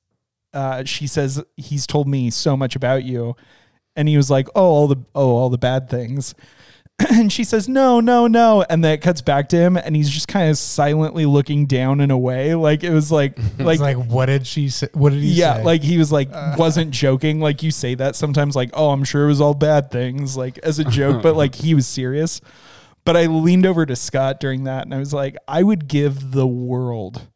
uh, 0.54 0.86
she 0.86 1.06
says 1.06 1.44
he's 1.58 1.86
told 1.86 2.08
me 2.08 2.30
so 2.30 2.56
much 2.56 2.76
about 2.76 3.04
you 3.04 3.36
and 3.98 4.08
he 4.08 4.16
was 4.16 4.30
like, 4.32 4.48
"Oh, 4.56 4.64
all 4.64 4.88
the 4.88 4.98
oh, 5.14 5.36
all 5.36 5.50
the 5.50 5.58
bad 5.58 5.90
things." 5.90 6.34
and 7.14 7.32
she 7.32 7.44
says, 7.44 7.70
"No, 7.70 8.00
no, 8.00 8.26
no." 8.26 8.66
And 8.70 8.84
then 8.84 8.94
it 8.94 9.02
cuts 9.02 9.22
back 9.22 9.50
to 9.50 9.56
him 9.56 9.78
and 9.78 9.96
he's 9.96 10.10
just 10.10 10.28
kind 10.28 10.50
of 10.50 10.58
silently 10.58 11.26
looking 11.28 11.68
down 11.68 12.02
and 12.02 12.12
away 12.12 12.56
like 12.56 12.84
it 12.84 12.92
was 12.92 13.12
like 13.12 13.38
Like, 13.60 13.80
like 13.80 13.98
what 13.98 14.28
did 14.28 14.48
she 14.48 14.70
say? 14.70 14.88
What 14.94 15.12
did 15.12 15.22
he 15.22 15.34
say? 15.34 15.40
yeah, 15.40 15.58
say? 15.58 15.64
like 15.64 15.84
he 15.84 15.98
was 15.98 16.12
like 16.12 16.30
uh. 16.32 16.56
wasn't 16.58 16.92
joking. 16.92 17.40
Like 17.40 17.62
you 17.62 17.70
say 17.70 17.94
that 17.96 18.16
sometimes, 18.16 18.56
like 18.56 18.72
oh, 18.74 18.90
I'm 18.90 19.04
sure 19.04 19.26
it 19.26 19.28
was 19.28 19.42
all 19.42 19.54
bad 19.54 19.92
things, 19.92 20.36
like 20.36 20.58
as 20.60 20.80
a 20.80 20.84
joke, 20.84 21.22
but 21.22 21.36
like 21.36 21.56
he 21.56 21.76
was 21.76 21.86
serious. 21.86 22.42
But 23.06 23.16
I 23.16 23.28
leaned 23.28 23.66
over 23.66 23.86
to 23.86 23.96
Scott 23.96 24.40
during 24.40 24.66
that, 24.66 24.84
and 24.84 24.94
I 24.94 24.98
was 24.98 25.14
like, 25.14 25.38
I 25.48 25.64
would 25.64 25.88
give 25.88 26.32
the 26.32 26.48
world 26.48 27.28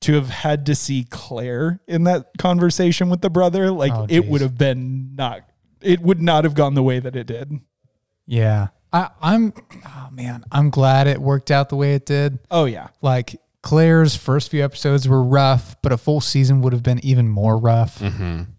to 0.00 0.14
have 0.14 0.28
had 0.28 0.66
to 0.66 0.74
see 0.74 1.06
Clare 1.08 1.80
in 1.86 2.04
that 2.04 2.30
conversation 2.38 3.08
with 3.08 3.20
the 3.20 3.30
brother. 3.30 3.70
Like 3.70 3.92
Oh, 3.92 4.06
it 4.08 4.26
would 4.26 4.40
have 4.40 4.58
been 4.58 5.14
not. 5.14 5.42
It 5.80 6.00
would 6.00 6.22
not 6.22 6.44
have 6.44 6.54
gone 6.54 6.74
the 6.74 6.82
way 6.82 6.98
that 7.00 7.14
it 7.16 7.26
did. 7.26 7.60
Yeah. 8.26 8.68
I, 8.92 9.08
I'm, 9.22 9.52
oh 9.86 10.08
man, 10.12 10.44
I'm 10.52 10.68
glad 10.70 11.06
it 11.06 11.18
worked 11.20 11.50
out 11.50 11.68
the 11.70 11.76
way 11.76 11.94
it 11.94 12.04
did. 12.06 12.38
Oh 12.50 12.66
yeah, 12.66 12.88
Like 13.00 13.40
Clare's 13.62 14.14
first 14.16 14.50
few 14.50 14.62
episodes 14.62 15.08
were 15.08 15.22
rough, 15.22 15.80
but 15.82 15.92
a 15.92 15.96
full 15.96 16.20
season 16.20 16.60
would 16.62 16.72
have 16.72 16.82
been 16.82 17.02
even 17.04 17.28
more 17.28 17.56
rough. 17.56 18.02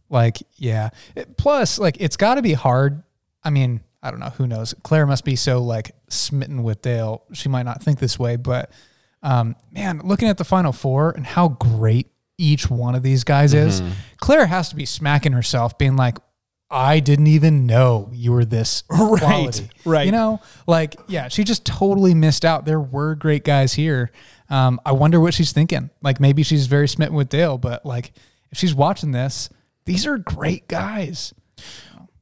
Like, 0.10 0.38
yeah. 0.56 0.89
It- 1.15 1.38
plus, 1.38 1.78
like, 1.78 1.97
it's 1.99 2.17
got 2.17 2.36
to 2.36 2.41
be 2.41 2.54
hard. 2.54 3.04
I 3.43 3.49
mean, 3.49 3.82
I 4.02 4.12
don't 4.12 4.19
know. 4.19 4.30
Who 4.30 4.47
knows? 4.47 4.73
Clare 4.84 5.06
must 5.06 5.26
be 5.26 5.36
so 5.36 5.62
like 5.62 5.91
smitten 6.10 6.63
with 6.63 6.82
Dale. 6.82 7.23
She 7.34 7.49
might 7.49 7.63
not 7.63 7.84
think 7.84 7.99
this 7.99 8.17
way, 8.17 8.36
but 8.38 8.71
um, 9.21 9.56
man, 9.71 10.02
looking 10.04 10.28
at 10.30 10.38
the 10.38 10.43
final 10.45 10.71
four 10.71 11.12
and 11.12 11.26
how 11.26 11.49
great 11.49 12.08
each 12.38 12.69
one 12.69 12.95
of 12.95 13.04
these 13.04 13.23
guys 13.23 13.54
is, 13.54 13.82
Clare 14.19 14.45
has 14.45 14.69
to 14.69 14.76
be 14.76 14.86
smacking 14.86 15.32
herself, 15.34 15.78
being 15.78 15.95
like, 15.95 16.17
I 16.69 16.99
didn't 17.02 17.28
even 17.28 17.65
know 17.67 18.10
you 18.13 18.32
were 18.32 18.45
this 18.45 18.84
Right, 18.89 19.19
quality. 19.21 19.69
right. 19.86 20.06
You 20.06 20.12
know, 20.12 20.41
like, 20.65 20.95
yeah, 21.08 21.28
she 21.28 21.43
just 21.43 21.65
totally 21.65 22.13
missed 22.15 22.45
out. 22.45 22.65
There 22.65 22.80
were 22.80 23.13
great 23.15 23.43
guys 23.43 23.73
here. 23.73 24.12
Um, 24.49 24.80
I 24.86 24.91
wonder 24.93 25.19
what 25.19 25.34
she's 25.34 25.52
thinking. 25.52 25.89
Like, 26.02 26.19
maybe 26.19 26.41
she's 26.43 26.65
very 26.67 26.88
smitten 26.88 27.15
with 27.15 27.30
Dale, 27.30 27.58
but 27.58 27.86
like, 27.86 28.13
if 28.52 28.58
she's 28.58 28.73
watching 28.73 29.12
this, 29.12 29.49
these 29.86 30.06
are 30.08 30.17
great 30.17 30.67
guys. 30.67 31.34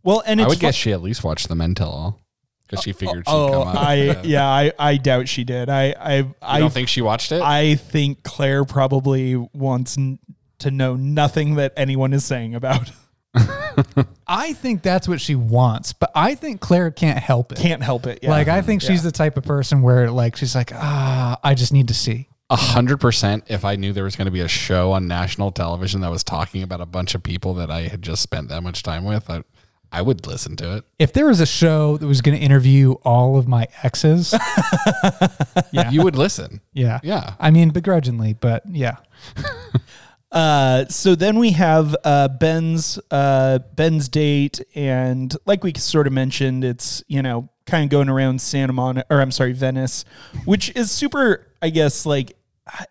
well, 0.03 0.21
and 0.25 0.41
I 0.41 0.47
would 0.47 0.57
fu- 0.57 0.61
guess 0.61 0.75
she 0.75 0.91
at 0.91 1.01
least 1.01 1.23
watched 1.23 1.47
the 1.47 1.55
Men 1.55 1.73
Tell 1.75 1.89
All 1.89 2.19
because 2.67 2.83
she 2.83 2.91
figured 2.93 3.27
she'd 3.27 3.33
Oh, 3.33 3.51
come 3.63 3.67
up. 3.69 3.75
I 3.75 3.95
Yeah. 3.95 4.21
yeah, 4.23 4.47
I, 4.47 4.71
I 4.79 4.97
doubt 4.97 5.27
she 5.29 5.43
did. 5.43 5.69
I 5.69 5.91
I 5.99 6.17
You 6.19 6.35
I 6.41 6.59
don't 6.59 6.73
think 6.73 6.87
she 6.89 7.01
watched 7.01 7.31
it? 7.31 7.41
I 7.41 7.75
think 7.75 8.23
Clare 8.23 8.63
probably 8.65 9.35
wants 9.53 9.97
n- 9.97 10.19
to 10.59 10.71
know 10.71 10.95
nothing 10.95 11.55
that 11.55 11.73
anyone 11.77 12.11
is 12.13 12.23
saying 12.25 12.55
about. 12.55 12.91
I 14.31 14.53
think 14.53 14.81
that's 14.81 15.09
what 15.09 15.19
she 15.19 15.35
wants, 15.35 15.91
but 15.91 16.09
I 16.15 16.35
think 16.35 16.61
Clare 16.61 16.89
can't 16.89 17.19
help 17.19 17.51
it. 17.51 17.57
Can't 17.57 17.83
help 17.83 18.07
it. 18.07 18.19
Yeah. 18.23 18.29
Like, 18.29 18.47
I 18.47 18.61
think 18.61 18.81
she's 18.81 19.03
the 19.03 19.11
type 19.11 19.35
of 19.35 19.43
person 19.43 19.81
where, 19.81 20.09
like, 20.09 20.37
she's 20.37 20.55
like, 20.55 20.71
ah, 20.73 21.37
I 21.43 21.53
just 21.53 21.73
need 21.73 21.89
to 21.89 21.93
see. 21.93 22.29
A 22.49 22.55
hundred 22.55 22.99
percent. 23.01 23.43
If 23.47 23.65
I 23.65 23.75
knew 23.75 23.91
there 23.93 24.03
was 24.05 24.15
going 24.15 24.25
to 24.25 24.31
be 24.31 24.39
a 24.41 24.47
show 24.47 24.93
on 24.93 25.07
national 25.07 25.51
television 25.51 26.01
that 26.01 26.11
was 26.11 26.23
talking 26.23 26.63
about 26.63 26.79
a 26.81 26.85
bunch 26.85 27.13
of 27.13 27.23
people 27.23 27.53
that 27.55 27.69
I 27.69 27.83
had 27.87 28.01
just 28.01 28.21
spent 28.21 28.47
that 28.49 28.61
much 28.61 28.83
time 28.83 29.03
with, 29.05 29.29
I, 29.29 29.43
I 29.91 30.01
would 30.01 30.25
listen 30.27 30.55
to 30.57 30.77
it. 30.77 30.85
If 30.99 31.11
there 31.11 31.25
was 31.25 31.41
a 31.41 31.45
show 31.45 31.97
that 31.97 32.07
was 32.07 32.21
going 32.21 32.37
to 32.37 32.43
interview 32.43 32.93
all 33.03 33.37
of 33.37 33.47
my 33.49 33.67
exes, 33.83 34.33
yeah, 35.71 35.91
You 35.91 36.03
would 36.03 36.15
listen. 36.15 36.61
yeah, 36.73 36.99
Yeah. 37.03 37.35
I 37.39 37.51
mean, 37.51 37.69
begrudgingly, 37.69 38.33
but 38.33 38.63
yeah. 38.65 38.97
Uh, 40.31 40.85
so 40.87 41.13
then 41.15 41.37
we 41.39 41.51
have 41.51 41.95
uh, 42.05 42.27
Ben's 42.29 42.97
uh, 43.11 43.59
Ben's 43.75 44.07
date, 44.07 44.61
and 44.75 45.35
like 45.45 45.63
we 45.63 45.73
sort 45.73 46.07
of 46.07 46.13
mentioned, 46.13 46.63
it's 46.63 47.03
you 47.07 47.21
know 47.21 47.49
kind 47.65 47.83
of 47.83 47.89
going 47.89 48.07
around 48.09 48.41
Santa 48.41 48.71
Monica, 48.73 49.05
or 49.09 49.21
I'm 49.21 49.31
sorry, 49.31 49.51
Venice, 49.53 50.05
which 50.45 50.73
is 50.75 50.89
super. 50.89 51.47
I 51.61 51.69
guess 51.69 52.05
like 52.05 52.37
I- 52.67 52.85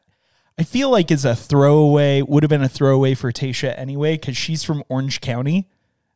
feel 0.64 0.91
like 0.91 1.11
is 1.11 1.24
a 1.24 1.34
throwaway. 1.34 2.20
Would 2.20 2.43
have 2.43 2.51
been 2.51 2.62
a 2.62 2.68
throwaway 2.68 3.14
for 3.14 3.32
Tayshia 3.32 3.72
anyway, 3.78 4.16
because 4.16 4.36
she's 4.36 4.62
from 4.62 4.84
Orange 4.91 5.22
County. 5.22 5.66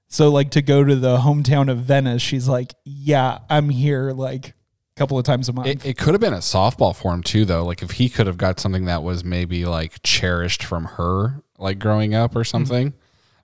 So 0.08 0.28
like 0.30 0.50
to 0.50 0.60
go 0.62 0.84
to 0.84 0.94
the 0.94 1.16
hometown 1.18 1.70
of 1.70 1.78
Venice, 1.78 2.20
she's 2.20 2.46
like, 2.46 2.74
yeah, 2.84 3.38
I'm 3.48 3.70
here 3.70 4.12
like 4.12 4.52
couple 4.96 5.18
of 5.18 5.24
times 5.24 5.48
a 5.48 5.52
month. 5.52 5.68
It, 5.68 5.84
it 5.84 5.98
could 5.98 6.14
have 6.14 6.20
been 6.20 6.32
a 6.34 6.38
softball 6.38 6.94
for 6.94 7.12
him 7.12 7.22
too, 7.22 7.44
though. 7.44 7.64
Like 7.64 7.82
if 7.82 7.92
he 7.92 8.08
could 8.08 8.26
have 8.26 8.38
got 8.38 8.60
something 8.60 8.84
that 8.86 9.02
was 9.02 9.24
maybe 9.24 9.64
like 9.64 10.02
cherished 10.02 10.62
from 10.62 10.84
her, 10.84 11.42
like 11.58 11.78
growing 11.78 12.14
up 12.14 12.36
or 12.36 12.44
something, 12.44 12.94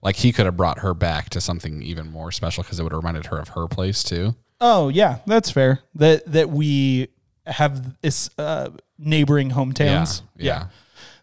like 0.03 0.16
he 0.16 0.32
could 0.32 0.46
have 0.46 0.57
brought 0.57 0.78
her 0.80 0.94
back 0.94 1.30
to 1.30 1.40
something 1.40 1.82
even 1.82 2.11
more 2.11 2.30
special 2.32 2.62
because 2.62 2.78
it 2.78 2.82
would 2.82 2.92
have 2.92 2.98
reminded 2.98 3.26
her 3.26 3.38
of 3.38 3.48
her 3.51 3.66
place 3.66 4.03
too. 4.03 4.34
Oh 4.61 4.88
yeah, 4.88 5.18
that's 5.26 5.51
fair. 5.51 5.80
That 5.94 6.26
that 6.32 6.51
we 6.51 7.09
have 7.46 8.01
this 8.01 8.30
uh, 8.38 8.70
neighboring 8.98 9.51
hometowns. 9.51 10.22
Yeah. 10.36 10.66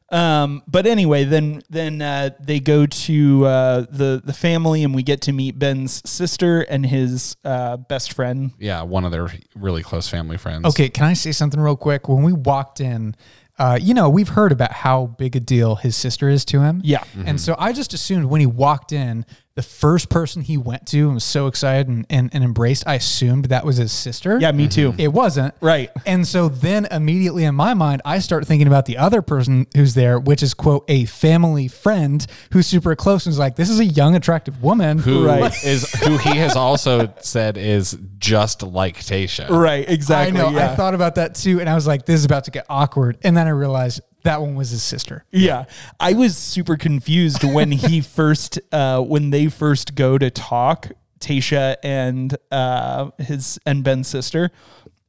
Um, 0.09 0.63
but 0.67 0.87
anyway, 0.87 1.25
then 1.25 1.61
then 1.69 2.01
uh, 2.01 2.29
they 2.39 2.59
go 2.59 2.85
to 2.85 3.45
uh, 3.45 3.81
the 3.89 4.21
the 4.23 4.33
family, 4.33 4.83
and 4.83 4.95
we 4.95 5.03
get 5.03 5.21
to 5.21 5.33
meet 5.33 5.59
Ben's 5.59 6.07
sister 6.09 6.61
and 6.61 6.85
his 6.85 7.35
uh, 7.43 7.77
best 7.77 8.13
friend. 8.13 8.51
Yeah, 8.57 8.83
one 8.83 9.03
of 9.03 9.11
their 9.11 9.27
really 9.55 9.83
close 9.83 10.07
family 10.07 10.37
friends. 10.37 10.65
Okay, 10.65 10.89
can 10.89 11.03
I 11.03 11.13
say 11.13 11.31
something 11.31 11.59
real 11.59 11.75
quick? 11.75 12.07
When 12.07 12.23
we 12.23 12.31
walked 12.31 12.79
in, 12.79 13.15
uh, 13.59 13.77
you 13.81 13.93
know, 13.93 14.09
we've 14.09 14.29
heard 14.29 14.51
about 14.51 14.71
how 14.71 15.07
big 15.07 15.35
a 15.35 15.39
deal 15.39 15.75
his 15.75 15.95
sister 15.95 16.29
is 16.29 16.45
to 16.45 16.61
him. 16.61 16.79
Yeah. 16.83 17.03
And 17.25 17.41
so 17.41 17.55
I 17.57 17.73
just 17.73 17.93
assumed 17.93 18.25
when 18.25 18.39
he 18.39 18.47
walked 18.47 18.91
in, 18.91 19.25
the 19.57 19.63
first 19.63 20.09
person 20.09 20.43
he 20.43 20.55
went 20.55 20.85
to 20.85 21.05
and 21.05 21.15
was 21.15 21.23
so 21.23 21.47
excited 21.47 21.87
and, 21.87 22.05
and, 22.11 22.29
and 22.31 22.43
embraced, 22.43 22.83
I 22.87 22.93
assumed 22.93 23.45
that 23.45 23.65
was 23.65 23.77
his 23.77 23.91
sister. 23.91 24.37
Yeah, 24.39 24.51
me 24.51 24.67
too. 24.67 24.93
It 24.99 25.07
wasn't. 25.11 25.55
Right. 25.61 25.89
And 26.05 26.27
so 26.27 26.47
then 26.47 26.85
immediately 26.91 27.43
in 27.43 27.55
my 27.55 27.73
mind, 27.73 28.03
I 28.05 28.19
start 28.19 28.45
thinking 28.45 28.67
about 28.67 28.85
the 28.85 28.97
other 28.99 29.23
person 29.23 29.65
who's 29.75 29.95
there, 29.95 30.19
which 30.19 30.43
is, 30.43 30.53
quote, 30.53 30.85
a 30.87 31.05
family 31.05 31.67
friend 31.67 32.23
who's 32.53 32.67
super 32.67 32.95
close 32.95 33.25
and 33.25 33.31
is 33.33 33.39
like, 33.39 33.55
this 33.55 33.71
is 33.71 33.79
a 33.79 33.85
young, 33.85 34.15
attractive 34.15 34.61
woman. 34.61 34.99
Who 34.99 35.25
Right. 35.25 35.51
is 35.65 35.91
who 36.01 36.17
he 36.19 36.37
has 36.37 36.55
also 36.55 37.11
said 37.21 37.57
is 37.57 37.97
just 38.19 38.61
like 38.61 38.97
Tayshia. 38.97 39.49
Right, 39.49 39.89
exactly. 39.89 40.39
I 40.39 40.43
know. 40.43 40.55
Yeah. 40.55 40.71
I 40.71 40.75
thought 40.75 40.93
about 40.93 41.15
that 41.15 41.33
too. 41.33 41.59
And 41.59 41.67
I 41.67 41.73
was 41.73 41.87
like, 41.87 42.05
this 42.05 42.19
is 42.19 42.25
about 42.25 42.43
to 42.43 42.51
get 42.51 42.67
awkward. 42.69 43.17
And 43.23 43.35
then 43.35 43.47
I 43.47 43.51
realized 43.51 44.01
that 44.27 44.41
one 44.41 44.55
was 44.55 44.71
his 44.71 44.83
sister. 44.83 45.23
Yeah, 45.31 45.65
I 45.99 46.13
was 46.13 46.37
super 46.37 46.75
confused 46.75 47.43
when 47.45 47.71
he 47.71 48.01
first, 48.17 48.59
uh, 48.73 49.01
when 49.01 49.29
they 49.29 49.47
first 49.47 49.95
go 49.95 50.17
to 50.17 50.29
talk, 50.29 50.91
Tayshia 51.19 51.77
and 51.81 52.35
uh, 52.51 53.11
his 53.17 53.57
and 53.65 53.83
Ben's 53.83 54.07
sister. 54.07 54.51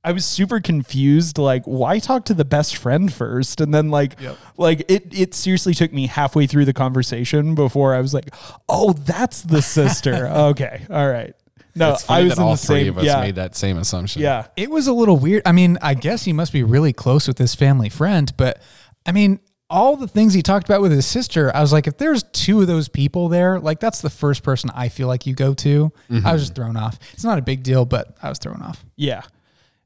I 0.05 0.13
was 0.13 0.25
super 0.25 0.61
confused. 0.61 1.37
Like, 1.37 1.65
why 1.65 1.99
talk 1.99 2.27
to 2.27 2.35
the 2.35 2.45
best 2.45 2.77
friend 2.77 3.13
first, 3.13 3.61
and 3.61 3.75
then 3.75 3.91
like, 3.91 4.15
like 4.57 4.85
it. 4.89 5.13
It 5.13 5.35
seriously 5.35 5.75
took 5.75 5.93
me 5.93 6.07
halfway 6.07 6.47
through 6.47 6.65
the 6.67 6.73
conversation 6.73 7.57
before 7.57 7.95
I 7.95 8.01
was 8.01 8.15
like, 8.15 8.33
"Oh, 8.69 8.93
that's 8.93 9.43
the 9.43 9.61
sister." 9.61 10.29
okay, 10.53 10.87
all 10.89 11.09
right. 11.11 11.35
No, 11.75 11.97
I 12.09 12.23
was 12.23 12.33
in 12.35 12.43
all 12.43 12.53
the 12.53 12.57
three 12.57 12.85
same. 12.85 12.89
of 12.89 12.99
us 12.99 13.05
yeah, 13.05 13.21
made 13.21 13.37
that 13.37 13.55
same 13.55 13.79
assumption. 13.79 14.23
yeah. 14.23 14.49
It 14.57 14.71
was 14.71 14.87
a 14.87 14.93
little 14.93 15.17
weird. 15.17 15.43
I 15.47 15.53
mean, 15.53 15.79
I 15.81 15.95
guess 15.95 16.25
he 16.25 16.33
must 16.33 16.53
be 16.53 16.63
really 16.63 16.93
close 16.93 17.29
with 17.29 17.39
his 17.39 17.55
family 17.55 17.89
friend, 17.89 18.33
but 18.37 18.61
I 19.09 19.13
mean, 19.13 19.41
all 19.71 19.97
the 19.97 20.07
things 20.07 20.35
he 20.35 20.43
talked 20.43 20.69
about 20.69 20.83
with 20.83 20.93
his 20.93 21.07
sister, 21.07 21.55
I 21.57 21.63
was 21.63 21.73
like, 21.73 21.87
if 21.87 21.97
there's 21.97 22.23
two 22.25 22.61
of 22.61 22.67
those 22.67 22.89
people 22.89 23.29
there, 23.31 23.59
like 23.59 23.81
that's 23.81 24.03
the 24.03 24.11
first 24.11 24.43
person 24.43 24.71
I 24.75 24.91
feel 24.91 25.09
like 25.09 25.27
you 25.27 25.35
go 25.35 25.55
to. 25.55 25.91
I 26.25 26.33
was 26.35 26.43
just 26.43 26.55
thrown 26.55 26.77
off. 26.77 26.99
It's 27.15 27.25
not 27.25 27.39
a 27.39 27.43
big 27.43 27.63
deal, 27.63 27.87
but 27.87 28.17
I 28.23 28.29
was 28.29 28.39
thrown 28.39 28.61
off. 28.61 28.85
Yeah. 28.97 29.23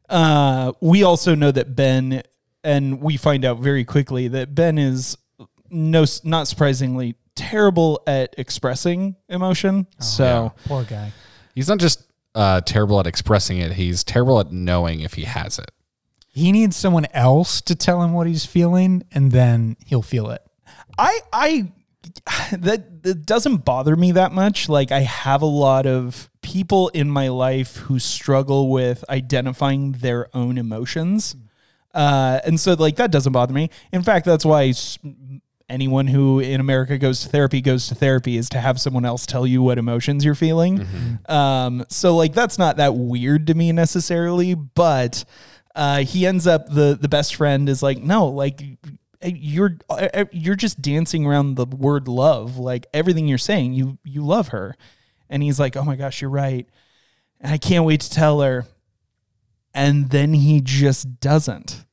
Uh, 0.09 0.73
we 0.81 1.05
also 1.05 1.37
know 1.37 1.53
that 1.53 1.77
Ben, 1.77 2.23
and 2.65 3.01
we 3.01 3.17
find 3.17 3.45
out 3.45 3.61
very 3.61 3.85
quickly 3.85 4.27
that 4.29 4.55
Ben 4.55 4.77
is 4.77 5.17
no, 5.71 6.05
not 6.25 6.49
surprisingly, 6.49 7.15
terrible 7.37 8.03
at 8.07 8.35
expressing 8.39 9.17
emotion. 9.29 9.87
so 9.99 10.53
Poor 10.67 10.83
guy. 10.83 11.13
He's 11.55 11.69
not 11.69 11.79
just 11.79 12.05
uh, 12.35 12.61
terrible 12.63 12.99
at 12.99 13.07
expressing 13.07 13.59
it, 13.59 13.73
he's 13.73 14.03
terrible 14.03 14.41
at 14.41 14.51
knowing 14.51 15.01
if 15.01 15.15
he 15.15 15.25
has 15.25 15.59
it. 15.61 15.71
He 16.35 16.51
needs 16.51 16.77
someone 16.77 17.07
else 17.13 17.61
to 17.61 17.75
tell 17.75 18.03
him 18.03 18.15
what 18.15 18.27
he's 18.27 18.47
feeling, 18.47 19.05
and 19.13 19.31
then 19.31 19.77
he'll 19.85 20.01
feel 20.01 20.31
it. 20.31 20.43
I, 20.99 21.21
I, 21.31 21.73
that, 22.53 23.03
that 23.03 23.27
doesn't 23.27 23.67
bother 23.67 23.97
me 23.97 24.13
that 24.13 24.33
much. 24.33 24.69
Like 24.69 24.91
I 24.93 25.01
have 25.01 25.43
a 25.43 25.47
lot 25.47 25.87
of 25.87 26.31
people 26.41 26.89
in 26.89 27.11
my 27.11 27.29
life 27.29 27.77
who 27.77 27.99
struggle 27.99 28.71
with 28.71 29.05
identifying 29.11 29.93
their 29.93 30.35
own 30.35 30.57
emotions. 30.57 31.37
Uh, 31.95 32.41
and 32.47 32.59
so 32.59 32.73
like 32.75 32.97
that 32.97 33.11
doesn't 33.11 33.33
bother 33.33 33.53
me. 33.53 33.69
In 33.93 34.03
fact, 34.03 34.25
that's 34.25 34.45
why 34.47 34.73
anyone 35.69 36.07
who 36.07 36.41
in 36.41 36.61
America 36.61 36.97
goes 36.97 37.21
to 37.21 37.29
therapy 37.29 37.61
goes 37.61 37.89
to 37.89 37.95
therapy 37.95 38.39
is 38.39 38.49
to 38.51 38.59
have 38.59 38.81
someone 38.81 39.05
else 39.05 39.27
tell 39.27 39.47
you 39.47 39.63
what 39.63 39.77
emotions 39.79 40.25
you're 40.25 40.35
feeling. 40.35 40.87
Um, 41.27 41.85
so 41.91 42.17
like 42.17 42.33
that's 42.33 42.59
not 42.59 42.79
that 42.79 42.95
weird 42.95 43.47
to 43.49 43.55
me 43.55 43.73
necessarily, 43.73 44.55
but 44.55 45.25
uh, 45.75 45.99
he 46.05 46.27
ends 46.27 46.47
up 46.47 46.69
the 46.69 46.97
the 47.01 47.09
best 47.09 47.35
friend 47.35 47.69
is 47.69 47.83
like 47.83 47.99
no 47.99 48.27
like 48.27 48.61
you're 49.25 49.77
uh, 49.89 50.25
you're 50.33 50.57
just 50.57 50.83
dancing 50.83 51.25
around 51.27 51.55
the 51.55 51.65
word 51.67 52.09
love 52.09 52.59
like 52.59 52.87
everything 52.93 53.29
you're 53.29 53.39
saying 53.39 53.73
you 53.73 53.97
you 54.05 54.25
love 54.25 54.49
her 54.49 54.75
and 55.31 55.43
he's 55.43 55.59
like 55.61 55.77
oh 55.77 55.85
my 55.85 55.97
gosh 55.97 56.21
you're 56.21 56.31
right 56.31 56.69
and 57.41 57.53
I 57.53 57.59
can't 57.59 57.85
wait 57.85 58.01
to 58.03 58.11
tell 58.11 58.41
her 58.41 58.67
and 59.75 60.11
then 60.11 60.35
he 60.35 60.61
just 60.61 61.21
doesn't 61.21 61.85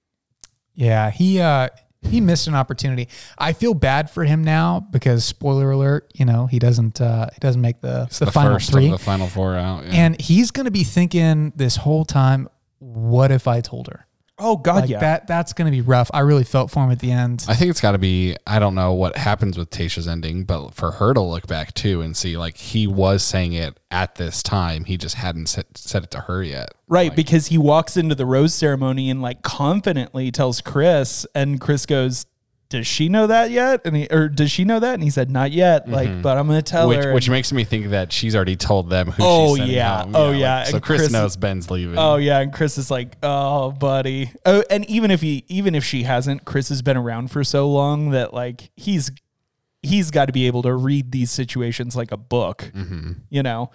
Yeah, 0.76 1.10
he 1.12 1.40
uh 1.40 1.70
he 2.02 2.22
missed 2.22 2.48
an 2.48 2.56
opportunity. 2.56 3.10
I 3.38 3.52
feel 3.52 3.74
bad 3.74 4.10
for 4.10 4.24
him 4.24 4.42
now 4.42 4.80
because 4.80 5.26
spoiler 5.26 5.72
alert, 5.72 6.10
you 6.16 6.24
know, 6.26 6.46
he 6.48 6.58
doesn't 6.58 7.00
uh 7.02 7.28
he 7.34 7.40
doesn't 7.40 7.62
make 7.62 7.82
the 7.82 8.08
the, 8.20 8.26
The, 8.26 8.32
final 8.32 8.54
first 8.54 8.72
three. 8.72 8.86
of 8.86 8.92
the 8.92 8.98
final 8.98 9.28
four 9.28 9.56
out. 9.56 9.84
yeah. 9.86 9.92
and 9.94 10.20
he's 10.22 10.50
going 10.52 10.64
to 10.66 10.72
be 10.72 10.84
thinking 10.86 11.52
this 11.58 11.76
whole 11.76 12.06
time, 12.06 12.48
what 12.80 13.32
if 13.32 13.48
I 13.48 13.62
told 13.62 13.88
her? 13.88 14.08
oh 14.40 14.56
god 14.58 14.82
Like 14.82 14.90
yeah 14.90 15.00
that 15.00 15.28
that's 15.28 15.54
going 15.54 15.66
to 15.66 15.72
be 15.72 15.82
rough. 15.82 16.10
I 16.14 16.22
really 16.22 16.44
felt 16.44 16.72
for 16.72 16.84
him 16.84 16.92
at 16.92 17.00
the 17.00 17.12
end. 17.12 17.46
I 17.48 17.56
think 17.56 17.70
it's 17.70 17.82
got 17.82 17.92
to 17.92 17.98
be. 17.98 18.36
I 18.48 18.60
don't 18.60 18.76
know 18.76 18.94
what 18.94 19.18
happens 19.18 19.58
with 19.58 19.70
Tayshia's 19.70 20.08
ending, 20.08 20.46
but 20.46 20.74
for 20.74 20.92
her 20.92 21.14
to 21.14 21.22
look 21.22 21.48
back 21.48 21.74
too 21.74 22.02
and 22.02 22.16
see 22.16 22.38
like 22.38 22.58
he 22.58 22.88
was 22.88 23.24
saying 23.24 23.54
it 23.54 23.80
at 23.92 24.16
this 24.16 24.42
time, 24.42 24.86
he 24.86 24.98
just 24.98 25.16
hadn't 25.16 25.48
said, 25.48 25.66
said 25.76 26.04
it 26.04 26.12
to 26.12 26.22
her 26.22 26.42
yet. 26.42 26.70
Right, 26.88 27.16
because 27.16 27.48
he 27.48 27.58
walks 27.58 27.98
into 27.98 28.16
the 28.16 28.26
rose 28.26 28.54
ceremony 28.54 29.10
and 29.10 29.22
like 29.22 29.42
confidently 29.42 30.32
tells 30.32 30.62
Chris, 30.62 31.26
and 31.36 31.60
Chris 31.60 31.86
goes, 31.86 32.26
"Does 32.70 32.86
she 32.88 33.10
know 33.10 33.28
that 33.28 33.52
yet?" 33.52 33.82
And 33.86 33.96
he 33.96 34.08
or 34.12 34.30
does 34.30 34.52
she 34.52 34.64
know 34.64 34.80
that? 34.80 34.94
And 34.94 35.04
he 35.04 35.10
said, 35.10 35.30
"Not 35.32 35.52
yet." 35.52 35.90
Like, 35.90 36.22
but 36.22 36.38
I'm 36.38 36.48
gonna 36.48 36.62
tell 36.62 36.88
Mm-hmm. 36.88 36.98
Which, 36.98 37.06
her. 37.06 37.14
which 37.14 37.28
and- 37.28 37.32
makes 37.34 37.52
me 37.52 37.64
think 37.64 37.88
that 37.90 38.12
she's 38.14 38.36
already 38.36 38.56
told 38.56 38.90
them 38.90 39.08
who 39.12 39.24
Oh, 39.26 39.56
she's 39.56 39.68
yeah. 39.70 40.04
home. 40.04 40.16
Oh, 40.16 40.30
like, 40.32 40.40
yeah. 40.40 40.64
so 40.66 40.76
And 40.76 40.84
Chris, 40.84 41.02
Chris- 41.02 41.12
knows 41.12 41.36
Ben's 41.38 41.70
leaving. 41.72 41.98
oh 41.98 42.18
yeah, 42.18 42.40
and 42.40 42.54
Chris 42.54 42.78
is 42.78 42.90
like, 42.92 43.16
"Oh, 43.24 43.72
buddy." 43.72 44.32
Oh, 44.46 44.64
and 44.70 44.86
even 44.90 45.12
if 45.12 45.22
he, 45.22 45.46
even 45.48 45.74
if 45.76 45.84
she 45.84 46.04
hasn't, 46.04 46.46
Chris 46.46 46.70
has 46.70 46.82
been 46.82 46.98
around 46.98 47.32
for 47.32 47.44
so 47.44 47.68
long 47.70 48.12
that 48.12 48.34
like 48.34 48.70
he's 48.76 49.12
he's 49.82 50.12
got 50.12 50.26
to 50.26 50.34
be 50.34 50.46
able 50.46 50.62
to 50.62 50.74
read 50.74 51.12
these 51.12 51.32
situations 51.32 51.96
like 51.96 52.12
a 52.12 52.18
book. 52.18 52.72
You 53.30 53.42
know, 53.44 53.72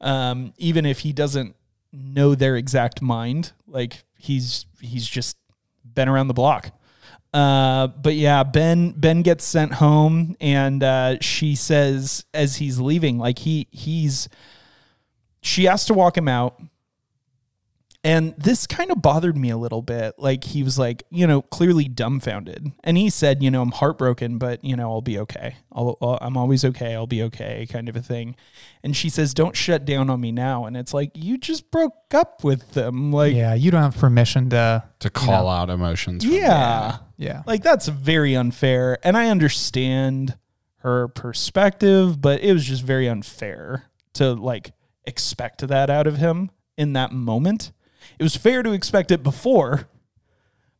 um, 0.00 0.52
even 0.58 0.84
if 0.86 1.00
he 1.00 1.12
doesn't 1.12 1.56
know 1.92 2.34
their 2.34 2.56
exact 2.56 3.00
mind, 3.00 3.52
like 3.66 4.04
he's 4.18 4.66
he's 4.80 5.06
just 5.08 5.36
been 5.84 6.08
around 6.08 6.28
the 6.28 6.34
block. 6.34 6.70
Uh, 7.36 7.88
but 7.88 8.14
yeah, 8.14 8.42
Ben 8.44 8.92
Ben 8.92 9.20
gets 9.20 9.44
sent 9.44 9.74
home, 9.74 10.36
and 10.40 10.82
uh, 10.82 11.20
she 11.20 11.54
says 11.54 12.24
as 12.32 12.56
he's 12.56 12.80
leaving, 12.80 13.18
like 13.18 13.40
he 13.40 13.68
he's 13.70 14.30
she 15.42 15.64
has 15.64 15.84
to 15.84 15.92
walk 15.92 16.16
him 16.16 16.28
out. 16.28 16.58
And 18.02 18.34
this 18.38 18.66
kind 18.66 18.90
of 18.90 19.02
bothered 19.02 19.36
me 19.36 19.50
a 19.50 19.56
little 19.58 19.82
bit. 19.82 20.14
Like 20.16 20.44
he 20.44 20.62
was 20.62 20.78
like, 20.78 21.02
you 21.10 21.26
know, 21.26 21.42
clearly 21.42 21.88
dumbfounded. 21.88 22.72
And 22.84 22.96
he 22.96 23.10
said, 23.10 23.42
you 23.42 23.50
know, 23.50 23.60
I'm 23.62 23.72
heartbroken, 23.72 24.38
but 24.38 24.64
you 24.64 24.76
know, 24.76 24.90
I'll 24.92 25.02
be 25.02 25.18
okay. 25.18 25.56
I'll, 25.72 25.98
I'll, 26.00 26.18
I'm 26.22 26.36
always 26.36 26.64
okay. 26.64 26.94
I'll 26.94 27.08
be 27.08 27.22
okay, 27.24 27.66
kind 27.68 27.88
of 27.88 27.96
a 27.96 28.02
thing. 28.02 28.36
And 28.82 28.96
she 28.96 29.10
says, 29.10 29.34
don't 29.34 29.56
shut 29.56 29.84
down 29.84 30.08
on 30.08 30.20
me 30.20 30.30
now. 30.30 30.64
And 30.66 30.76
it's 30.76 30.94
like, 30.94 31.10
you 31.14 31.36
just 31.36 31.70
broke 31.70 32.14
up 32.14 32.44
with 32.44 32.72
them. 32.72 33.12
Like, 33.12 33.34
yeah, 33.34 33.54
you 33.54 33.72
don't 33.72 33.82
have 33.82 33.98
permission 33.98 34.48
to 34.50 34.84
to 35.00 35.10
call 35.10 35.48
out 35.48 35.68
emotions. 35.68 36.24
from 36.24 36.32
yeah. 36.32 36.98
Yeah. 37.16 37.42
Like 37.46 37.62
that's 37.62 37.88
very 37.88 38.36
unfair. 38.36 38.98
And 39.02 39.16
I 39.16 39.28
understand 39.28 40.36
her 40.78 41.08
perspective, 41.08 42.20
but 42.20 42.40
it 42.40 42.52
was 42.52 42.64
just 42.64 42.82
very 42.82 43.08
unfair 43.08 43.84
to 44.14 44.34
like 44.34 44.72
expect 45.04 45.66
that 45.66 45.90
out 45.90 46.06
of 46.06 46.18
him 46.18 46.50
in 46.76 46.92
that 46.92 47.12
moment. 47.12 47.72
It 48.18 48.22
was 48.22 48.36
fair 48.36 48.62
to 48.62 48.72
expect 48.72 49.10
it 49.10 49.22
before, 49.22 49.88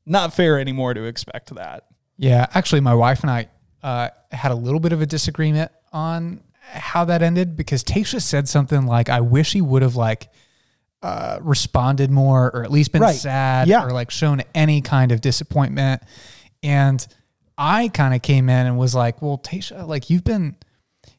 not 0.04 0.32
fair 0.32 0.58
anymore 0.58 0.94
to 0.94 1.04
expect 1.04 1.54
that. 1.54 1.84
Yeah, 2.18 2.46
actually, 2.54 2.80
my 2.80 2.94
wife 2.94 3.22
and 3.22 3.30
I 3.30 3.48
uh, 3.82 4.08
had 4.32 4.52
a 4.52 4.54
little 4.54 4.80
bit 4.80 4.92
of 4.92 5.02
a 5.02 5.06
disagreement 5.06 5.70
on 5.92 6.40
how 6.60 7.04
that 7.04 7.22
ended 7.22 7.56
because 7.56 7.84
Tayshia 7.84 8.22
said 8.22 8.48
something 8.48 8.86
like, 8.86 9.08
"I 9.08 9.20
wish 9.20 9.52
he 9.52 9.60
would 9.60 9.82
have 9.82 9.96
like 9.96 10.28
uh, 11.06 11.38
responded 11.42 12.10
more, 12.10 12.50
or 12.54 12.64
at 12.64 12.70
least 12.72 12.92
been 12.92 13.02
Right. 13.02 13.14
sad, 13.14 13.68
Yeah. 13.68 13.84
or 13.84 13.90
like 13.90 14.10
shown 14.10 14.42
any 14.54 14.80
kind 14.80 15.12
of 15.12 15.20
disappointment." 15.20 16.02
And 16.62 17.06
I 17.58 17.88
kind 17.88 18.14
of 18.14 18.22
came 18.22 18.48
in 18.48 18.66
and 18.66 18.76
was 18.76 18.94
like, 18.94 19.22
"Well, 19.22 19.38
Tayshia, 19.38 19.86
like 19.86 20.10
you've 20.10 20.24
been." 20.24 20.56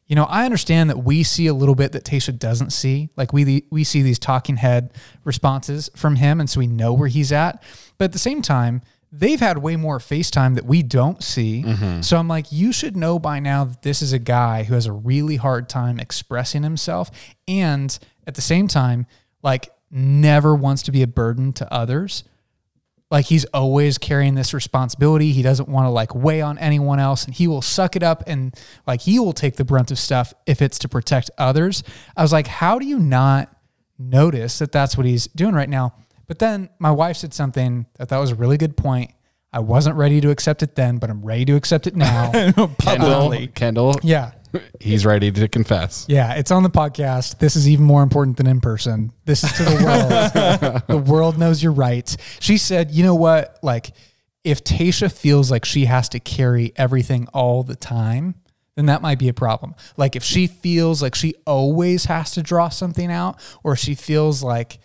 You 0.06 0.16
know, 0.16 0.24
I 0.24 0.46
understand 0.46 0.88
that 0.88 1.04
we 1.04 1.22
see 1.22 1.48
a 1.48 1.54
little 1.54 1.74
bit 1.74 1.92
that 1.92 2.02
Tayshia 2.04 2.38
doesn't 2.38 2.70
see. 2.72 3.10
Like 3.16 3.32
we 3.34 3.64
we 3.70 3.84
see 3.84 4.00
these 4.02 4.18
talking 4.18 4.56
head 4.56 4.90
responses 5.24 5.90
from 5.96 6.16
him, 6.16 6.40
and 6.40 6.48
so 6.48 6.60
we 6.60 6.66
know 6.66 6.92
where 6.94 7.08
he's 7.08 7.30
at. 7.32 7.62
But 7.98 8.06
at 8.06 8.12
the 8.12 8.18
same 8.18 8.40
time, 8.40 8.80
they've 9.12 9.40
had 9.40 9.58
way 9.58 9.76
more 9.76 9.98
FaceTime 9.98 10.54
that 10.54 10.64
we 10.64 10.82
don't 10.82 11.22
see. 11.22 11.62
So 12.02 12.16
I'm 12.16 12.28
like, 12.28 12.50
you 12.52 12.72
should 12.72 12.96
know 12.96 13.18
by 13.18 13.38
now 13.40 13.64
that 13.64 13.82
this 13.82 14.00
is 14.00 14.12
a 14.14 14.18
guy 14.18 14.62
who 14.64 14.72
has 14.74 14.86
a 14.86 14.92
really 14.92 15.36
hard 15.36 15.68
time 15.68 15.98
expressing 16.00 16.62
himself, 16.62 17.10
and 17.46 17.98
at 18.26 18.34
the 18.34 18.42
same 18.42 18.66
time, 18.68 19.06
like 19.42 19.68
never 19.90 20.54
wants 20.54 20.82
to 20.82 20.92
be 20.92 21.02
a 21.02 21.06
burden 21.06 21.52
to 21.54 21.72
others. 21.72 22.24
like 23.10 23.24
he's 23.24 23.46
always 23.46 23.96
carrying 23.96 24.34
this 24.34 24.52
responsibility. 24.52 25.32
He 25.32 25.40
doesn't 25.40 25.66
want 25.68 25.86
to 25.86 25.90
like 25.90 26.14
weigh 26.14 26.42
on 26.42 26.58
anyone 26.58 27.00
else 27.00 27.24
and 27.24 27.34
he 27.34 27.48
will 27.48 27.62
suck 27.62 27.96
it 27.96 28.02
up 28.02 28.22
and 28.26 28.54
like 28.86 29.00
he 29.00 29.18
will 29.18 29.32
take 29.32 29.56
the 29.56 29.64
brunt 29.64 29.90
of 29.90 29.98
stuff 29.98 30.34
if 30.46 30.60
it's 30.60 30.78
to 30.80 30.88
protect 30.90 31.30
others. 31.38 31.82
I 32.16 32.20
was 32.22 32.34
like, 32.34 32.46
how 32.46 32.78
do 32.78 32.84
you 32.86 32.98
not 32.98 33.50
notice 33.98 34.58
that 34.58 34.72
that's 34.72 34.94
what 34.96 35.06
he's 35.06 35.26
doing 35.28 35.54
right 35.54 35.70
now? 35.70 35.94
But 36.26 36.38
then 36.38 36.68
my 36.78 36.90
wife 36.90 37.16
said 37.16 37.32
something 37.32 37.86
that 37.94 38.10
that 38.10 38.18
was 38.18 38.32
a 38.32 38.34
really 38.34 38.58
good 38.58 38.76
point. 38.76 39.10
I 39.54 39.60
wasn't 39.60 39.96
ready 39.96 40.20
to 40.20 40.28
accept 40.28 40.62
it 40.62 40.74
then, 40.74 40.98
but 40.98 41.08
I'm 41.08 41.24
ready 41.24 41.46
to 41.46 41.56
accept 41.56 41.86
it 41.86 41.96
now. 41.96 42.30
Kendall, 42.32 42.64
um, 42.64 42.74
Publicly. 42.74 43.46
Kendall, 43.46 43.94
yeah. 44.02 44.32
He's 44.80 45.04
ready 45.04 45.30
to 45.32 45.48
confess. 45.48 46.06
Yeah, 46.08 46.34
it's 46.34 46.50
on 46.50 46.62
the 46.62 46.70
podcast. 46.70 47.38
This 47.38 47.56
is 47.56 47.68
even 47.68 47.84
more 47.84 48.02
important 48.02 48.36
than 48.36 48.46
in 48.46 48.60
person. 48.60 49.12
This 49.24 49.44
is 49.44 49.52
to 49.52 49.62
the 49.64 49.84
world. 49.84 50.82
the 50.88 51.10
world 51.10 51.38
knows 51.38 51.62
you're 51.62 51.72
right. 51.72 52.16
She 52.40 52.58
said, 52.58 52.90
you 52.90 53.02
know 53.02 53.14
what? 53.14 53.58
Like, 53.62 53.92
if 54.44 54.64
Tayshia 54.64 55.12
feels 55.12 55.50
like 55.50 55.64
she 55.64 55.84
has 55.84 56.08
to 56.10 56.20
carry 56.20 56.72
everything 56.76 57.28
all 57.34 57.62
the 57.62 57.76
time, 57.76 58.34
then 58.76 58.86
that 58.86 59.02
might 59.02 59.18
be 59.18 59.28
a 59.28 59.34
problem. 59.34 59.74
Like, 59.96 60.16
if 60.16 60.22
she 60.22 60.46
feels 60.46 61.02
like 61.02 61.14
she 61.14 61.34
always 61.46 62.04
has 62.04 62.32
to 62.32 62.42
draw 62.42 62.68
something 62.68 63.10
out, 63.10 63.40
or 63.64 63.76
she 63.76 63.94
feels 63.94 64.42
like, 64.42 64.78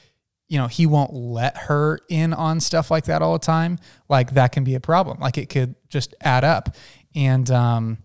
you 0.49 0.57
know, 0.57 0.67
he 0.67 0.85
won't 0.85 1.13
let 1.13 1.55
her 1.57 1.99
in 2.09 2.33
on 2.33 2.59
stuff 2.59 2.91
like 2.91 3.05
that 3.05 3.21
all 3.21 3.33
the 3.33 3.45
time, 3.45 3.79
like 4.09 4.33
that 4.33 4.51
can 4.51 4.63
be 4.63 4.75
a 4.75 4.79
problem. 4.79 5.19
Like, 5.19 5.37
it 5.37 5.49
could 5.49 5.75
just 5.89 6.15
add 6.21 6.43
up. 6.43 6.75
And, 7.15 7.49
um, 7.51 7.99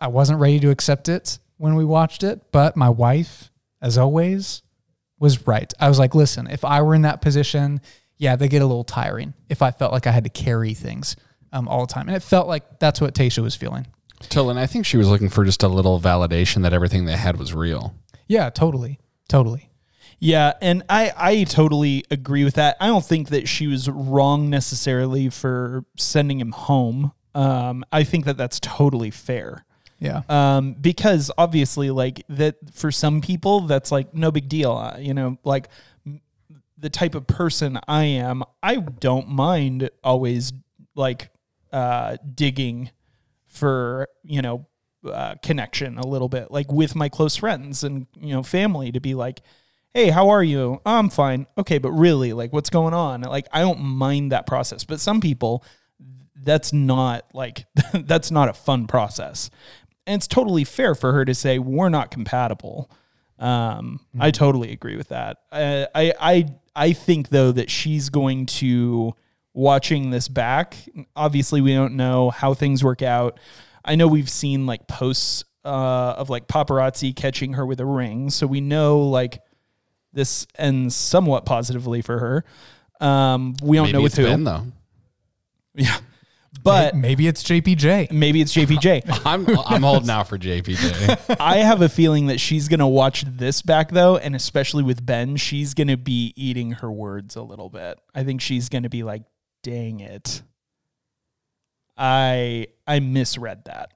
I 0.00 0.08
wasn't 0.08 0.40
ready 0.40 0.60
to 0.60 0.70
accept 0.70 1.08
it 1.08 1.38
when 1.58 1.74
we 1.74 1.84
watched 1.84 2.22
it, 2.22 2.40
but 2.52 2.76
my 2.76 2.88
wife, 2.88 3.50
as 3.82 3.98
always, 3.98 4.62
was 5.18 5.46
right. 5.46 5.72
I 5.78 5.88
was 5.88 5.98
like, 5.98 6.14
listen, 6.14 6.46
if 6.46 6.64
I 6.64 6.82
were 6.82 6.94
in 6.94 7.02
that 7.02 7.20
position, 7.20 7.80
yeah, 8.16 8.36
they 8.36 8.48
get 8.48 8.62
a 8.62 8.66
little 8.66 8.84
tiring 8.84 9.34
if 9.48 9.62
I 9.62 9.70
felt 9.70 9.92
like 9.92 10.06
I 10.06 10.12
had 10.12 10.24
to 10.24 10.30
carry 10.30 10.74
things 10.74 11.16
um, 11.52 11.68
all 11.68 11.86
the 11.86 11.92
time. 11.92 12.08
And 12.08 12.16
it 12.16 12.22
felt 12.22 12.48
like 12.48 12.78
that's 12.78 13.00
what 13.00 13.14
Tayshia 13.14 13.42
was 13.42 13.54
feeling. 13.54 13.86
Till, 14.28 14.50
and 14.50 14.58
I 14.58 14.66
think 14.66 14.86
she 14.86 14.96
was 14.96 15.08
looking 15.08 15.28
for 15.28 15.44
just 15.44 15.62
a 15.62 15.68
little 15.68 16.00
validation 16.00 16.62
that 16.62 16.72
everything 16.72 17.04
they 17.04 17.16
had 17.16 17.38
was 17.38 17.54
real. 17.54 17.94
Yeah, 18.28 18.50
totally. 18.50 18.98
Totally. 19.28 19.70
Yeah, 20.18 20.52
and 20.60 20.82
I 20.90 21.12
I 21.16 21.44
totally 21.44 22.04
agree 22.10 22.44
with 22.44 22.54
that. 22.54 22.76
I 22.78 22.88
don't 22.88 23.04
think 23.04 23.30
that 23.30 23.48
she 23.48 23.66
was 23.66 23.88
wrong 23.88 24.50
necessarily 24.50 25.30
for 25.30 25.84
sending 25.96 26.38
him 26.40 26.52
home. 26.52 27.12
Um, 27.34 27.84
I 27.90 28.04
think 28.04 28.26
that 28.26 28.36
that's 28.36 28.60
totally 28.60 29.10
fair. 29.10 29.64
Yeah. 30.00 30.22
Um, 30.28 30.72
because 30.72 31.30
obviously, 31.36 31.90
like 31.90 32.24
that 32.30 32.56
for 32.72 32.90
some 32.90 33.20
people, 33.20 33.60
that's 33.60 33.92
like 33.92 34.14
no 34.14 34.30
big 34.30 34.48
deal. 34.48 34.72
Uh, 34.72 34.96
you 34.98 35.14
know, 35.14 35.38
like 35.44 35.68
the 36.78 36.90
type 36.90 37.14
of 37.14 37.26
person 37.26 37.78
I 37.86 38.04
am, 38.04 38.42
I 38.62 38.76
don't 38.76 39.28
mind 39.28 39.90
always 40.02 40.52
like 40.94 41.30
uh, 41.70 42.16
digging 42.34 42.90
for 43.46 44.08
you 44.24 44.40
know 44.40 44.66
uh, 45.04 45.34
connection 45.42 45.98
a 45.98 46.06
little 46.06 46.28
bit, 46.30 46.50
like 46.50 46.72
with 46.72 46.96
my 46.96 47.10
close 47.10 47.36
friends 47.36 47.84
and 47.84 48.06
you 48.18 48.32
know 48.34 48.42
family, 48.42 48.90
to 48.92 49.00
be 49.00 49.14
like, 49.14 49.42
hey, 49.92 50.08
how 50.08 50.30
are 50.30 50.42
you? 50.42 50.80
"Oh, 50.86 50.96
I'm 50.96 51.10
fine. 51.10 51.46
Okay, 51.58 51.76
but 51.76 51.92
really, 51.92 52.32
like, 52.32 52.54
what's 52.54 52.70
going 52.70 52.94
on? 52.94 53.20
Like, 53.20 53.48
I 53.52 53.60
don't 53.60 53.80
mind 53.80 54.32
that 54.32 54.46
process, 54.46 54.84
but 54.84 54.98
some 54.98 55.20
people, 55.20 55.62
that's 56.42 56.72
not 56.72 57.26
like 57.34 57.66
that's 57.92 58.30
not 58.30 58.48
a 58.48 58.52
fun 58.52 58.86
process 58.86 59.50
and 60.06 60.18
it's 60.20 60.26
totally 60.26 60.64
fair 60.64 60.94
for 60.94 61.12
her 61.12 61.24
to 61.24 61.34
say 61.34 61.58
we're 61.58 61.88
not 61.88 62.10
compatible. 62.10 62.90
Um, 63.38 64.00
I 64.18 64.30
totally 64.30 64.72
agree 64.72 64.96
with 64.96 65.08
that. 65.08 65.38
Uh, 65.50 65.86
I 65.94 66.12
I 66.20 66.46
I 66.76 66.92
think 66.92 67.30
though 67.30 67.52
that 67.52 67.70
she's 67.70 68.10
going 68.10 68.46
to 68.46 69.14
watching 69.54 70.10
this 70.10 70.28
back. 70.28 70.76
Obviously, 71.16 71.60
we 71.60 71.74
don't 71.74 71.96
know 71.96 72.30
how 72.30 72.54
things 72.54 72.84
work 72.84 73.02
out. 73.02 73.38
I 73.84 73.94
know 73.96 74.06
we've 74.06 74.28
seen 74.28 74.66
like 74.66 74.86
posts 74.86 75.44
uh, 75.64 76.14
of 76.16 76.30
like 76.30 76.48
paparazzi 76.48 77.14
catching 77.14 77.54
her 77.54 77.64
with 77.64 77.80
a 77.80 77.86
ring, 77.86 78.30
so 78.30 78.46
we 78.46 78.60
know 78.60 79.00
like 79.00 79.40
this 80.12 80.46
ends 80.58 80.94
somewhat 80.94 81.46
positively 81.46 82.02
for 82.02 82.18
her. 82.18 82.44
Um, 83.06 83.54
we 83.62 83.76
don't 83.76 83.86
Maybe 83.86 83.98
know 83.98 84.02
with 84.02 84.16
who. 84.16 84.24
Ben 84.24 84.44
though. 84.44 84.64
Yeah, 85.74 85.96
but 86.62 86.94
maybe 86.94 87.26
it's 87.26 87.42
JPJ. 87.42 88.10
maybe 88.12 88.40
it's 88.40 88.54
JPJ. 88.54 89.22
I'm 89.26 89.46
I'm 89.66 89.82
holding 89.82 90.10
out 90.10 90.28
for 90.28 90.38
JPJ. 90.38 91.36
I 91.40 91.58
have 91.58 91.82
a 91.82 91.88
feeling 91.88 92.26
that 92.26 92.40
she's 92.40 92.68
gonna 92.68 92.88
watch 92.88 93.24
this 93.26 93.62
back 93.62 93.90
though, 93.90 94.16
and 94.16 94.34
especially 94.34 94.82
with 94.82 95.04
Ben, 95.04 95.36
she's 95.36 95.74
gonna 95.74 95.96
be 95.96 96.32
eating 96.36 96.72
her 96.72 96.90
words 96.90 97.36
a 97.36 97.42
little 97.42 97.68
bit. 97.68 97.98
I 98.14 98.24
think 98.24 98.40
she's 98.40 98.68
gonna 98.68 98.88
be 98.88 99.02
like, 99.02 99.22
"Dang 99.62 100.00
it, 100.00 100.42
I 101.96 102.68
I 102.86 103.00
misread 103.00 103.64
that." 103.66 103.90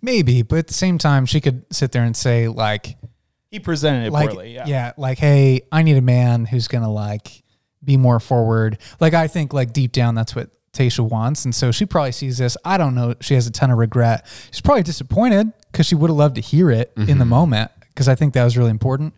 Maybe, 0.00 0.42
but 0.42 0.58
at 0.58 0.66
the 0.68 0.74
same 0.74 0.98
time, 0.98 1.26
she 1.26 1.40
could 1.40 1.64
sit 1.72 1.90
there 1.92 2.04
and 2.04 2.16
say, 2.16 2.46
like, 2.46 2.96
He 3.50 3.58
presented 3.58 4.06
it 4.06 4.12
like 4.12 4.30
poorly. 4.30 4.54
Yeah. 4.54 4.66
yeah 4.66 4.92
like 4.96 5.18
hey 5.18 5.62
i 5.72 5.82
need 5.82 5.96
a 5.96 6.00
man 6.02 6.44
who's 6.44 6.68
gonna 6.68 6.90
like 6.92 7.42
be 7.82 7.96
more 7.96 8.18
forward 8.20 8.78
like 9.00 9.14
i 9.14 9.26
think 9.28 9.52
like 9.52 9.72
deep 9.72 9.92
down 9.92 10.14
that's 10.14 10.34
what 10.34 10.48
tayshia 10.74 11.08
wants 11.08 11.44
and 11.44 11.54
so 11.54 11.70
she 11.70 11.86
probably 11.86 12.12
sees 12.12 12.36
this 12.38 12.56
i 12.64 12.76
don't 12.76 12.94
know 12.94 13.14
she 13.20 13.34
has 13.34 13.46
a 13.46 13.50
ton 13.50 13.70
of 13.70 13.78
regret 13.78 14.26
she's 14.50 14.60
probably 14.60 14.82
disappointed 14.82 15.52
because 15.72 15.86
she 15.86 15.94
would 15.94 16.10
have 16.10 16.16
loved 16.16 16.34
to 16.34 16.40
hear 16.40 16.70
it 16.70 16.92
in 16.96 17.18
the 17.18 17.24
moment 17.24 17.70
because 17.88 18.08
i 18.08 18.14
think 18.14 18.34
that 18.34 18.44
was 18.44 18.56
really 18.58 18.70
important 18.70 19.14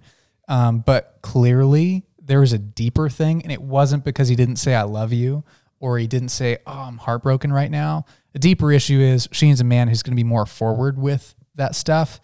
um, 0.48 0.78
but 0.80 1.18
clearly 1.22 2.04
there 2.22 2.40
was 2.40 2.52
a 2.52 2.58
deeper 2.58 3.08
thing 3.08 3.42
and 3.42 3.50
it 3.50 3.60
wasn't 3.60 4.04
because 4.04 4.28
he 4.28 4.36
didn't 4.36 4.56
say 4.56 4.74
i 4.74 4.82
love 4.82 5.12
you 5.12 5.42
or 5.80 5.98
he 5.98 6.06
didn't 6.06 6.28
say 6.30 6.58
oh 6.66 6.72
i'm 6.72 6.98
heartbroken 6.98 7.52
right 7.52 7.70
now 7.70 8.04
the 8.32 8.38
deeper 8.38 8.70
issue 8.70 9.00
is 9.00 9.28
she 9.32 9.46
needs 9.46 9.60
a 9.60 9.64
man 9.64 9.88
who's 9.88 10.02
going 10.02 10.12
to 10.12 10.16
be 10.16 10.24
more 10.24 10.46
forward 10.46 10.98
with 10.98 11.34
that 11.54 11.74
stuff 11.74 12.20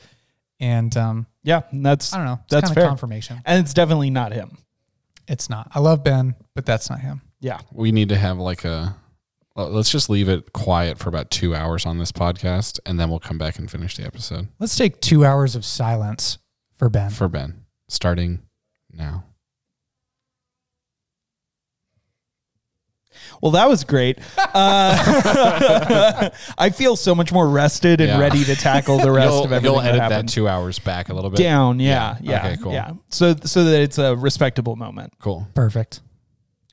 and 0.61 0.97
um, 0.97 1.26
Yeah, 1.43 1.62
that's 1.72 2.14
I 2.14 2.18
don't 2.18 2.26
know. 2.26 2.41
That's 2.49 2.66
kind 2.68 2.76
of 2.76 2.80
fair. 2.80 2.89
confirmation. 2.89 3.41
and 3.45 3.59
it's 3.64 3.74
definitely 3.74 4.11
not 4.11 4.33
him. 4.33 4.59
It's 5.26 5.51
not. 5.51 5.68
I 5.74 5.80
love 5.80 6.05
Ben, 6.05 6.37
but 6.55 6.64
that's 6.66 6.89
not 6.89 7.01
him. 7.01 7.20
Yeah, 7.41 7.59
we 7.72 7.91
need 7.91 8.11
to 8.11 8.16
have 8.16 8.39
like 8.39 8.64
a. 8.64 8.95
well, 9.55 9.70
Let's 9.70 9.90
just 9.90 10.11
leave 10.11 10.28
it 10.28 10.53
quiet 10.53 10.98
for 10.98 11.09
about 11.09 11.30
two 11.30 11.55
hours 11.55 11.86
on 11.86 11.98
this 11.98 12.12
podcast, 12.12 12.80
and 12.86 12.98
then 12.98 13.11
we'll 13.11 13.20
come 13.20 13.38
back 13.38 13.59
and 13.59 13.70
finish 13.70 13.96
the 13.96 14.05
episode 14.05 14.48
Let's 14.59 14.76
take 14.76 15.00
two 15.00 15.24
hours 15.24 15.55
of 15.55 15.64
silence 15.64 16.38
for 16.78 16.88
Ben. 16.88 17.11
for 17.11 17.28
Ben, 17.28 17.64
starting 17.88 18.40
now. 18.92 19.24
Well, 23.40 23.53
that 23.53 23.68
was 23.68 23.84
great. 23.84 24.18
Uh, 24.38 24.50
I 26.59 26.70
feel 26.70 26.96
so 26.96 27.14
much 27.14 27.32
more 27.32 27.48
rested 27.48 28.00
and 28.00 28.09
Yeah. 28.11 28.20
ready 28.20 28.44
to 28.44 28.55
tackle 28.57 28.98
the 28.98 29.11
rest 29.11 29.32
You'll, 29.32 29.44
of 29.44 29.53
everything 29.53 29.74
you'll 29.74 29.80
edit 29.82 29.98
that 29.98 30.09
that, 30.09 30.28
two 30.28 30.48
hours 30.48 30.78
back 30.78 31.09
a 31.09 31.14
little 31.14 31.30
bit 31.30 31.38
down. 31.38 31.78
Yeah, 31.80 32.16
yeah, 32.20 32.46
Okay, 32.46 32.57
cool. 32.62 32.72
yeah. 32.72 32.92
So 33.11 33.34
so 33.44 33.64
that 33.64 33.80
it's 33.82 33.98
a 33.98 34.16
respectable 34.16 34.76
moment. 34.76 35.12
Cool. 35.20 35.46
Perfect. 35.55 36.00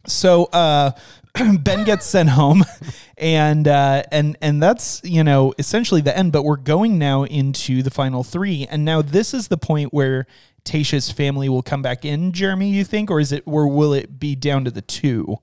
So 0.07 0.45
uh, 0.45 0.91
Ben 1.59 1.83
gets 1.83 2.05
sent 2.05 2.29
home, 2.29 2.63
and 3.17 3.67
uh, 3.67 4.03
and 4.11 4.37
and 4.41 4.61
that's 4.61 5.01
you 5.03 5.23
know 5.23 5.53
essentially 5.57 6.01
the 6.01 6.17
end. 6.17 6.31
But 6.31 6.43
we're 6.43 6.57
going 6.57 6.97
now 6.97 7.23
into 7.23 7.83
the 7.83 7.91
final 7.91 8.23
three, 8.23 8.67
and 8.69 8.85
now 8.85 9.01
this 9.01 9.33
is 9.33 9.47
the 9.47 9.57
point 9.57 9.93
where 9.93 10.25
Tayshia's 10.63 11.11
family 11.11 11.49
will 11.49 11.63
come 11.63 11.81
back 11.81 12.05
in. 12.05 12.31
Jeremy, 12.31 12.69
you 12.69 12.83
think, 12.83 13.11
or 13.11 13.19
is 13.19 13.31
it, 13.31 13.43
or 13.45 13.67
will 13.67 13.93
it 13.93 14.19
be 14.19 14.35
down 14.35 14.65
to 14.65 14.71
the 14.71 14.81
two? 14.81 15.37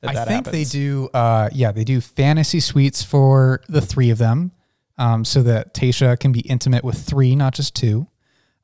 that 0.00 0.16
I 0.16 0.24
think 0.24 0.46
they 0.46 0.64
do. 0.64 1.08
Uh, 1.12 1.48
yeah, 1.52 1.72
they 1.72 1.84
do 1.84 2.00
fantasy 2.00 2.60
suites 2.60 3.02
for 3.02 3.62
the 3.68 3.80
three 3.80 4.10
of 4.10 4.18
them, 4.18 4.52
um, 4.96 5.24
so 5.24 5.42
that 5.42 5.74
Tayshia 5.74 6.18
can 6.18 6.32
be 6.32 6.40
intimate 6.40 6.84
with 6.84 6.98
three, 6.98 7.36
not 7.36 7.54
just 7.54 7.74
two. 7.74 8.06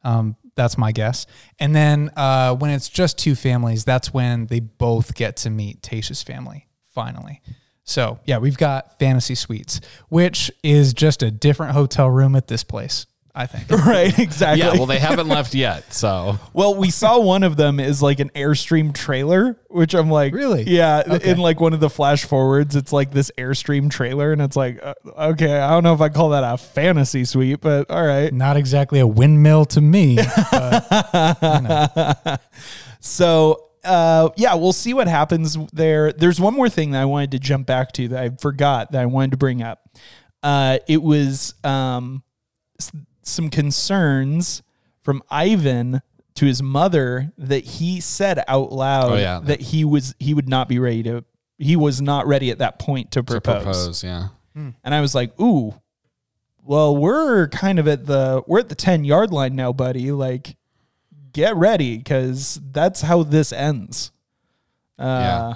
Um, 0.03 0.37
that's 0.55 0.79
my 0.79 0.93
guess. 0.93 1.27
And 1.59 1.75
then 1.75 2.11
uh, 2.17 2.55
when 2.55 2.71
it's 2.71 2.89
just 2.89 3.19
two 3.19 3.35
families, 3.35 3.85
that's 3.85 4.13
when 4.13 4.47
they 4.47 4.61
both 4.61 5.15
get 5.15 5.37
to 5.39 5.51
meet 5.51 5.83
Tayshia's 5.83 6.23
family 6.23 6.69
finally. 6.89 7.43
So 7.85 8.19
yeah, 8.25 8.39
we've 8.39 8.57
got 8.57 8.99
fantasy 8.99 9.35
suites, 9.35 9.81
which 10.09 10.51
is 10.63 10.95
just 10.95 11.23
a 11.23 11.31
different 11.31 11.73
hotel 11.73 12.09
room 12.09 12.35
at 12.37 12.49
this 12.49 12.65
place. 12.65 13.07
I 13.37 13.47
think. 13.47 13.69
right 13.87 14.17
exactly. 14.17 14.61
Yeah, 14.65 14.75
well, 14.75 14.87
they 14.87 15.01
haven't 15.01 15.29
left 15.29 15.55
yet, 15.55 15.93
so 15.93 16.39
Well, 16.53 16.77
we 16.77 16.91
saw 16.91 17.19
one 17.19 17.43
of 17.43 17.57
them 17.57 17.81
is 17.81 18.01
like 18.01 18.21
an 18.21 18.31
Airstream 18.31 18.95
trailer, 18.95 19.59
which 19.69 19.93
I'm 19.95 20.09
like, 20.09 20.33
Really? 20.33 20.63
Yeah. 20.63 21.03
Okay. 21.05 21.31
In 21.33 21.39
like 21.39 21.61
one 21.61 21.73
of 21.73 21.81
the 21.81 21.91
flash 21.91 22.25
forwards, 22.25 22.77
it's 22.77 22.93
like 22.93 23.11
this 23.11 23.33
Airstream 23.37 23.91
trailer, 23.91 24.33
and 24.33 24.41
it's 24.41 24.55
like, 24.57 24.79
uh, 24.83 24.95
okay, 25.19 25.59
I 25.59 25.71
don't 25.71 25.83
know 25.83 25.95
if 25.95 26.01
I 26.01 26.11
call 26.11 26.31
that 26.31 26.45
a 26.45 26.57
fantasy 26.57 27.25
suite, 27.25 27.61
but 27.61 27.91
all 27.91 28.07
right. 28.07 28.33
Not 28.33 28.57
exactly 28.57 29.01
a 29.01 29.07
windmill 29.07 29.65
to 29.67 29.81
me. 29.81 30.17
but 30.53 32.41
So, 33.01 33.71
uh, 33.85 34.31
yeah, 34.37 34.55
we'll 34.55 34.73
see 34.73 34.95
what 34.95 35.09
happens 35.09 35.59
there. 35.73 36.13
There's 36.13 36.41
one 36.41 36.55
more 36.55 36.69
thing 36.69 36.93
that 36.93 37.03
I 37.03 37.05
wanted 37.05 37.33
to 37.33 37.39
jump 37.39 37.67
back 37.67 37.93
to 37.93 38.09
that 38.09 38.23
I 38.23 38.31
forgot 38.31 38.93
that 38.93 39.03
I 39.03 39.07
wanted 39.07 39.33
to 39.33 39.37
bring 39.37 39.63
up. 39.63 39.81
Uh, 40.43 40.79
it 40.89 41.03
was 41.03 41.55
um, 41.65 42.23
s- 42.81 42.93
some 43.27 43.51
concerns 43.51 44.63
from 45.03 45.23
Ivan 45.31 46.01
to 46.35 46.47
his 46.47 46.63
mother 46.63 47.33
that 47.39 47.65
he 47.65 48.01
said 48.01 48.43
out 48.49 48.73
loud 48.73 49.13
Oh, 49.13 49.17
yeah. 49.17 49.41
that 49.45 49.61
he 49.61 49.85
was 49.85 50.15
he 50.19 50.35
would 50.35 50.49
not 50.49 50.69
be 50.69 50.79
ready 50.79 51.03
to 51.05 51.25
he 51.59 51.77
was 51.77 52.01
not 52.01 52.27
ready 52.27 52.51
at 52.51 52.59
that 52.59 52.79
point 52.79 53.13
to 53.13 53.21
To 53.21 53.25
propose. 53.25 53.63
propose, 53.63 54.05
yeah. 54.05 54.29
And 54.57 54.95
I 54.95 55.01
was 55.01 55.15
like, 55.15 55.39
"Ooh, 55.41 55.75
well, 56.63 56.97
we're 56.97 57.49
kind 57.49 57.79
of 57.79 57.87
at 57.89 58.07
the 58.07 58.43
we're 58.47 58.61
at 58.61 58.69
the 58.69 58.75
ten 58.75 59.05
yard 59.05 59.33
line 59.33 59.55
now, 59.57 59.73
buddy. 59.73 60.11
Like, 60.13 60.57
get 61.33 61.57
ready 61.57 61.99
because 61.99 62.61
that's 62.73 63.01
how 63.03 63.23
this 63.25 63.53
ends." 63.53 64.11
Uh, 64.99 65.05
Yeah. 65.05 65.55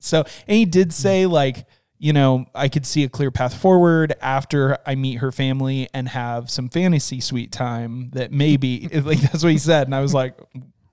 So, 0.00 0.24
and 0.46 0.56
he 0.56 0.64
did 0.64 0.92
say 0.92 1.26
like, 1.26 1.66
you 1.98 2.12
know, 2.12 2.46
I 2.54 2.68
could 2.68 2.86
see 2.86 3.02
a 3.04 3.08
clear 3.08 3.30
path 3.30 3.54
forward 3.54 4.14
after 4.20 4.78
I 4.86 4.94
meet 4.94 5.16
her 5.16 5.32
family 5.32 5.88
and 5.92 6.08
have 6.08 6.48
some 6.50 6.68
fantasy 6.68 7.20
suite 7.20 7.52
time. 7.52 8.10
That 8.10 8.32
maybe 8.32 8.88
like 8.92 9.20
that's 9.20 9.42
what 9.42 9.52
he 9.52 9.58
said, 9.58 9.86
and 9.86 9.94
I 9.94 10.00
was 10.00 10.14
like, 10.14 10.38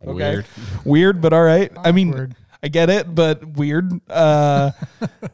okay, 0.05 0.13
Weird. 0.13 0.45
weird, 0.83 1.21
but 1.21 1.33
all 1.33 1.43
right. 1.43 1.71
I 1.77 1.91
mean, 1.91 2.35
I 2.63 2.67
get 2.67 2.89
it, 2.89 3.13
but 3.13 3.45
weird. 3.45 3.91
Uh, 4.09 4.71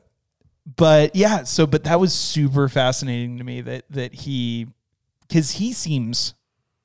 but 0.76 1.16
yeah, 1.16 1.44
so 1.44 1.66
but 1.66 1.84
that 1.86 2.00
was 2.00 2.14
super 2.14 2.68
fascinating 2.68 3.38
to 3.38 3.44
me 3.44 3.62
that 3.62 3.86
that 3.90 4.14
he 4.14 4.68
because 5.28 5.52
he 5.52 5.72
seems 5.74 6.34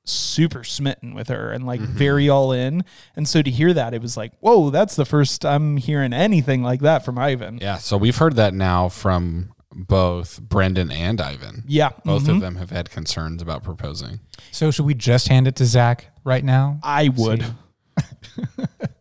super 0.06 0.64
smitten 0.64 1.14
with 1.14 1.28
her 1.28 1.50
and 1.50 1.66
like 1.66 1.80
very 1.80 2.28
all 2.28 2.52
in. 2.52 2.84
And 3.14 3.28
so 3.28 3.42
to 3.42 3.50
hear 3.50 3.72
that, 3.72 3.92
it 3.92 4.00
was 4.00 4.16
like, 4.16 4.32
whoa, 4.40 4.70
that's 4.70 4.96
the 4.96 5.04
first 5.04 5.44
I'm 5.44 5.76
hearing 5.76 6.12
anything 6.12 6.62
like 6.62 6.80
that 6.80 7.04
from 7.04 7.18
Ivan. 7.18 7.58
Yeah. 7.60 7.78
So 7.78 7.96
we've 7.96 8.16
heard 8.16 8.36
that 8.36 8.54
now 8.54 8.88
from 8.88 9.52
both 9.72 10.40
Brendan 10.40 10.90
and 10.90 11.20
Ivan. 11.20 11.64
Yeah. 11.66 11.90
Both 12.04 12.24
mhm. 12.24 12.36
of 12.36 12.40
them 12.40 12.56
have 12.56 12.70
had 12.70 12.90
concerns 12.90 13.42
about 13.42 13.62
proposing. 13.62 14.20
So 14.52 14.70
should 14.70 14.86
we 14.86 14.94
just 14.94 15.28
hand 15.28 15.46
it 15.46 15.56
to 15.56 15.66
Zac 15.66 16.06
right 16.24 16.44
now? 16.44 16.78
I 16.82 17.08
would. 17.10 17.44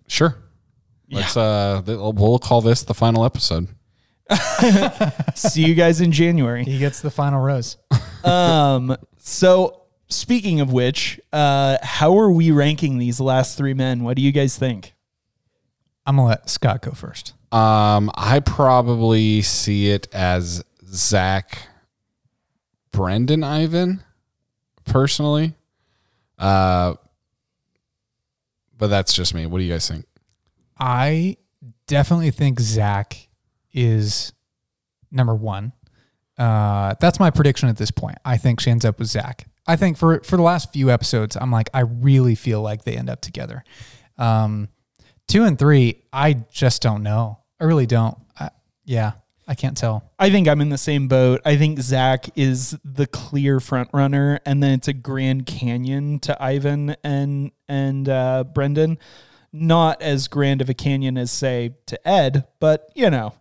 Sure. 0.07 0.37
Let's 1.11 1.37
uh 1.37 1.81
th- 1.85 1.97
we'll 1.97 2.39
call 2.39 2.61
this 2.61 2.83
the 2.83 2.93
final 2.93 3.25
episode. 3.25 3.67
See 5.35 5.63
you 5.65 5.75
guys 5.75 6.01
in 6.01 6.11
January. 6.11 6.63
He 6.63 6.79
gets 6.79 7.01
the 7.01 7.11
final 7.11 7.41
rose. 7.41 7.77
Um, 8.23 8.95
so 9.19 9.84
speaking 10.07 10.59
of 10.61 10.71
which, 10.71 11.19
uh, 11.33 11.77
how 11.81 12.17
are 12.17 12.31
we 12.31 12.51
ranking 12.51 12.97
these 12.97 13.19
last 13.19 13.57
three 13.57 13.73
men? 13.73 14.03
What 14.03 14.15
do 14.17 14.21
you 14.21 14.31
guys 14.31 14.57
think? 14.57 14.93
I'm 16.05 16.17
gonna 16.17 16.27
let 16.29 16.49
Scott 16.49 16.81
go 16.81 16.91
first. 16.91 17.33
Um 17.51 18.11
I 18.15 18.39
probably 18.41 19.41
see 19.41 19.89
it 19.89 20.07
as 20.13 20.63
Zac 20.85 21.67
Brendan 22.91 23.43
Ivan 23.43 24.03
personally. 24.85 25.55
Uh 26.37 26.95
but 28.77 28.87
that's 28.87 29.13
just 29.13 29.33
me. 29.33 29.45
What 29.45 29.59
do 29.59 29.63
you 29.63 29.71
guys 29.73 29.87
think? 29.87 30.05
I 30.77 31.37
definitely 31.87 32.31
think 32.31 32.59
Zac 32.59 33.27
is 33.73 34.33
number 35.11 35.33
one. 35.33 35.71
Uh, 36.37 36.95
that's 36.99 37.19
my 37.19 37.29
prediction 37.29 37.69
at 37.69 37.77
this 37.77 37.91
point. 37.91 38.17
I 38.25 38.37
think 38.37 38.59
she 38.59 38.69
ends 38.69 38.83
up 38.83 38.99
with 38.99 39.07
Zac. 39.07 39.47
I 39.67 39.75
think 39.75 39.97
for 39.97 40.19
for 40.21 40.37
the 40.37 40.43
last 40.43 40.71
few 40.73 40.91
episodes, 40.91 41.35
I'm 41.39 41.51
like, 41.51 41.69
I 41.73 41.81
really 41.81 42.35
feel 42.35 42.61
like 42.61 42.83
they 42.83 42.95
end 42.95 43.09
up 43.09 43.21
together. 43.21 43.63
Um, 44.17 44.69
two 45.27 45.43
and 45.43 45.57
three, 45.57 46.03
I 46.13 46.33
just 46.51 46.81
don't 46.81 47.03
know. 47.03 47.39
I 47.59 47.65
really 47.65 47.85
don't. 47.85 48.17
I, 48.39 48.49
yeah, 48.83 49.13
I 49.47 49.55
can't 49.55 49.75
tell. 49.75 50.11
I 50.19 50.29
think 50.29 50.47
I'm 50.47 50.61
in 50.61 50.69
the 50.69 50.77
same 50.77 51.07
boat. 51.07 51.41
I 51.45 51.57
think 51.57 51.79
Zac 51.79 52.37
is 52.37 52.77
the 52.83 53.07
clear 53.07 53.59
front 53.59 53.89
runner, 53.93 54.39
and 54.45 54.61
then 54.61 54.73
it's 54.73 54.87
a 54.87 54.93
Grand 54.93 55.45
Canyon 55.45 56.19
to 56.19 56.41
Ivan 56.41 56.95
and 57.03 57.51
and 57.67 58.07
uh, 58.09 58.43
Brendan. 58.43 58.99
Not 59.51 60.01
as 60.01 60.27
grand 60.27 60.61
of 60.61 60.69
a 60.69 60.73
canyon 60.73 61.17
as 61.17 61.31
say 61.31 61.75
to 61.85 62.07
Ed, 62.07 62.45
but 62.59 62.89
you 62.93 63.09
know 63.09 63.33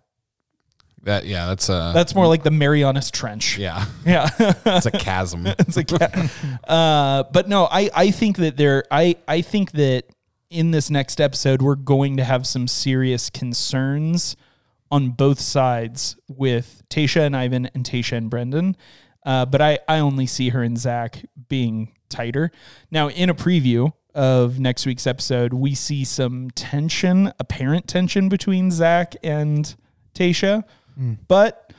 That 1.04 1.26
yeah, 1.26 1.46
that's 1.46 1.68
a 1.68 1.92
that's 1.94 2.14
more 2.14 2.26
like 2.26 2.42
the 2.42 2.50
Marianas 2.50 3.10
Trench. 3.10 3.58
yeah. 3.58 3.84
Yeah. 4.06 4.28
It's 4.38 4.86
a 4.86 4.90
chasm. 4.90 5.46
it's 5.58 5.76
like, 5.76 5.90
uh, 6.68 7.24
but 7.32 7.48
no, 7.48 7.68
I, 7.70 7.90
I 7.94 8.10
think 8.10 8.38
that 8.38 8.56
there, 8.56 8.84
I, 8.90 9.16
I 9.26 9.40
think 9.40 9.72
that 9.72 10.04
in 10.50 10.70
this 10.70 10.90
next 10.90 11.20
episode, 11.20 11.62
we're 11.62 11.74
going 11.74 12.16
to 12.18 12.24
have 12.24 12.46
some 12.46 12.68
serious 12.68 13.30
concerns 13.30 14.36
on 14.90 15.10
both 15.10 15.40
sides 15.40 16.16
with 16.28 16.82
Tayshia 16.88 17.26
and 17.26 17.36
Ivan 17.36 17.66
and 17.74 17.84
Tayshia 17.84 18.16
and 18.16 18.30
Brendan. 18.30 18.76
Uh, 19.24 19.46
but 19.46 19.60
I, 19.60 19.78
I 19.88 19.98
only 19.98 20.26
see 20.26 20.50
her 20.50 20.62
and 20.62 20.78
Zac 20.78 21.24
being 21.48 21.92
tighter. 22.08 22.50
Now, 22.90 23.08
in 23.08 23.30
a 23.30 23.34
preview 23.34 23.92
of 24.14 24.60
next 24.60 24.86
week's 24.86 25.06
episode, 25.06 25.52
we 25.52 25.74
see 25.74 26.04
some 26.04 26.50
tension, 26.50 27.32
apparent 27.40 27.88
tension 27.88 28.28
between 28.28 28.70
Zac 28.70 29.16
and 29.22 29.74
Tayshia. 30.14 30.64
But 30.96 31.72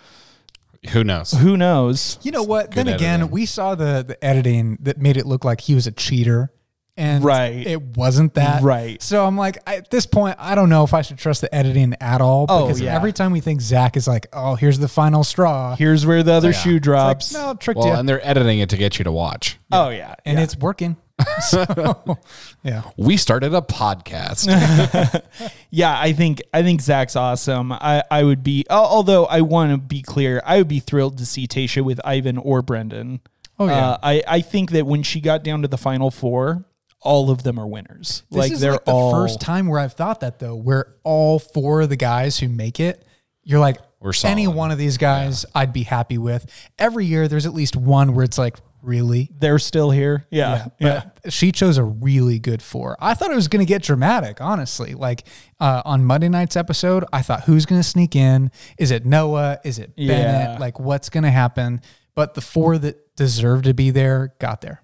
Who 0.91 1.03
knows? 1.03 1.31
who 1.31 1.57
knows? 1.57 2.19
You 2.21 2.31
know 2.31 2.43
what? 2.43 2.71
Good 2.71 2.87
then 2.87 2.95
again, 2.95 3.19
editing. 3.21 3.31
we 3.31 3.45
saw 3.45 3.75
the 3.75 4.03
the 4.07 4.23
editing 4.23 4.77
that 4.81 4.97
made 4.99 5.17
it 5.17 5.25
look 5.25 5.43
like 5.45 5.61
he 5.61 5.73
was 5.73 5.87
a 5.87 5.91
cheater, 5.91 6.51
and 6.97 7.23
Right. 7.23 7.65
it 7.65 7.81
wasn't 7.97 8.35
that. 8.35 8.61
Right. 8.61 9.01
So 9.01 9.25
I'm 9.25 9.35
like, 9.37 9.57
I, 9.67 9.77
at 9.77 9.89
this 9.89 10.05
point, 10.05 10.35
I 10.39 10.53
don't 10.55 10.69
know 10.69 10.83
if 10.83 10.93
I 10.93 11.01
should 11.01 11.17
trust 11.17 11.41
the 11.41 11.53
editing 11.53 11.93
at 11.99 12.21
all. 12.21 12.45
Oh, 12.49 12.65
Because 12.67 12.79
yeah. 12.81 12.95
every 12.95 13.11
time 13.13 13.31
we 13.31 13.39
think 13.41 13.61
Zac 13.61 13.97
is 13.97 14.07
like, 14.07 14.27
oh, 14.31 14.55
here's 14.55 14.77
the 14.79 14.87
final 14.87 15.23
straw, 15.23 15.75
Here's 15.75 16.05
where 16.05 16.21
the 16.23 16.33
other 16.33 16.49
Yeah. 16.51 16.57
shoe 16.57 16.69
it's 16.75 16.75
like, 16.75 16.81
drops. 16.83 17.33
no, 17.33 17.53
tricked 17.55 17.79
Well, 17.79 17.87
you, 17.87 17.93
and 17.95 18.07
they're 18.07 18.25
editing 18.25 18.59
it 18.59 18.69
to 18.69 18.77
get 18.77 18.97
you 18.99 19.03
to 19.05 19.11
watch. 19.11 19.57
Oh 19.71 19.89
yeah, 19.89 20.15
and 20.25 20.37
yeah. 20.37 20.43
it's 20.43 20.55
working. 20.57 20.97
so, 21.41 22.17
yeah. 22.63 22.83
We 22.97 23.17
started 23.17 23.53
a 23.53 23.61
podcast. 23.61 24.47
yeah. 25.69 25.97
I 25.99 26.13
think 26.13 26.41
I 26.53 26.61
think 26.61 26.81
Zac's 26.81 27.15
awesome. 27.15 27.71
I 27.71 28.03
I 28.11 28.23
would 28.23 28.43
be 28.43 28.65
although 28.69 29.25
I 29.25 29.41
want 29.41 29.71
to 29.71 29.77
be 29.77 30.01
clear, 30.01 30.41
I 30.45 30.57
would 30.57 30.67
be 30.67 30.79
thrilled 30.79 31.17
to 31.19 31.25
see 31.25 31.47
Tayshia 31.47 31.83
with 31.83 32.01
Ivan 32.03 32.37
or 32.37 32.61
Brendan. 32.61 33.21
Oh, 33.57 33.67
yeah. 33.67 33.91
Uh, 33.91 33.97
I 34.03 34.23
I 34.27 34.41
think 34.41 34.71
that 34.71 34.85
when 34.85 35.03
she 35.03 35.21
got 35.21 35.43
down 35.43 35.61
to 35.61 35.67
the 35.67 35.77
final 35.77 36.11
four, 36.11 36.65
all 37.01 37.29
of 37.29 37.43
them 37.43 37.59
are 37.59 37.67
winners. 37.67 38.23
This 38.29 38.37
like 38.37 38.51
is 38.51 38.59
they're 38.59 38.73
like 38.73 38.85
the 38.85 38.91
all 38.91 39.11
first 39.11 39.39
time 39.39 39.67
where 39.67 39.79
I've 39.79 39.93
thought 39.93 40.19
that 40.19 40.39
though, 40.39 40.55
where 40.55 40.95
all 41.03 41.39
four 41.39 41.81
of 41.81 41.89
the 41.89 41.95
guys 41.95 42.39
who 42.39 42.49
make 42.49 42.79
it, 42.79 43.05
you're 43.43 43.59
like, 43.59 43.77
any 44.23 44.47
one 44.47 44.71
of 44.71 44.77
these 44.77 44.97
guys, 44.97 45.45
I'd 45.55 45.73
be 45.73 45.83
happy 45.83 46.17
with. 46.17 46.45
Every 46.77 47.05
year, 47.05 47.27
there's 47.27 47.45
at 47.45 47.53
least 47.53 47.75
one 47.75 48.13
where 48.13 48.23
it's 48.23 48.37
like, 48.37 48.57
really. 48.85 49.29
they're 49.37 49.59
still 49.59 49.91
here. 49.91 50.25
Yeah, 50.29 50.67
yeah. 50.79 51.03
But 51.23 51.33
she 51.33 51.51
chose 51.51 51.77
a 51.77 51.83
really 51.83 52.39
good 52.39 52.61
four. 52.61 52.95
I 52.99 53.13
thought 53.13 53.31
it 53.31 53.35
was 53.35 53.47
going 53.47 53.65
to 53.65 53.69
get 53.69 53.81
dramatic, 53.83 54.41
honestly. 54.41 54.93
Like 54.93 55.25
uh, 55.59 55.81
on 55.85 56.05
Monday 56.05 56.29
night's 56.29 56.55
episode, 56.55 57.03
I 57.11 57.21
thought, 57.21 57.43
who's 57.43 57.65
going 57.65 57.79
to 57.81 57.87
sneak 57.87 58.15
in? 58.15 58.51
Is 58.77 58.91
it 58.91 59.05
Noah? 59.05 59.59
Is 59.63 59.79
it 59.79 59.95
Bennett? 59.95 60.51
Yeah. 60.51 60.57
Like, 60.59 60.79
what's 60.79 61.09
going 61.09 61.23
to 61.23 61.31
happen? 61.31 61.81
But 62.13 62.33
the 62.33 62.41
four 62.41 62.77
that 62.77 63.15
deserve 63.15 63.63
to 63.63 63.73
be 63.73 63.91
there 63.91 64.33
got 64.39 64.61
there. 64.61 64.81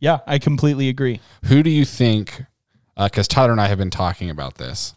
yeah. 0.00 0.20
I 0.26 0.38
completely 0.38 0.88
agree. 0.88 1.20
Who 1.46 1.62
do 1.62 1.70
you 1.70 1.84
think? 1.84 2.42
Because 2.96 3.28
Tyler 3.28 3.52
and 3.52 3.60
I 3.60 3.66
have 3.68 3.78
been 3.78 3.90
talking 3.90 4.30
about 4.30 4.54
this. 4.56 4.94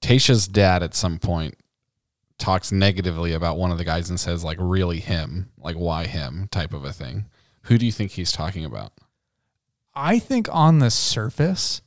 Tayshia's 0.00 0.46
dad 0.46 0.82
at 0.82 0.94
some 0.94 1.18
point 1.18 1.54
talks 2.38 2.72
negatively 2.72 3.32
about 3.32 3.58
one 3.58 3.70
of 3.70 3.78
the 3.78 3.84
guys 3.84 4.10
and 4.10 4.18
says, 4.18 4.44
like, 4.44 4.58
really 4.60 5.00
him, 5.00 5.50
like, 5.58 5.76
why 5.76 6.06
him 6.06 6.48
type 6.50 6.72
of 6.72 6.84
a 6.84 6.92
thing. 6.92 7.26
Who 7.62 7.78
do 7.78 7.86
you 7.86 7.92
think 7.92 8.12
he's 8.12 8.32
talking 8.32 8.64
about? 8.64 8.92
I 9.94 10.18
think 10.18 10.48
on 10.50 10.78
the 10.78 10.90
surface, 10.90 11.82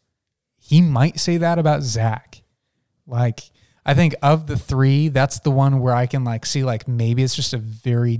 he 0.57 0.81
might 0.81 1.19
say 1.19 1.37
that 1.37 1.57
about 1.57 1.81
Zac. 1.81 2.41
Like, 3.07 3.41
I 3.85 3.93
think 3.93 4.15
of 4.21 4.47
the 4.47 4.57
three, 4.57 5.07
that's 5.09 5.39
the 5.39 5.51
one 5.51 5.79
where 5.79 5.95
I 5.95 6.05
can 6.05 6.23
like 6.23 6.45
see 6.45 6.63
like 6.63 6.87
maybe 6.87 7.23
it's 7.23 7.35
just 7.35 7.53
a 7.53 7.57
very 7.57 8.19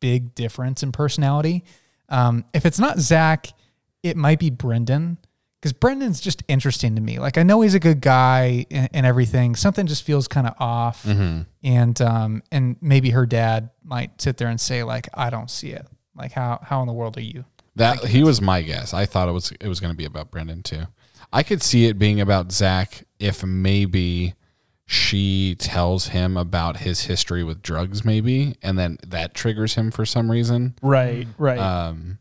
big 0.00 0.34
difference 0.34 0.82
in 0.82 0.92
personality. 0.92 1.64
Um, 2.08 2.44
if 2.54 2.64
it's 2.64 2.78
not 2.78 2.98
Zac, 2.98 3.48
it 4.02 4.16
might 4.16 4.38
be 4.38 4.50
Brendan 4.50 5.18
because 5.60 5.72
Brendan's 5.72 6.20
just 6.20 6.42
interesting 6.48 6.94
to 6.94 7.00
me. 7.00 7.18
Like 7.18 7.38
I 7.38 7.42
know 7.42 7.60
he's 7.60 7.74
a 7.74 7.80
good 7.80 8.00
guy 8.00 8.66
and, 8.70 8.88
and 8.92 9.06
everything. 9.06 9.56
Something 9.56 9.86
just 9.86 10.02
feels 10.02 10.28
kind 10.28 10.46
of 10.46 10.54
off, 10.58 11.04
and 11.62 12.00
um, 12.00 12.42
and 12.52 12.76
maybe 12.80 13.10
her 13.10 13.26
dad 13.26 13.70
might 13.84 14.20
sit 14.20 14.36
there 14.36 14.48
and 14.48 14.60
say 14.60 14.82
like, 14.82 15.08
I 15.14 15.30
don't 15.30 15.50
see 15.50 15.70
it. 15.70 15.86
Like 16.14 16.32
how 16.32 16.60
how 16.62 16.80
in 16.82 16.86
the 16.86 16.92
world 16.92 17.16
are 17.16 17.22
you? 17.22 17.44
That 17.76 18.04
he 18.04 18.24
was 18.24 18.40
my 18.40 18.62
guess. 18.62 18.92
I 18.92 19.06
thought 19.06 19.28
it 19.28 19.32
was 19.32 19.52
it 19.60 19.68
was 19.68 19.80
going 19.80 19.92
to 19.92 19.96
be 19.96 20.04
about 20.04 20.30
Brendan 20.30 20.62
too. 20.62 20.84
I 21.32 21.42
could 21.42 21.62
see 21.62 21.86
it 21.86 21.98
being 21.98 22.20
about 22.20 22.52
Zac 22.52 23.04
if 23.18 23.44
maybe 23.44 24.34
she 24.86 25.54
tells 25.58 26.08
him 26.08 26.38
about 26.38 26.78
his 26.78 27.02
history 27.02 27.44
with 27.44 27.60
drugs, 27.60 28.06
maybe, 28.06 28.56
and 28.62 28.78
then 28.78 28.96
that 29.06 29.34
triggers 29.34 29.74
him 29.74 29.90
for 29.90 30.06
some 30.06 30.30
reason. 30.30 30.74
Right, 30.80 31.28
right. 31.36 31.58
Um, 31.58 32.18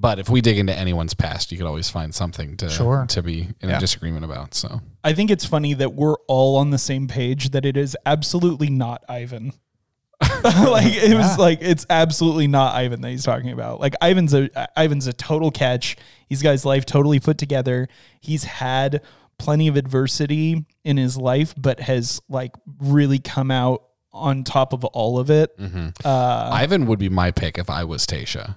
but 0.00 0.18
if 0.18 0.28
we 0.28 0.40
dig 0.40 0.58
into 0.58 0.72
anyone's 0.76 1.14
past, 1.14 1.50
you 1.50 1.58
could 1.58 1.66
always 1.66 1.90
find 1.90 2.14
something 2.14 2.56
to 2.58 2.68
Sure. 2.70 3.04
to 3.08 3.22
be 3.22 3.48
in 3.60 3.68
Yeah. 3.68 3.78
a 3.78 3.80
disagreement 3.80 4.24
about. 4.24 4.54
So 4.54 4.80
I 5.02 5.12
think 5.12 5.30
it's 5.30 5.44
funny 5.44 5.74
that 5.74 5.94
we're 5.94 6.16
all 6.28 6.56
on 6.56 6.70
the 6.70 6.78
same 6.78 7.08
page 7.08 7.50
that 7.50 7.64
it 7.64 7.76
is 7.76 7.96
absolutely 8.06 8.70
not 8.70 9.02
Ivan. 9.08 9.52
like 10.44 10.86
it 10.94 11.10
Yeah. 11.10 11.16
was 11.18 11.38
like 11.38 11.58
it's 11.62 11.86
absolutely 11.88 12.46
not 12.48 12.74
Ivan 12.74 13.00
that 13.02 13.10
he's 13.10 13.24
talking 13.24 13.50
about. 13.50 13.80
Like 13.80 13.94
Ivan's 14.02 14.34
a 14.34 14.48
Ivan's 14.76 15.06
a 15.06 15.12
total 15.12 15.50
catch. 15.50 15.96
He's 16.26 16.42
got 16.42 16.52
his 16.52 16.64
life 16.64 16.84
totally 16.86 17.20
put 17.20 17.38
together. 17.38 17.88
He's 18.20 18.44
had 18.44 19.00
plenty 19.38 19.68
of 19.68 19.76
adversity 19.76 20.64
in 20.84 20.96
his 20.96 21.16
life, 21.16 21.54
but 21.56 21.80
has 21.80 22.20
like 22.28 22.52
really 22.80 23.18
come 23.20 23.50
out 23.52 23.82
on 24.12 24.42
top 24.42 24.72
of 24.72 24.84
all 24.86 25.18
of 25.20 25.30
it. 25.30 25.54
Uh, 26.04 26.50
Ivan 26.52 26.86
would 26.86 26.98
be 26.98 27.08
my 27.08 27.30
pick 27.30 27.56
if 27.58 27.70
I 27.70 27.84
was 27.84 28.04
Tayshia. 28.04 28.56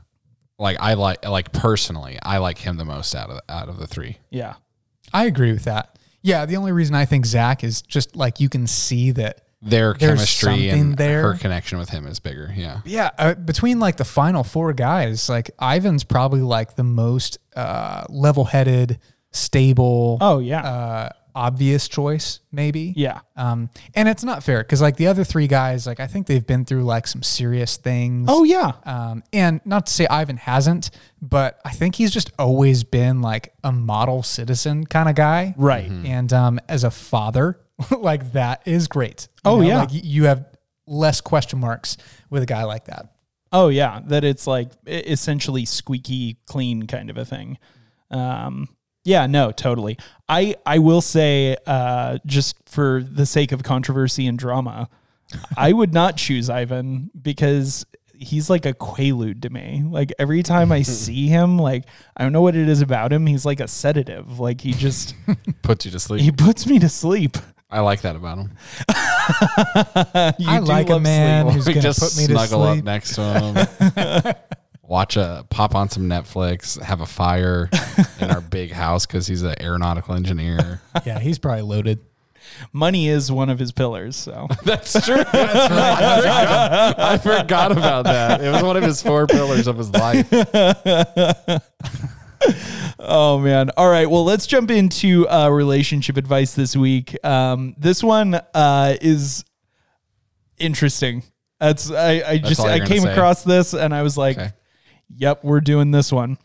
Like 0.62 0.78
I 0.80 0.94
like 0.94 1.28
like 1.28 1.52
personally, 1.52 2.18
I 2.22 2.38
like 2.38 2.58
him 2.60 2.78
the 2.78 2.86
most 2.86 3.16
out 3.16 3.30
of 3.30 3.40
out 3.50 3.68
of 3.68 3.78
the 3.78 3.88
three. 3.88 4.18
yeah. 4.30 4.54
I 5.14 5.26
agree 5.26 5.52
with 5.52 5.66
that. 5.66 5.98
Yeah, 6.22 6.46
the 6.46 6.56
only 6.56 6.72
reason 6.72 6.96
I 6.96 7.04
think 7.06 7.26
Zac 7.26 7.64
is 7.66 7.82
just 7.82 8.16
like 8.16 8.40
you 8.40 8.48
can 8.48 8.66
see 8.68 9.12
that. 9.12 9.42
Their 9.64 9.94
chemistry 9.94 10.70
and 10.70 10.80
something 10.80 10.96
there. 10.96 11.22
her 11.22 11.34
connection 11.38 11.78
with 11.78 11.90
him 11.90 12.08
is 12.08 12.20
bigger. 12.20 12.52
Yeah. 12.56 12.82
Yeah, 12.84 13.12
uh, 13.18 13.36
between 13.36 13.80
like 13.80 13.98
the 13.98 14.06
final 14.06 14.44
four 14.44 14.74
guys, 14.74 15.30
like 15.30 15.52
Ivan's 15.62 16.04
probably 16.04 16.42
like 16.42 16.76
the 16.76 16.84
most 16.84 17.38
uh, 17.56 18.06
level-headed, 18.10 18.98
stable, 19.32 20.18
Oh 20.22 20.40
yeah. 20.40 20.62
uh, 20.64 21.10
obvious 21.36 21.88
choice, 21.88 22.40
maybe. 22.52 22.94
yeah. 22.96 23.20
Um, 23.36 23.70
and 23.96 24.08
it's 24.08 24.24
not 24.24 24.44
fair 24.44 24.60
because 24.60 24.82
like 24.82 24.98
the 24.98 25.08
other 25.08 25.24
three 25.24 25.48
guys, 25.48 25.88
like 25.88 26.00
I 26.00 26.08
think 26.08 26.28
they've 26.28 26.46
been 26.46 26.66
through 26.66 26.84
like 26.84 27.08
some 27.08 27.24
serious 27.24 27.78
things. 27.78 28.28
Oh 28.30 28.44
yeah. 28.44 28.74
Um, 28.86 29.24
and 29.34 29.62
not 29.66 29.88
to 29.88 29.94
say 29.94 30.08
Ivan 30.08 30.38
hasn't, 30.38 30.92
but 31.22 31.60
I 31.66 31.72
think 31.72 31.96
he's 31.96 32.12
just 32.12 32.32
always 32.40 32.84
been 32.84 33.22
like 33.22 33.54
a 33.64 33.72
model 33.72 34.24
citizen 34.24 34.86
kind 34.86 35.10
of 35.10 35.16
guy. 35.16 35.54
Right. 35.58 35.90
And 35.90 36.32
um, 36.34 36.60
as 36.70 36.84
a 36.84 36.92
father, 36.92 37.60
like 37.98 38.34
that 38.34 38.62
is 38.66 38.88
great. 38.88 39.28
You 39.46 39.52
Oh, 39.52 39.62
yeah. 39.62 39.80
Like 39.80 39.90
you 39.92 40.26
have 40.26 40.46
less 40.88 41.22
question 41.22 41.60
marks 41.60 41.98
with 42.30 42.44
a 42.44 42.48
guy 42.48 42.64
like 42.64 42.86
that. 42.86 43.14
Oh 43.54 43.68
yeah, 43.68 44.00
that 44.06 44.24
it's 44.24 44.48
like 44.48 44.72
essentially 44.88 45.66
squeaky 45.66 46.38
clean 46.46 46.88
kind 46.88 47.10
of 47.10 47.18
a 47.18 47.26
thing. 47.26 47.58
Um, 48.10 48.70
yeah, 49.04 49.28
no, 49.28 49.52
totally. 49.52 49.98
I 50.30 50.56
I 50.66 50.80
will 50.80 51.02
say, 51.02 51.58
uh, 51.66 52.20
just 52.26 52.56
for 52.66 53.04
the 53.04 53.26
sake 53.26 53.52
of 53.52 53.64
controversy 53.64 54.28
and 54.28 54.38
drama, 54.38 54.90
I 55.58 55.74
would 55.74 55.94
not 55.94 56.18
choose 56.18 56.50
Ivan 56.50 57.10
because 57.22 57.86
he's 58.14 58.50
like 58.50 58.66
a 58.68 58.74
quaalude 58.74 59.42
to 59.42 59.50
me. 59.50 59.84
Like 59.86 60.14
every 60.20 60.44
time 60.44 60.72
I 60.72 60.82
see 60.84 61.28
him, 61.28 61.58
like 61.58 61.86
I 62.16 62.24
don't 62.24 62.32
know 62.34 62.42
what 62.44 62.56
it 62.56 62.70
is 62.70 62.82
about 62.82 63.12
him. 63.12 63.26
He's 63.26 63.46
like 63.46 63.60
a 63.60 63.68
sedative. 63.68 64.40
Like 64.40 64.62
he 64.62 64.72
just 64.74 65.16
Puts 65.64 65.86
you 65.86 65.92
to 65.92 66.00
sleep. 66.00 66.22
he 66.22 66.32
puts 66.32 66.68
me 66.68 66.80
to 66.80 66.90
sleep. 66.90 67.38
I 67.74 67.80
like 67.80 68.02
that 68.02 68.16
about 68.18 68.38
him. 68.38 68.52
You 70.40 70.48
I 70.50 70.60
do 70.60 70.66
like 70.66 70.90
a 70.90 71.00
man 71.00 71.46
sleep. 71.46 71.56
who's 71.56 71.66
gonna 71.68 71.82
just 71.82 72.00
put 72.00 72.18
me 72.18 72.28
to 72.28 72.34
snuggle 72.34 72.64
up 72.64 72.74
sleep. 72.76 72.84
next 72.86 73.16
to 73.16 73.22
him. 73.24 74.36
Watch 74.92 75.16
a 75.16 75.46
pop 75.50 75.74
on 75.74 75.88
some 75.88 76.10
Netflix, 76.10 76.78
have 76.82 77.00
a 77.00 77.06
fire 77.06 77.70
in 78.20 78.30
our 78.30 78.42
big 78.52 78.74
house 78.74 79.06
because 79.06 79.26
he's 79.26 79.42
an 79.42 79.56
aeronautical 79.62 80.16
engineer. 80.16 80.82
Yeah, 81.06 81.18
he's 81.18 81.40
probably 81.40 81.62
loaded. 81.62 82.00
Money 82.74 83.08
is 83.08 83.32
one 83.32 83.50
of 83.50 83.58
his 83.58 83.72
pillars. 83.72 84.18
So 84.18 84.50
That's 84.66 84.92
true. 85.06 85.16
That's 85.32 85.72
right. 85.72 85.98
I, 85.98 86.18
forgot, 86.18 87.00
I 87.00 87.18
forgot 87.20 87.72
about 87.72 88.04
that. 88.04 88.42
It 88.44 88.52
was 88.52 88.64
one 88.64 88.76
of 88.76 88.84
his 88.84 89.02
four 89.02 89.28
pillars 89.28 89.66
of 89.68 89.78
his 89.78 89.92
life. 89.92 90.28
Oh 93.00 93.40
man. 93.40 93.70
All 93.78 93.90
right. 93.90 94.10
Well, 94.10 94.26
let's 94.26 94.46
jump 94.46 94.70
into 94.70 95.26
uh, 95.30 95.48
relationship 95.48 96.18
advice 96.18 96.54
this 96.54 96.76
week. 96.76 97.16
Um, 97.26 97.76
this 97.78 98.04
one 98.04 98.36
uh, 98.54 98.98
is 99.00 99.46
interesting. 100.58 101.24
That's 101.62 101.90
I, 101.90 102.24
I 102.28 102.38
just 102.40 102.60
all 102.60 102.68
I 102.68 102.86
came 102.86 103.06
across 103.06 103.46
this 103.46 103.74
and 103.74 103.96
I 103.96 104.02
was 104.02 104.18
like, 104.18 104.38
Okay. 104.38 104.52
"Yep, 105.18 105.44
we're 105.44 105.62
doing 105.62 105.92
this 105.92 106.12
one." 106.12 106.38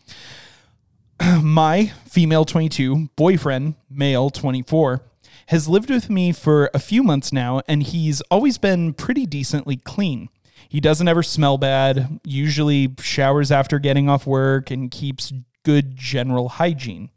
My 1.42 1.92
female 2.06 2.44
22 2.44 3.10
boyfriend, 3.16 3.74
male 3.88 4.30
24, 4.30 5.02
has 5.46 5.68
lived 5.68 5.90
with 5.90 6.10
me 6.10 6.32
for 6.32 6.70
a 6.74 6.78
few 6.78 7.02
months 7.02 7.32
now, 7.32 7.62
and 7.68 7.82
he's 7.82 8.20
always 8.22 8.58
been 8.58 8.92
pretty 8.92 9.26
decently 9.26 9.76
clean. 9.76 10.28
He 10.68 10.80
doesn't 10.80 11.08
ever 11.08 11.22
smell 11.22 11.58
bad, 11.58 12.20
usually 12.24 12.94
showers 12.98 13.52
after 13.52 13.78
getting 13.78 14.08
off 14.08 14.26
work, 14.26 14.70
and 14.70 14.90
keeps 14.90 15.32
good 15.62 15.96
general 15.96 16.48
hygiene. 16.48 17.10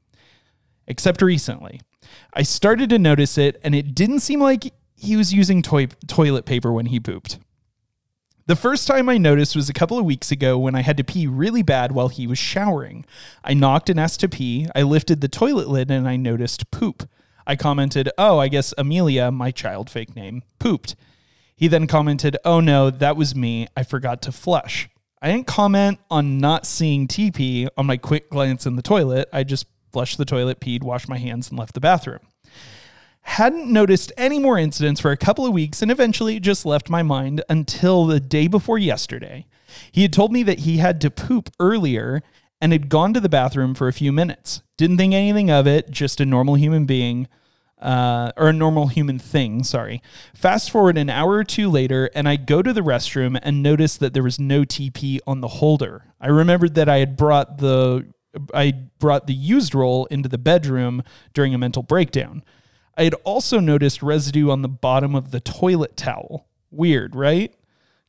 Except 0.87 1.21
recently. 1.21 1.81
I 2.33 2.43
started 2.43 2.89
to 2.91 2.99
notice 2.99 3.37
it, 3.37 3.59
and 3.63 3.75
it 3.75 3.93
didn't 3.95 4.21
seem 4.21 4.41
like 4.41 4.73
he 4.95 5.15
was 5.15 5.33
using 5.33 5.61
toi- 5.61 5.87
toilet 6.07 6.45
paper 6.45 6.71
when 6.71 6.87
he 6.87 6.99
pooped. 6.99 7.39
The 8.49 8.55
first 8.55 8.87
time 8.87 9.09
I 9.09 9.19
noticed 9.19 9.55
was 9.55 9.69
a 9.69 9.73
couple 9.73 9.99
of 9.99 10.05
weeks 10.05 10.31
ago 10.31 10.57
when 10.57 10.73
I 10.73 10.81
had 10.81 10.97
to 10.97 11.03
pee 11.03 11.27
really 11.27 11.61
bad 11.61 11.91
while 11.91 12.07
he 12.07 12.25
was 12.25 12.39
showering. 12.39 13.05
I 13.43 13.53
knocked 13.53 13.91
and 13.91 13.99
asked 13.99 14.21
to 14.21 14.27
pee. 14.27 14.67
I 14.73 14.81
lifted 14.81 15.21
the 15.21 15.27
toilet 15.27 15.67
lid 15.67 15.91
and 15.91 16.09
I 16.09 16.15
noticed 16.15 16.71
poop. 16.71 17.07
I 17.45 17.55
commented, 17.55 18.09
Oh, 18.17 18.39
I 18.39 18.47
guess 18.47 18.73
Amelia, 18.75 19.29
my 19.29 19.51
child 19.51 19.87
fake 19.87 20.15
name, 20.15 20.41
pooped. 20.57 20.95
He 21.55 21.67
then 21.67 21.85
commented, 21.85 22.37
Oh 22.43 22.59
no, 22.59 22.89
that 22.89 23.15
was 23.15 23.35
me. 23.35 23.67
I 23.77 23.83
forgot 23.83 24.19
to 24.23 24.31
flush. 24.31 24.89
I 25.21 25.31
didn't 25.31 25.45
comment 25.45 25.99
on 26.09 26.39
not 26.39 26.65
seeing 26.65 27.07
TP 27.07 27.67
on 27.77 27.85
my 27.85 27.97
quick 27.97 28.31
glance 28.31 28.65
in 28.65 28.77
the 28.77 28.81
toilet. 28.81 29.29
I 29.31 29.43
just 29.43 29.67
flushed 29.91 30.17
the 30.17 30.25
toilet, 30.25 30.59
peed, 30.59 30.81
washed 30.81 31.07
my 31.07 31.19
hands, 31.19 31.51
and 31.51 31.59
left 31.59 31.75
the 31.75 31.79
bathroom 31.79 32.21
hadn't 33.29 33.71
noticed 33.71 34.11
any 34.17 34.39
more 34.39 34.57
incidents 34.57 34.99
for 34.99 35.11
a 35.11 35.17
couple 35.17 35.45
of 35.45 35.53
weeks 35.53 35.81
and 35.81 35.91
eventually 35.91 36.37
it 36.37 36.43
just 36.43 36.65
left 36.65 36.89
my 36.89 37.03
mind 37.03 37.43
until 37.47 38.05
the 38.05 38.19
day 38.19 38.47
before 38.47 38.77
yesterday. 38.77 39.45
He 39.91 40.01
had 40.01 40.11
told 40.11 40.33
me 40.33 40.41
that 40.43 40.59
he 40.59 40.77
had 40.77 40.99
to 41.01 41.11
poop 41.11 41.51
earlier 41.59 42.23
and 42.59 42.71
had 42.71 42.89
gone 42.89 43.13
to 43.13 43.19
the 43.19 43.29
bathroom 43.29 43.75
for 43.75 43.87
a 43.87 43.93
few 43.93 44.11
minutes. 44.11 44.63
Didn't 44.77 44.97
think 44.97 45.13
anything 45.13 45.51
of 45.51 45.67
it, 45.67 45.91
just 45.91 46.19
a 46.19 46.25
normal 46.25 46.55
human 46.55 46.85
being. 46.85 47.27
Uh, 47.79 48.31
or 48.35 48.49
a 48.49 48.53
normal 48.53 48.87
human 48.87 49.17
thing, 49.17 49.63
sorry. 49.63 50.01
Fast 50.33 50.69
forward 50.69 50.97
an 50.97 51.09
hour 51.09 51.35
or 51.35 51.45
two 51.45 51.69
later, 51.69 52.09
and 52.13 52.27
I 52.27 52.35
go 52.35 52.61
to 52.61 52.73
the 52.73 52.81
restroom 52.81 53.39
and 53.41 53.63
notice 53.63 53.95
that 53.95 54.13
there 54.13 54.23
was 54.23 54.37
no 54.37 54.63
TP 54.63 55.19
on 55.25 55.39
the 55.39 55.47
holder. 55.47 56.13
I 56.19 56.27
remembered 56.27 56.75
that 56.75 56.89
I 56.89 56.97
had 56.97 57.15
brought 57.15 57.59
the 57.59 58.07
I 58.53 58.73
brought 58.99 59.27
the 59.27 59.33
used 59.33 59.73
roll 59.73 60.07
into 60.07 60.27
the 60.27 60.37
bedroom 60.37 61.03
during 61.33 61.53
a 61.53 61.57
mental 61.57 61.81
breakdown. 61.81 62.43
I 62.99 63.03
had 63.05 63.15
also 63.23 63.61
noticed 63.61 64.03
residue 64.03 64.49
on 64.49 64.61
the 64.61 64.67
bottom 64.67 65.15
of 65.15 65.31
the 65.31 65.39
toilet 65.39 65.95
towel. 65.95 66.49
Weird, 66.69 67.15
right? 67.15 67.55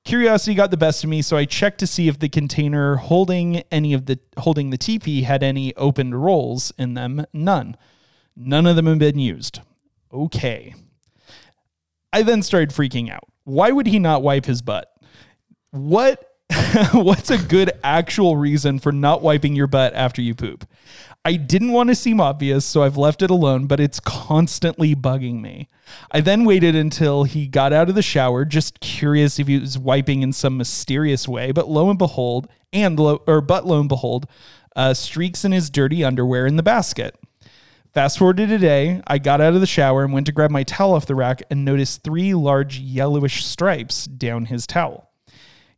Curiosity 0.04 0.56
got 0.56 0.72
the 0.72 0.76
best 0.76 1.04
of 1.04 1.10
me, 1.10 1.22
so 1.22 1.36
I 1.36 1.44
checked 1.44 1.78
to 1.78 1.86
see 1.86 2.08
if 2.08 2.18
the 2.18 2.28
container 2.28 2.96
holding 2.96 3.58
any 3.70 3.92
of 3.94 4.06
the 4.06 4.18
holding 4.38 4.70
the 4.70 4.78
TP 4.78 5.22
had 5.22 5.44
any 5.44 5.72
opened 5.76 6.20
rolls 6.20 6.72
in 6.76 6.94
them. 6.94 7.24
None. 7.32 7.76
None 8.34 8.66
of 8.66 8.74
them 8.74 8.86
had 8.86 8.98
been 8.98 9.20
used. 9.20 9.60
Okay. 10.12 10.74
I 12.12 12.22
then 12.22 12.42
started 12.42 12.70
freaking 12.70 13.12
out. 13.12 13.28
Why 13.44 13.70
would 13.70 13.86
he 13.86 14.00
not 14.00 14.24
wipe 14.24 14.46
his 14.46 14.60
butt? 14.60 14.92
What 15.70 16.32
what's 16.92 17.30
a 17.30 17.38
good 17.38 17.70
actual 17.84 18.36
reason 18.36 18.80
for 18.80 18.90
not 18.90 19.22
wiping 19.22 19.54
your 19.54 19.68
butt 19.68 19.94
after 19.94 20.20
you 20.20 20.34
poop? 20.34 20.66
I 21.22 21.34
didn't 21.34 21.72
want 21.72 21.90
to 21.90 21.94
seem 21.94 22.18
obvious, 22.18 22.64
so 22.64 22.82
I've 22.82 22.96
left 22.96 23.20
it 23.20 23.30
alone, 23.30 23.66
but 23.66 23.78
it's 23.78 24.00
constantly 24.00 24.94
bugging 24.94 25.42
me. 25.42 25.68
I 26.10 26.22
then 26.22 26.46
waited 26.46 26.74
until 26.74 27.24
he 27.24 27.46
got 27.46 27.74
out 27.74 27.90
of 27.90 27.94
the 27.94 28.00
shower, 28.00 28.46
just 28.46 28.80
curious 28.80 29.38
if 29.38 29.46
he 29.46 29.58
was 29.58 29.78
wiping 29.78 30.22
in 30.22 30.32
some 30.32 30.56
mysterious 30.56 31.28
way, 31.28 31.52
but 31.52 31.68
lo 31.68 31.90
and 31.90 31.98
behold, 31.98 32.48
and 32.72 32.98
lo, 32.98 33.22
or 33.26 33.42
but 33.42 33.66
lo 33.66 33.80
and 33.80 33.88
behold, 33.88 34.26
uh, 34.74 34.94
streaks 34.94 35.44
in 35.44 35.52
his 35.52 35.68
dirty 35.68 36.02
underwear 36.02 36.46
in 36.46 36.56
the 36.56 36.62
basket. 36.62 37.14
Fast 37.92 38.16
forward 38.16 38.38
to 38.38 38.46
today, 38.46 39.02
I 39.06 39.18
got 39.18 39.42
out 39.42 39.54
of 39.54 39.60
the 39.60 39.66
shower 39.66 40.04
and 40.04 40.14
went 40.14 40.24
to 40.26 40.32
grab 40.32 40.50
my 40.50 40.62
towel 40.62 40.94
off 40.94 41.04
the 41.04 41.14
rack 41.14 41.42
and 41.50 41.66
noticed 41.66 42.02
three 42.02 42.32
large 42.32 42.78
yellowish 42.78 43.44
stripes 43.44 44.06
down 44.06 44.46
his 44.46 44.66
towel. 44.66 45.10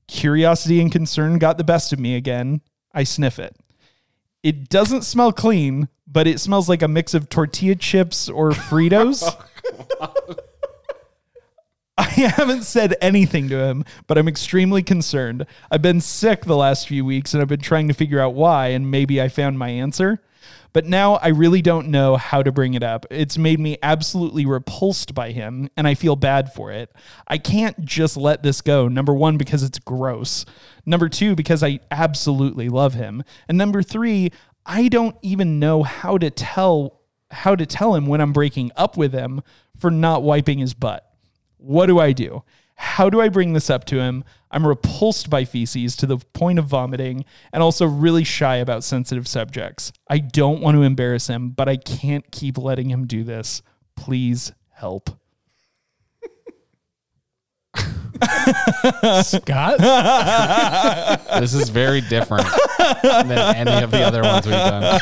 Curiosity 0.06 0.80
and 0.80 0.92
concern 0.92 1.38
got 1.38 1.58
the 1.58 1.64
best 1.64 1.92
of 1.92 1.98
me 1.98 2.14
again. 2.14 2.60
I 2.94 3.02
sniff 3.02 3.40
it. 3.40 3.56
It 4.42 4.68
doesn't 4.68 5.02
smell 5.02 5.32
clean, 5.32 5.88
but 6.06 6.26
it 6.26 6.40
smells 6.40 6.68
like 6.68 6.82
a 6.82 6.88
mix 6.88 7.14
of 7.14 7.28
tortilla 7.28 7.76
chips 7.76 8.28
or 8.28 8.50
Fritos. 8.50 9.22
I 11.98 12.04
haven't 12.04 12.64
said 12.64 12.96
anything 13.00 13.48
to 13.50 13.64
him, 13.64 13.84
but 14.06 14.18
I'm 14.18 14.26
extremely 14.26 14.82
concerned. 14.82 15.46
I've 15.70 15.82
been 15.82 16.00
sick 16.00 16.44
the 16.44 16.56
last 16.56 16.88
few 16.88 17.04
weeks 17.04 17.32
and 17.34 17.40
I've 17.40 17.48
been 17.48 17.60
trying 17.60 17.86
to 17.88 17.94
figure 17.94 18.18
out 18.18 18.34
why, 18.34 18.68
and 18.68 18.90
maybe 18.90 19.20
I 19.20 19.28
found 19.28 19.58
my 19.58 19.68
answer. 19.68 20.20
But 20.72 20.86
now 20.86 21.16
I 21.16 21.28
really 21.28 21.60
don't 21.60 21.88
know 21.88 22.16
how 22.16 22.42
to 22.42 22.50
bring 22.50 22.74
it 22.74 22.82
up. 22.82 23.04
It's 23.10 23.36
made 23.36 23.60
me 23.60 23.76
absolutely 23.82 24.46
repulsed 24.46 25.14
by 25.14 25.32
him, 25.32 25.68
and 25.76 25.86
I 25.86 25.94
feel 25.94 26.16
bad 26.16 26.52
for 26.52 26.72
it. 26.72 26.90
I 27.28 27.38
can't 27.38 27.84
just 27.84 28.16
let 28.16 28.42
this 28.42 28.60
go. 28.60 28.88
Number 28.88 29.14
one, 29.14 29.36
because 29.36 29.62
it's 29.62 29.78
gross. 29.78 30.44
Number 30.86 31.08
two, 31.08 31.34
because 31.34 31.62
I 31.62 31.80
absolutely 31.90 32.68
love 32.68 32.94
him. 32.94 33.22
And 33.48 33.58
number 33.58 33.82
three, 33.82 34.30
I 34.64 34.88
don't 34.88 35.16
even 35.22 35.58
know 35.58 35.82
how 35.82 36.18
to 36.18 36.30
tell 36.30 37.00
how 37.30 37.56
to 37.56 37.64
tell 37.64 37.94
him 37.94 38.06
when 38.06 38.20
I'm 38.20 38.32
breaking 38.32 38.70
up 38.76 38.96
with 38.98 39.12
him 39.12 39.40
for 39.78 39.90
not 39.90 40.22
wiping 40.22 40.58
his 40.58 40.74
butt. 40.74 41.06
What 41.56 41.86
do 41.86 41.98
I 41.98 42.12
do? 42.12 42.44
How 42.82 43.08
do 43.08 43.20
I 43.20 43.28
bring 43.28 43.52
this 43.52 43.70
up 43.70 43.84
to 43.86 44.00
him? 44.00 44.24
I'm 44.50 44.66
repulsed 44.66 45.30
by 45.30 45.44
feces 45.44 45.94
to 45.96 46.04
the 46.04 46.18
point 46.18 46.58
of 46.58 46.66
vomiting 46.66 47.24
and 47.52 47.62
also 47.62 47.86
really 47.86 48.24
shy 48.24 48.56
about 48.56 48.82
sensitive 48.82 49.28
subjects. 49.28 49.92
I 50.10 50.18
don't 50.18 50.60
want 50.60 50.74
to 50.74 50.82
embarrass 50.82 51.28
him, 51.28 51.50
but 51.50 51.68
I 51.68 51.76
can't 51.76 52.28
keep 52.32 52.58
letting 52.58 52.90
him 52.90 53.06
do 53.06 53.22
this. 53.22 53.62
Please 53.94 54.52
help. 54.72 55.10
Scott? 59.22 59.78
This 61.40 61.54
is 61.54 61.70
very 61.70 62.00
different 62.02 62.46
than 63.02 63.32
any 63.32 63.82
of 63.82 63.90
the 63.90 64.02
other 64.02 64.22
ones 64.22 64.46
we've 64.46 64.54
done. 64.54 65.00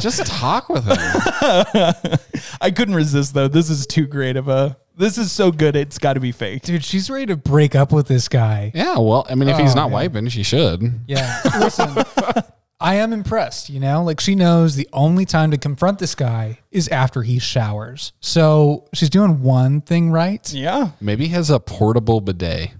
Just 0.00 0.24
talk 0.26 0.68
with 0.68 0.84
him. 0.84 0.96
I 2.60 2.70
couldn't 2.70 2.94
resist 2.94 3.34
though. 3.34 3.48
This 3.48 3.70
is 3.70 3.86
too 3.86 4.06
great 4.06 4.36
of 4.36 4.48
a. 4.48 4.76
This 4.96 5.16
is 5.18 5.32
so 5.32 5.50
good. 5.50 5.74
It's 5.76 5.98
got 5.98 6.12
to 6.14 6.20
be 6.20 6.30
fake. 6.32 6.62
Dude, 6.62 6.84
she's 6.84 7.08
ready 7.10 7.26
to 7.26 7.36
break 7.36 7.74
up 7.74 7.90
with 7.92 8.06
this 8.06 8.28
guy. 8.28 8.70
Yeah, 8.74 8.98
well, 8.98 9.26
I 9.30 9.34
mean, 9.34 9.48
if 9.48 9.58
he's 9.58 9.72
Oh, 9.72 9.76
not 9.76 9.84
man. 9.86 9.92
wiping, 9.92 10.28
she 10.28 10.42
should. 10.42 10.82
Yeah. 11.08 11.40
Listen, 11.58 11.88
I 12.80 12.94
am 12.94 13.12
impressed, 13.12 13.68
you 13.68 13.78
know? 13.78 14.02
Like 14.02 14.20
she 14.20 14.34
knows 14.34 14.74
the 14.74 14.88
only 14.92 15.26
time 15.26 15.50
to 15.50 15.58
confront 15.58 15.98
this 15.98 16.14
guy 16.14 16.60
is 16.70 16.88
after 16.88 17.22
he 17.22 17.38
showers. 17.38 18.12
So 18.20 18.88
she's 18.94 19.10
doing 19.10 19.42
one 19.42 19.82
thing 19.82 20.10
right. 20.10 20.50
Yeah. 20.52 20.92
Maybe 21.00 21.26
he 21.26 21.34
has 21.34 21.50
a 21.50 21.60
portable 21.60 22.20
bidet. 22.20 22.70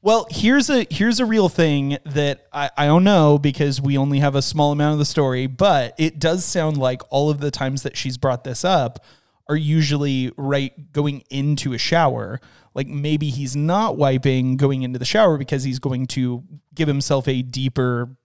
Well, 0.00 0.26
here's 0.30 0.68
a 0.68 0.84
here's 0.90 1.20
a 1.20 1.26
real 1.26 1.48
thing 1.48 1.98
that 2.06 2.46
I, 2.52 2.70
I 2.76 2.86
don't 2.86 3.04
know 3.04 3.38
because 3.38 3.80
we 3.80 3.96
only 3.96 4.18
have 4.18 4.34
a 4.34 4.42
small 4.42 4.72
amount 4.72 4.94
of 4.94 4.98
the 4.98 5.04
story, 5.04 5.46
but 5.46 5.94
it 5.96 6.18
does 6.18 6.44
sound 6.44 6.76
like 6.76 7.02
all 7.10 7.30
of 7.30 7.38
the 7.38 7.52
times 7.52 7.84
that 7.84 7.96
she's 7.96 8.18
brought 8.18 8.42
this 8.42 8.64
up 8.64 9.04
are 9.48 9.56
usually 9.56 10.32
right 10.36 10.92
going 10.92 11.22
into 11.30 11.72
a 11.72 11.78
shower. 11.78 12.40
Like 12.74 12.88
maybe 12.88 13.28
he's 13.28 13.54
not 13.54 13.96
wiping 13.96 14.56
going 14.56 14.82
into 14.82 14.98
the 14.98 15.04
shower 15.04 15.38
because 15.38 15.62
he's 15.62 15.78
going 15.78 16.06
to 16.08 16.42
give 16.74 16.88
himself 16.88 17.28
a 17.28 17.42
deeper 17.42 18.16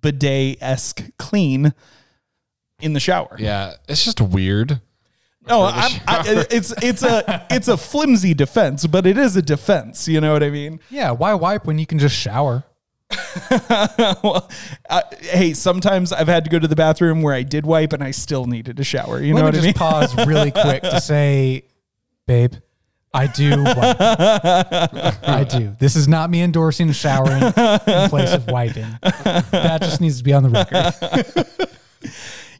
bidet 0.00 0.58
esque 0.60 1.02
clean 1.18 1.74
in 2.80 2.92
the 2.92 3.00
shower. 3.00 3.36
Yeah, 3.38 3.74
it's 3.88 4.04
just 4.04 4.20
weird. 4.20 4.80
No, 5.48 5.64
I'm, 5.64 6.00
I, 6.08 6.46
it's 6.50 6.72
it's 6.82 7.02
a 7.02 7.46
it's 7.50 7.68
a 7.68 7.76
flimsy 7.76 8.34
defense, 8.34 8.86
but 8.86 9.06
it 9.06 9.18
is 9.18 9.36
a 9.36 9.42
defense. 9.42 10.06
You 10.06 10.20
know 10.20 10.32
what 10.32 10.42
I 10.42 10.50
mean? 10.50 10.80
Yeah, 10.90 11.12
why 11.12 11.34
wipe 11.34 11.66
when 11.66 11.78
you 11.78 11.86
can 11.86 11.98
just 11.98 12.14
shower? 12.16 12.64
well, 14.22 14.48
uh, 14.88 15.02
hey, 15.20 15.52
sometimes 15.52 16.12
I've 16.12 16.28
had 16.28 16.44
to 16.44 16.50
go 16.50 16.58
to 16.58 16.68
the 16.68 16.76
bathroom 16.76 17.22
where 17.22 17.34
I 17.34 17.42
did 17.42 17.66
wipe 17.66 17.92
and 17.92 18.04
I 18.04 18.12
still 18.12 18.44
needed 18.46 18.78
a 18.78 18.84
shower. 18.84 19.20
You 19.20 19.34
know 19.34 19.42
Let 19.42 19.44
what 19.46 19.52
me 19.54 19.58
I 19.58 19.62
just 19.62 19.64
mean? 19.64 19.74
pause 19.74 20.26
really 20.26 20.50
quick 20.52 20.82
to 20.82 21.00
say, 21.00 21.64
babe, 22.26 22.54
I 23.12 23.26
do 23.26 23.64
wipe. 23.64 23.96
I 24.00 25.46
do. 25.48 25.76
This 25.78 25.96
is 25.96 26.06
not 26.06 26.30
me 26.30 26.42
endorsing 26.42 26.92
showering 26.92 27.42
in 27.42 28.08
place 28.08 28.32
of 28.32 28.46
wiping. 28.46 28.86
That 29.02 29.78
just 29.80 30.00
needs 30.00 30.18
to 30.18 30.24
be 30.24 30.32
on 30.32 30.42
the 30.42 30.50
record. 30.50 31.46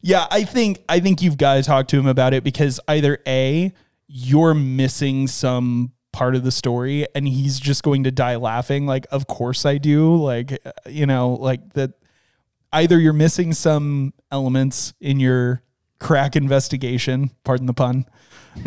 Yeah, 0.02 0.26
I 0.30 0.44
think 0.44 0.82
I 0.88 1.00
think 1.00 1.20
you've 1.20 1.36
got 1.36 1.56
to 1.56 1.62
talk 1.62 1.88
to 1.88 1.98
him 1.98 2.06
about 2.06 2.32
it 2.32 2.42
because 2.42 2.80
either 2.88 3.18
a 3.26 3.72
you're 4.06 4.54
missing 4.54 5.26
some 5.26 5.92
part 6.12 6.34
of 6.34 6.42
the 6.42 6.50
story 6.50 7.06
and 7.14 7.28
he's 7.28 7.60
just 7.60 7.82
going 7.82 8.04
to 8.04 8.10
die 8.10 8.36
laughing. 8.36 8.86
Like, 8.86 9.06
of 9.10 9.26
course 9.26 9.66
I 9.66 9.78
do. 9.78 10.16
Like, 10.16 10.58
uh, 10.64 10.72
you 10.86 11.06
know, 11.06 11.34
like 11.34 11.74
that. 11.74 11.92
Either 12.72 12.98
you're 12.98 13.12
missing 13.12 13.52
some 13.52 14.14
elements 14.30 14.94
in 15.00 15.20
your 15.20 15.62
crack 15.98 16.34
investigation. 16.36 17.30
Pardon 17.44 17.66
the 17.66 17.74
pun. 17.74 18.06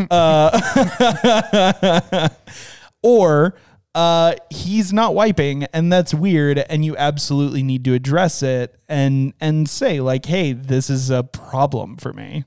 Uh, 0.10 2.30
or 3.04 3.56
uh, 3.96 4.34
he's 4.50 4.92
not 4.92 5.14
wiping, 5.14 5.64
and 5.66 5.92
that's 5.92 6.14
weird. 6.14 6.58
And 6.58 6.84
you 6.84 6.98
absolutely 6.98 7.64
need 7.64 7.86
to 7.86 7.94
address 7.94 8.42
it 8.44 8.76
and 8.90 9.34
and 9.40 9.70
say 9.70 10.00
like, 10.00 10.26
"Hey, 10.26 10.54
this 10.54 10.90
is 10.90 11.10
a 11.10 11.24
problem 11.24 11.98
for 11.98 12.14
me." 12.14 12.46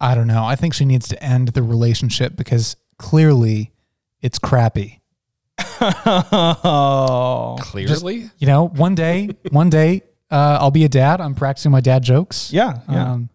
I 0.00 0.14
don't 0.14 0.26
know. 0.26 0.44
I 0.44 0.56
think 0.56 0.74
she 0.74 0.84
needs 0.84 1.08
to 1.08 1.22
end 1.22 1.48
the 1.48 1.62
relationship 1.62 2.36
because 2.36 2.76
clearly 2.98 3.72
it's 4.20 4.38
crappy. 4.38 5.00
oh, 5.80 7.56
Clearly, 7.60 8.30
You 8.38 8.46
know, 8.46 8.68
one 8.68 8.94
day, 8.94 9.30
one 9.50 9.70
day, 9.70 10.02
uh, 10.30 10.58
I'll 10.60 10.70
be 10.70 10.84
a 10.84 10.88
dad. 10.88 11.20
I'm 11.20 11.34
practicing 11.34 11.72
my 11.72 11.80
dad 11.80 12.02
jokes. 12.02 12.52
yeah, 12.52 12.80
yeah. 12.90 13.12
Um, 13.12 13.30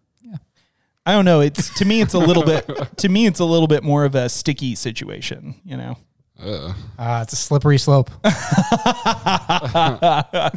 I 1.04 1.12
don't 1.12 1.24
know. 1.24 1.40
It's 1.40 1.76
to 1.78 1.84
me, 1.84 2.00
it's 2.00 2.14
a 2.14 2.18
little 2.18 2.44
bit. 2.44 2.66
To 2.98 3.08
me, 3.08 3.26
it's 3.26 3.40
a 3.40 3.44
little 3.44 3.66
bit 3.66 3.82
more 3.82 4.04
of 4.04 4.14
a 4.14 4.28
sticky 4.28 4.76
situation. 4.76 5.56
You 5.64 5.76
know. 5.76 5.98
Ugh. 6.40 6.74
uh, 6.98 7.20
it's 7.22 7.32
a 7.32 7.36
slippery 7.36 7.78
slope. 7.78 8.10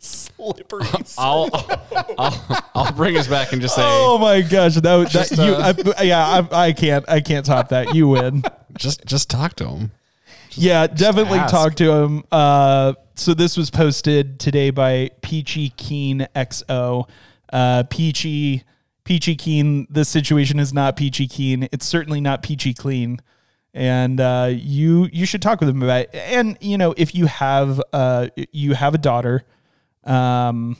Slippery. 0.00 0.86
I'll, 1.18 1.50
I'll 2.16 2.64
I'll 2.74 2.92
bring 2.92 3.16
us 3.16 3.26
back 3.26 3.52
and 3.52 3.60
just 3.60 3.74
say, 3.74 3.82
Oh 3.84 4.16
my 4.18 4.42
gosh, 4.42 4.74
that, 4.74 4.82
that 4.82 5.08
Just, 5.10 5.32
you, 5.32 5.54
uh, 5.54 5.74
I, 5.98 6.02
yeah, 6.02 6.46
I, 6.52 6.66
I 6.66 6.72
can't, 6.72 7.04
I 7.08 7.20
can't 7.20 7.44
top 7.44 7.70
that. 7.70 7.94
You 7.94 8.08
win. 8.08 8.44
just 8.78 9.04
just 9.04 9.28
talk 9.28 9.56
to 9.56 9.68
him. 9.68 9.90
Yeah, 10.52 10.86
definitely 10.86 11.40
ask. 11.40 11.50
talk 11.50 11.74
to 11.76 11.92
him. 11.92 12.24
Uh, 12.30 12.94
so 13.16 13.34
this 13.34 13.56
was 13.56 13.70
posted 13.70 14.38
today 14.38 14.70
by 14.70 15.10
Peachy 15.20 15.70
Keen 15.70 16.28
XO. 16.36 17.08
Uh, 17.52 17.82
Peachy, 17.90 18.62
Peachy 19.08 19.36
Keen. 19.36 19.86
This 19.88 20.06
situation 20.06 20.58
is 20.58 20.74
not 20.74 20.94
Peachy 20.94 21.26
Keen. 21.26 21.66
It's 21.72 21.86
certainly 21.86 22.20
not 22.20 22.42
Peachy 22.42 22.74
Clean. 22.74 23.18
And 23.72 24.20
uh, 24.20 24.50
you 24.52 25.08
you 25.10 25.24
should 25.24 25.40
talk 25.40 25.60
with 25.60 25.70
him 25.70 25.82
about 25.82 26.00
it. 26.02 26.10
And 26.14 26.58
you 26.60 26.76
know 26.76 26.92
if 26.94 27.14
you 27.14 27.24
have 27.24 27.80
uh 27.94 28.28
you 28.52 28.74
have 28.74 28.94
a 28.94 28.98
daughter, 28.98 29.46
um, 30.04 30.76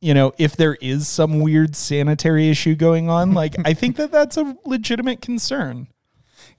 you 0.00 0.14
know 0.14 0.32
if 0.36 0.56
there 0.56 0.74
is 0.74 1.06
some 1.06 1.38
weird 1.38 1.76
sanitary 1.76 2.50
issue 2.50 2.74
going 2.74 3.08
on, 3.08 3.34
like 3.34 3.54
I 3.64 3.72
think 3.72 3.98
that 3.98 4.10
that's 4.10 4.36
a 4.36 4.56
legitimate 4.64 5.20
concern. 5.20 5.86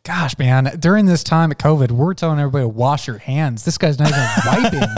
Gosh, 0.04 0.38
man, 0.38 0.66
during 0.80 1.08
this 1.08 1.24
time 1.24 1.50
of 1.50 1.58
COVID, 1.58 1.90
we're 1.90 2.14
telling 2.14 2.38
everybody 2.40 2.64
to 2.64 2.70
wash 2.70 3.08
your 3.08 3.18
hands. 3.18 3.66
This 3.66 3.80
guy's 3.80 3.98
not 3.98 4.10
even 4.10 4.24
wiping. 4.46 4.90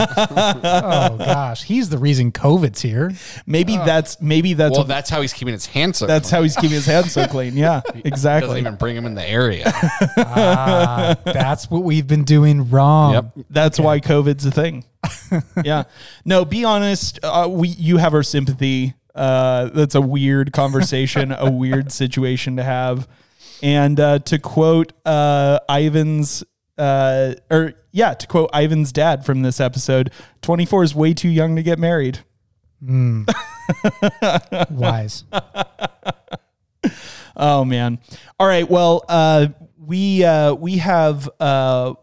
oh 0.74 1.16
gosh, 1.16 1.62
he's 1.62 1.88
the 1.88 1.96
reason 1.96 2.30
COVID's 2.30 2.82
here. 2.82 3.12
Maybe 3.46 3.76
that's 3.76 4.20
maybe 4.20 4.52
that's 4.52 4.76
Well, 4.76 4.84
that's 4.84 5.08
how 5.08 5.22
he's 5.22 5.32
keeping 5.32 5.54
his 5.54 5.64
hands 5.64 5.96
so. 5.96 6.06
That's 6.06 6.28
how 6.28 6.42
he's 6.42 6.56
keeping 6.56 6.72
his 6.72 6.84
hands 6.84 7.12
so 7.12 7.26
clean. 7.26 7.48
Yeah, 7.58 7.80
doesn't 7.86 8.06
exactly. 8.06 8.60
even 8.60 8.76
bring 8.76 8.96
him 8.96 9.06
in 9.06 9.14
the 9.14 9.26
area. 9.26 9.72
Ah, 10.18 11.16
that's 11.24 11.70
what 11.70 11.82
we've 11.84 12.06
been 12.06 12.24
doing 12.24 12.68
wrong. 12.70 13.14
yep. 13.14 13.32
That's 13.50 13.80
why 13.80 14.00
COVID's 14.00 14.44
a 14.44 14.50
thing. 14.50 14.84
yeah. 15.64 15.84
No, 16.24 16.44
be 16.44 16.64
honest. 16.64 17.18
Uh, 17.22 17.48
we 17.50 17.68
you 17.68 17.96
have 17.96 18.12
our 18.14 18.22
sympathy. 18.22 18.94
Uh, 19.14 19.70
that's 19.72 19.94
a 19.94 20.00
weird 20.00 20.52
conversation, 20.52 21.32
a 21.32 21.50
weird 21.50 21.90
situation 21.90 22.56
to 22.56 22.62
have. 22.62 23.08
And 23.62 23.98
uh, 23.98 24.18
to 24.20 24.38
quote 24.38 24.92
uh, 25.04 25.58
Ivan's, 25.68 26.44
uh, 26.76 27.34
or 27.50 27.74
yeah, 27.92 28.14
to 28.14 28.26
quote 28.26 28.50
Ivan's 28.54 28.92
dad 28.92 29.24
from 29.24 29.42
this 29.42 29.60
episode, 29.60 30.10
24 30.42 30.84
is 30.84 30.94
way 30.94 31.14
too 31.14 31.28
young 31.28 31.56
to 31.56 31.62
get 31.62 31.78
married. 31.78 32.20
Wise. 34.70 35.24
Oh 37.36 37.64
man. 37.64 37.98
All 38.38 38.46
right. 38.46 38.68
Well, 38.68 39.04
uh, 39.08 39.48
we 39.78 40.24
uh, 40.24 40.54
we 40.54 40.78
have. 40.78 41.28
Uh, 41.40 41.94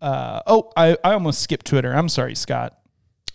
uh, 0.00 0.42
oh, 0.46 0.70
I, 0.76 0.96
I 1.04 1.12
almost 1.14 1.40
skipped 1.40 1.66
Twitter. 1.66 1.92
I'm 1.92 2.08
sorry, 2.08 2.34
Scott. 2.34 2.78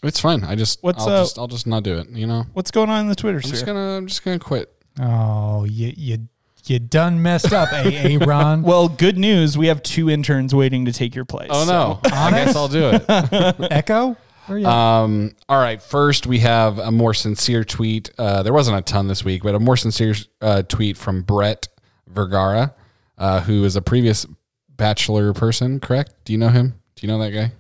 It's 0.04 0.20
fine. 0.20 0.44
I 0.44 0.56
just 0.56 0.84
What's, 0.84 1.04
I'll 1.04 1.10
uh, 1.10 1.22
just 1.24 1.40
I'll 1.40 1.48
just 1.48 1.66
not 1.66 1.84
do 1.84 1.98
it. 1.98 2.10
You 2.10 2.28
know, 2.28 2.46
What's 2.54 2.72
going 2.72 2.90
on 2.90 3.02
in 3.02 3.08
the 3.08 3.16
Twitter 3.16 3.38
I'm 3.44 3.50
just 3.50 3.66
gonna 3.66 3.98
I'm 3.98 4.08
just 4.08 4.24
gonna 4.24 4.40
quit. 4.40 4.72
Oh, 5.00 5.64
you 5.66 5.94
you 5.96 6.28
you 6.70 6.80
done 6.80 7.22
messed 7.22 7.54
up, 7.54 7.70
AA 7.72 8.18
Ron. 8.26 8.62
Well, 8.68 8.88
good 8.90 9.18
news. 9.18 9.58
We 9.58 9.68
have 9.68 9.82
two 9.84 10.10
interns 10.10 10.54
waiting 10.56 10.86
to 10.86 10.94
take 10.94 11.16
your 11.16 11.26
place. 11.26 11.50
Oh 11.52 11.66
no, 11.66 12.00
I 12.12 12.32
guess 12.32 12.56
I'll 12.56 12.68
do 12.68 12.90
it. 12.94 13.06
Echo. 13.72 14.16
Where 14.48 14.58
you? 14.58 14.66
Um, 14.66 15.36
all 15.50 15.62
right. 15.62 15.82
First, 15.82 16.26
we 16.26 16.40
have 16.40 16.80
a 16.80 16.92
more 16.92 17.14
sincere 17.14 17.64
tweet. 17.66 18.12
Uh, 18.18 18.44
there 18.44 18.54
wasn't 18.54 18.78
a 18.78 18.82
ton 18.82 19.08
this 19.08 19.24
week, 19.26 19.44
but 19.44 19.56
a 19.56 19.60
more 19.60 19.76
sincere 19.76 20.16
uh, 20.42 20.62
tweet 20.64 20.96
from 20.98 21.22
Brett 21.24 21.68
Vergara, 22.08 22.74
uh, 23.18 23.42
who 23.42 23.64
is 23.66 23.76
a 23.76 23.82
previous 23.82 24.26
Bachelor 24.70 25.34
person. 25.34 25.80
Correct? 25.82 26.14
Do 26.24 26.32
you 26.34 26.40
know 26.40 26.48
him? 26.50 26.80
Do 26.96 27.06
you 27.06 27.12
know 27.12 27.20
that 27.20 27.32
guy? 27.32 27.52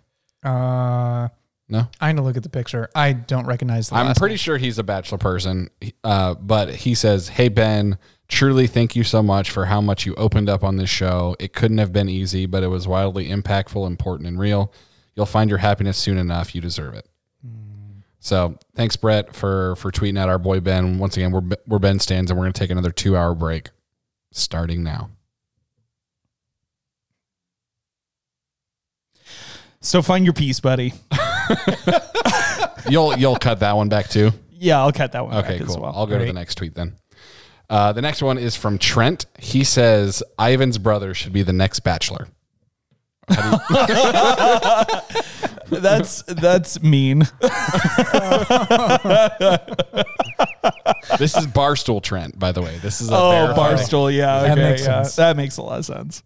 Uh, 0.50 1.28
No. 1.68 1.88
I 2.00 2.12
need 2.12 2.18
to 2.18 2.24
look 2.24 2.38
at 2.38 2.44
the 2.44 2.50
picture. 2.50 2.90
I 2.96 3.12
don't 3.14 3.46
recognize 3.46 3.90
the. 3.90 3.96
I'm 3.96 4.08
last 4.08 4.20
pretty 4.20 4.38
sure 4.38 4.58
he's 4.58 4.78
a 4.80 4.84
Bachelor 4.84 5.18
person. 5.18 5.70
Uh, 6.04 6.36
but 6.36 6.74
he 6.74 6.96
says, 6.96 7.28
"Hey 7.28 7.50
Ben, 7.50 7.98
truly 8.28 8.68
thank 8.68 8.96
you 8.96 9.04
so 9.04 9.22
much 9.24 9.50
for 9.52 9.66
how 9.66 9.82
much 9.82 10.06
you 10.06 10.14
opened 10.16 10.50
up 10.50 10.64
on 10.64 10.78
this 10.78 10.90
show. 10.90 11.36
It 11.40 11.54
couldn't 11.54 11.78
have 11.80 11.94
been 11.94 12.10
easy, 12.10 12.46
but 12.46 12.64
it 12.64 12.68
was 12.68 12.88
wildly 12.88 13.30
impactful, 13.30 13.86
important, 13.88 14.28
and 14.28 14.40
real. 14.40 14.72
You'll 15.16 15.26
find 15.26 15.50
your 15.50 15.60
happiness 15.60 15.98
soon 15.98 16.18
enough. 16.18 16.54
You 16.54 16.62
deserve 16.62 16.94
it." 16.94 17.08
So 18.20 18.58
thanks, 18.76 18.96
Brett, 18.96 19.36
for 19.36 19.76
for 19.78 19.92
tweeting 19.92 20.20
at 20.20 20.28
our 20.30 20.38
boy 20.40 20.60
Ben. 20.60 20.98
Once 21.00 21.16
again, 21.18 21.32
we're 21.32 21.44
we're 21.68 21.80
Ben 21.80 22.00
stands, 22.00 22.30
and 22.30 22.38
we're 22.38 22.46
going 22.46 22.54
to 22.54 22.60
take 22.60 22.72
another 22.72 22.92
two 22.92 23.16
hour 23.16 23.34
break, 23.34 23.70
starting 24.32 24.84
now. 24.84 25.10
So 29.82 30.02
find 30.02 30.26
your 30.26 30.34
piece, 30.34 30.60
buddy. 30.60 30.94
You'll 32.90 33.18
you'll 33.18 33.36
cut 33.36 33.60
that 33.60 33.76
one 33.76 33.90
back 33.90 34.08
too. 34.10 34.32
Yeah, 34.52 34.80
I'll 34.80 34.94
cut 34.94 35.12
that 35.12 35.26
one 35.26 35.36
Okay, 35.38 35.58
back 35.60 35.68
cool. 35.68 35.76
as 35.76 35.78
well. 35.78 35.94
I'll 35.96 36.08
go 36.08 36.18
to 36.18 36.24
the 36.26 36.32
next 36.34 36.56
tweet 36.56 36.74
then. 36.74 36.96
Uh, 37.70 37.92
the 37.94 38.02
next 38.02 38.22
one 38.22 38.38
is 38.38 38.56
from 38.56 38.78
Trent. 38.78 39.26
He 39.40 39.64
says 39.64 40.24
Ivan's 40.40 40.78
brother 40.78 41.14
should 41.14 41.34
be 41.34 41.44
the 41.44 41.54
next 41.54 41.82
bachelor. 41.82 42.28
That's 45.70 46.22
that's 46.24 46.82
mean. 46.82 47.20
This 51.20 51.36
is 51.36 51.46
Barstool 51.48 52.02
Trent, 52.02 52.38
by 52.40 52.52
the 52.54 52.62
way. 52.62 52.78
This 52.82 53.02
is 53.02 53.10
a 53.10 53.16
Oh, 53.16 53.30
verified- 53.32 53.78
Barstool. 53.78 54.14
Yeah, 54.16 54.42
That 54.44 54.52
okay, 54.58 54.70
makes 54.70 54.82
yeah. 54.86 55.02
sense. 55.04 55.16
That 55.18 55.36
makes 55.38 55.58
a 55.58 55.62
lot 55.62 55.80
of 55.80 55.86
sense. 55.86 56.24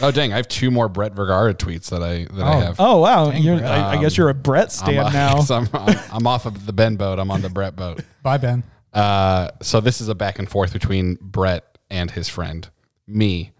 Oh 0.00 0.10
dang! 0.10 0.32
I 0.32 0.36
have 0.36 0.48
two 0.48 0.70
more 0.70 0.88
Brett 0.88 1.12
Vergara 1.14 1.52
tweets 1.54 1.90
that 1.90 2.02
I 2.02 2.24
that 2.34 2.42
I 2.44 2.54
Oh. 2.56 2.60
have. 2.60 2.76
Oh 2.80 2.98
wow, 3.00 3.30
Dang, 3.30 3.42
You're, 3.42 3.58
Brett. 3.58 3.70
I, 3.70 3.90
I 3.92 4.00
guess 4.00 4.16
you're 4.16 4.30
a 4.30 4.34
Brett 4.34 4.64
I'm, 4.64 4.70
stand 4.70 4.98
uh, 4.98 5.10
now. 5.12 5.34
'cause 5.34 5.50
I'm, 5.50 5.68
I'm, 5.74 5.98
I'm 6.10 6.26
off 6.26 6.46
of 6.46 6.64
the 6.66 6.72
Ben 6.72 6.96
boat. 6.96 7.18
I'm 7.18 7.30
on 7.30 7.42
the 7.42 7.50
Brett 7.50 7.76
boat. 7.76 8.00
Bye, 8.22 8.38
Ben. 8.38 8.62
Uh, 8.94 9.50
so 9.60 9.80
this 9.80 10.00
is 10.00 10.08
a 10.08 10.14
back 10.14 10.38
and 10.38 10.48
forth 10.48 10.72
between 10.72 11.18
Brett 11.20 11.78
and 11.90 12.10
his 12.12 12.28
friend. 12.28 12.68
Me. 13.06 13.52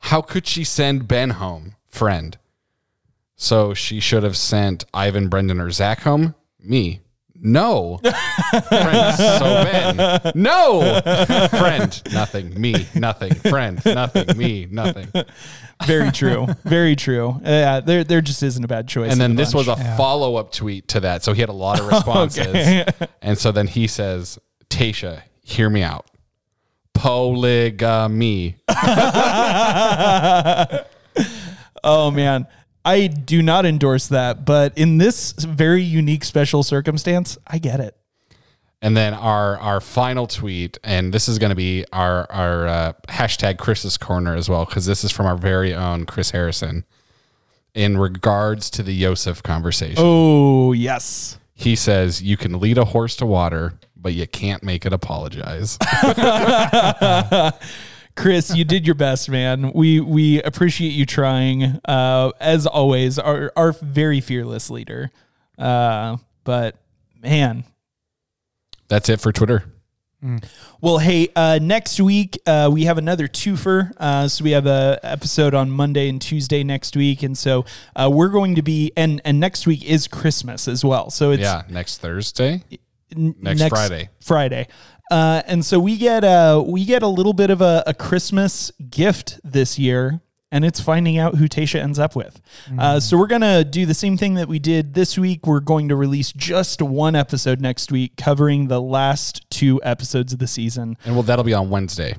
How 0.00 0.22
could 0.22 0.46
she 0.46 0.64
send 0.64 1.08
Ben 1.08 1.30
home? 1.30 1.74
Friend. 1.88 2.36
So 3.34 3.74
she 3.74 4.00
should 4.00 4.22
have 4.22 4.36
sent 4.36 4.84
Ivan, 4.94 5.28
Brendan, 5.28 5.60
or 5.60 5.70
Zac 5.70 6.00
home? 6.00 6.34
Me. 6.60 7.00
No. 7.38 7.98
Friend. 8.68 9.14
So 9.18 9.64
Ben. 9.64 10.32
No. 10.34 11.00
Friend. 11.50 12.02
Nothing. 12.12 12.58
Me. 12.58 12.86
Nothing. 12.94 13.34
Friend. 13.34 13.84
Nothing. 13.84 14.38
Me. 14.38 14.66
Nothing. 14.70 15.08
Very 15.84 16.10
true. 16.12 16.46
Very 16.64 16.96
true. 16.96 17.38
Yeah, 17.44 17.80
there 17.80 18.04
there 18.04 18.22
just 18.22 18.42
isn't 18.42 18.64
a 18.64 18.68
bad 18.68 18.88
choice. 18.88 19.12
And 19.12 19.20
then 19.20 19.34
the 19.36 19.42
this 19.42 19.52
was 19.54 19.66
bunch. 19.66 19.80
a 19.80 19.96
follow 19.98 20.36
up 20.36 20.50
tweet 20.50 20.88
to 20.88 21.00
that. 21.00 21.22
So 21.24 21.34
he 21.34 21.40
had 21.40 21.50
a 21.50 21.52
lot 21.52 21.78
of 21.78 21.86
responses. 21.88 22.46
Okay. 22.46 22.86
And 23.20 23.36
so 23.36 23.52
then 23.52 23.66
he 23.66 23.86
says, 23.86 24.38
Tayshia, 24.70 25.22
hear 25.42 25.68
me 25.70 25.82
out. 25.82 26.06
Polygamy. 26.94 28.56
Oh 31.88 32.10
man. 32.10 32.46
I 32.84 33.06
do 33.06 33.42
not 33.42 33.64
endorse 33.64 34.08
that, 34.08 34.44
but 34.44 34.76
in 34.76 34.98
this 34.98 35.32
very 35.32 35.82
unique 35.82 36.24
special 36.24 36.62
circumstance, 36.62 37.38
I 37.46 37.58
get 37.58 37.80
it. 37.80 37.96
And 38.82 38.96
then 38.96 39.14
our 39.14 39.56
our 39.58 39.80
final 39.80 40.26
tweet, 40.26 40.78
and 40.84 41.12
this 41.14 41.28
is 41.28 41.38
going 41.38 41.50
to 41.50 41.56
be 41.56 41.84
our 41.92 42.30
our 42.30 42.66
uh, 42.66 42.92
hashtag 43.08 43.58
Chris's 43.58 43.96
corner 43.96 44.34
as 44.36 44.48
well, 44.48 44.64
because 44.64 44.84
this 44.86 45.04
is 45.04 45.10
from 45.12 45.26
our 45.26 45.36
very 45.36 45.74
own 45.74 46.06
Chris 46.06 46.30
Harrison. 46.32 46.84
In 47.74 47.98
regards 47.98 48.68
to 48.70 48.82
the 48.82 48.92
Yosef 48.94 49.42
conversation, 49.42 49.96
Oh 49.98 50.72
yes. 50.72 51.38
he 51.54 51.76
says 51.76 52.22
you 52.22 52.36
can 52.36 52.58
lead 52.58 52.78
a 52.78 52.86
horse 52.86 53.14
to 53.16 53.26
water, 53.26 53.74
but 54.06 54.14
you 54.14 54.24
can't 54.24 54.62
make 54.62 54.86
it 54.86 54.92
apologize. 54.92 55.76
Chris, 58.14 58.54
you 58.54 58.64
did 58.64 58.86
your 58.86 58.94
best, 58.94 59.28
man. 59.28 59.72
We 59.72 59.98
we 59.98 60.40
appreciate 60.42 60.90
you 60.90 61.04
trying. 61.04 61.80
Uh, 61.84 62.30
as 62.38 62.68
always, 62.68 63.18
our 63.18 63.52
our 63.56 63.72
very 63.72 64.20
fearless 64.20 64.70
leader. 64.70 65.10
Uh, 65.58 66.18
but 66.44 66.76
man, 67.20 67.64
That's 68.86 69.08
it 69.08 69.20
for 69.20 69.32
Twitter. 69.32 69.64
Well, 70.80 70.98
hey, 70.98 71.28
uh, 71.34 71.58
next 71.60 72.00
week 72.00 72.38
uh, 72.46 72.70
we 72.72 72.84
have 72.84 72.98
another 72.98 73.26
twofer. 73.26 73.92
Uh, 73.96 74.28
so 74.28 74.44
we 74.44 74.52
have 74.52 74.66
a 74.66 75.00
episode 75.02 75.52
on 75.54 75.70
Monday 75.70 76.08
and 76.08 76.22
Tuesday 76.22 76.62
next 76.62 76.96
week, 76.96 77.22
and 77.22 77.36
so 77.36 77.64
uh, 77.96 78.08
we're 78.12 78.28
going 78.28 78.54
to 78.54 78.62
be 78.62 78.92
and 78.96 79.20
and 79.24 79.40
next 79.40 79.66
week 79.66 79.84
is 79.84 80.06
Christmas 80.06 80.68
as 80.68 80.84
well. 80.84 81.10
So 81.10 81.32
it's 81.32 81.42
Yeah, 81.42 81.62
next 81.68 81.98
Thursday. 81.98 82.62
N- 83.14 83.34
next 83.40 83.68
Friday. 83.68 84.08
Friday. 84.20 84.68
Uh, 85.10 85.42
and 85.46 85.64
so 85.64 85.78
we 85.78 85.96
get 85.96 86.24
uh 86.24 86.62
we 86.66 86.84
get 86.84 87.02
a 87.02 87.06
little 87.08 87.32
bit 87.32 87.50
of 87.50 87.60
a, 87.60 87.82
a 87.86 87.94
Christmas 87.94 88.72
gift 88.90 89.38
this 89.44 89.78
year, 89.78 90.20
and 90.50 90.64
it's 90.64 90.80
finding 90.80 91.16
out 91.16 91.36
who 91.36 91.48
Tayshia 91.48 91.80
ends 91.80 91.98
up 92.00 92.16
with. 92.16 92.40
Uh, 92.76 92.98
so 92.98 93.16
we're 93.16 93.28
gonna 93.28 93.62
do 93.62 93.86
the 93.86 93.94
same 93.94 94.16
thing 94.16 94.34
that 94.34 94.48
we 94.48 94.58
did 94.58 94.94
this 94.94 95.16
week. 95.16 95.46
We're 95.46 95.60
going 95.60 95.88
to 95.90 95.96
release 95.96 96.32
just 96.32 96.82
one 96.82 97.14
episode 97.14 97.60
next 97.60 97.92
week, 97.92 98.16
covering 98.16 98.66
the 98.66 98.80
last 98.82 99.48
two 99.50 99.80
episodes 99.84 100.32
of 100.32 100.40
the 100.40 100.48
season, 100.48 100.96
And 101.04 101.14
well, 101.14 101.22
that'll 101.22 101.44
be 101.44 101.54
on 101.54 101.70
Wednesday. 101.70 102.16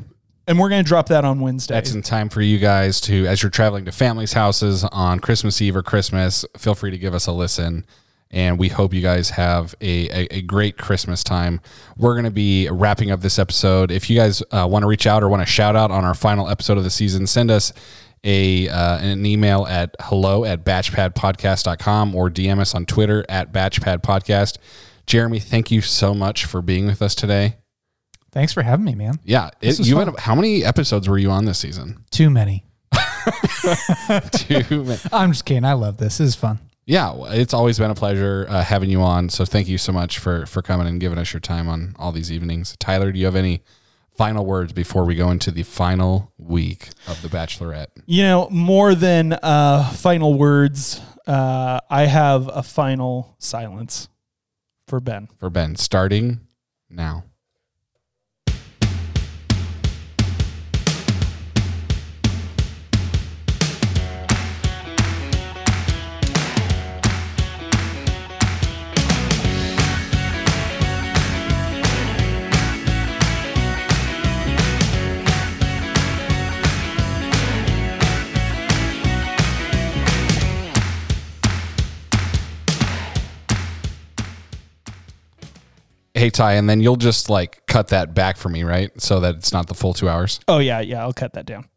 and 0.47 0.57
we're 0.57 0.69
gonna 0.69 0.83
drop 0.83 1.07
that 1.09 1.25
on 1.25 1.41
Wednesday. 1.41 1.73
That's 1.73 1.93
in 1.93 2.01
time 2.03 2.29
for 2.29 2.41
you 2.41 2.57
guys 2.57 3.01
to, 3.01 3.25
as 3.27 3.43
you're 3.43 3.49
traveling 3.49 3.83
to 3.83 3.91
families' 3.91 4.31
houses 4.31 4.85
on 4.85 5.19
Christmas 5.19 5.61
Eve 5.61 5.75
or 5.75 5.83
Christmas, 5.83 6.45
feel 6.57 6.73
free 6.73 6.91
to 6.91 6.97
give 6.97 7.13
us 7.13 7.27
a 7.27 7.33
listen. 7.33 7.85
And 8.29 8.59
we 8.59 8.67
hope 8.69 8.93
you 8.93 9.01
guys 9.01 9.31
have 9.31 9.73
a, 9.79 10.09
a, 10.09 10.37
a 10.37 10.41
great 10.41 10.77
Christmas 10.77 11.23
time. 11.23 11.61
We're 11.95 12.13
going 12.13 12.25
to 12.25 12.31
be 12.31 12.67
wrapping 12.69 13.09
up 13.09 13.21
this 13.21 13.39
episode. 13.39 13.89
If 13.89 14.09
you 14.09 14.17
guys 14.17 14.43
uh, 14.51 14.67
want 14.69 14.83
to 14.83 14.87
reach 14.87 15.07
out 15.07 15.23
or 15.23 15.29
want 15.29 15.41
to 15.41 15.45
shout 15.45 15.75
out 15.75 15.91
on 15.91 16.03
our 16.03 16.13
final 16.13 16.49
episode 16.49 16.77
of 16.77 16.83
the 16.83 16.89
season, 16.89 17.25
send 17.25 17.49
us 17.49 17.71
a 18.23 18.67
uh, 18.67 18.97
an 18.99 19.25
email 19.25 19.65
at 19.67 19.95
hello 20.01 20.43
at 20.43 20.65
batchpadpodcast.com 20.65 22.15
or 22.15 22.29
DM 22.29 22.59
us 22.59 22.75
on 22.75 22.85
Twitter 22.85 23.25
at 23.29 23.53
batchpadpodcast. 23.53 24.57
Jeremy, 25.05 25.39
thank 25.39 25.71
you 25.71 25.81
so 25.81 26.13
much 26.13 26.45
for 26.45 26.61
being 26.61 26.85
with 26.85 27.01
us 27.01 27.15
today. 27.15 27.55
Thanks 28.31 28.51
for 28.53 28.61
having 28.61 28.85
me, 28.85 28.93
man. 28.93 29.19
Yeah, 29.23 29.51
it, 29.61 29.79
you 29.79 29.95
fun. 29.95 30.07
had, 30.07 30.19
how 30.19 30.35
many 30.35 30.65
episodes 30.65 31.07
were 31.07 31.17
you 31.17 31.31
on 31.31 31.45
this 31.45 31.59
season? 31.59 32.03
Too 32.11 32.29
many. 32.29 32.65
Too 34.31 34.83
many. 34.83 34.99
I'm 35.13 35.31
just 35.31 35.45
kidding. 35.45 35.63
I 35.63 35.73
love 35.73 35.97
this. 35.97 36.17
This 36.17 36.29
is 36.29 36.35
fun. 36.35 36.59
Yeah, 36.87 37.13
it's 37.33 37.53
always 37.53 37.77
been 37.77 37.91
a 37.91 37.95
pleasure 37.95 38.45
uh, 38.49 38.63
having 38.63 38.89
you 38.89 39.01
on. 39.01 39.29
So 39.29 39.43
thank 39.43 39.67
you 39.67 39.77
so 39.77 39.91
much 39.91 40.19
for 40.19 40.45
for 40.45 40.61
coming 40.61 40.87
and 40.87 40.99
giving 40.99 41.19
us 41.19 41.33
your 41.33 41.41
time 41.41 41.67
on 41.67 41.93
all 41.99 42.13
these 42.13 42.31
evenings. 42.31 42.75
Tyler, 42.79 43.11
do 43.11 43.19
you 43.19 43.25
have 43.25 43.35
any 43.35 43.61
final 44.15 44.45
words 44.45 44.71
before 44.71 45.03
we 45.03 45.13
go 45.13 45.29
into 45.29 45.51
the 45.51 45.63
final 45.63 46.31
week 46.37 46.89
of 47.07 47.21
The 47.21 47.27
Bachelorette? 47.27 47.87
You 48.05 48.23
know, 48.23 48.49
more 48.49 48.95
than 48.95 49.33
uh, 49.33 49.91
final 49.91 50.33
words, 50.33 51.01
uh, 51.27 51.81
I 51.89 52.05
have 52.05 52.49
a 52.51 52.63
final 52.63 53.35
silence 53.37 54.07
for 54.87 55.01
Ben. 55.01 55.27
For 55.39 55.49
Ben, 55.49 55.75
starting 55.75 56.39
now. 56.89 57.25
Hey 86.17 86.31
Ty, 86.31 86.53
and 86.53 86.67
then 86.67 86.81
you'll 86.81 86.95
just 86.95 87.29
like 87.29 87.63
cut 87.67 87.89
that 87.89 88.15
back 88.15 88.37
for 88.37 88.49
me, 88.49 88.63
right? 88.63 88.89
So 88.99 89.19
that 89.19 89.35
it's 89.35 89.53
not 89.53 89.67
the 89.67 89.75
full 89.75 89.93
two 89.93 90.09
hours. 90.09 90.39
Oh 90.47 90.57
yeah, 90.57 90.79
yeah, 90.79 91.01
I'll 91.01 91.13
cut 91.13 91.33
that 91.33 91.45
down. 91.45 91.67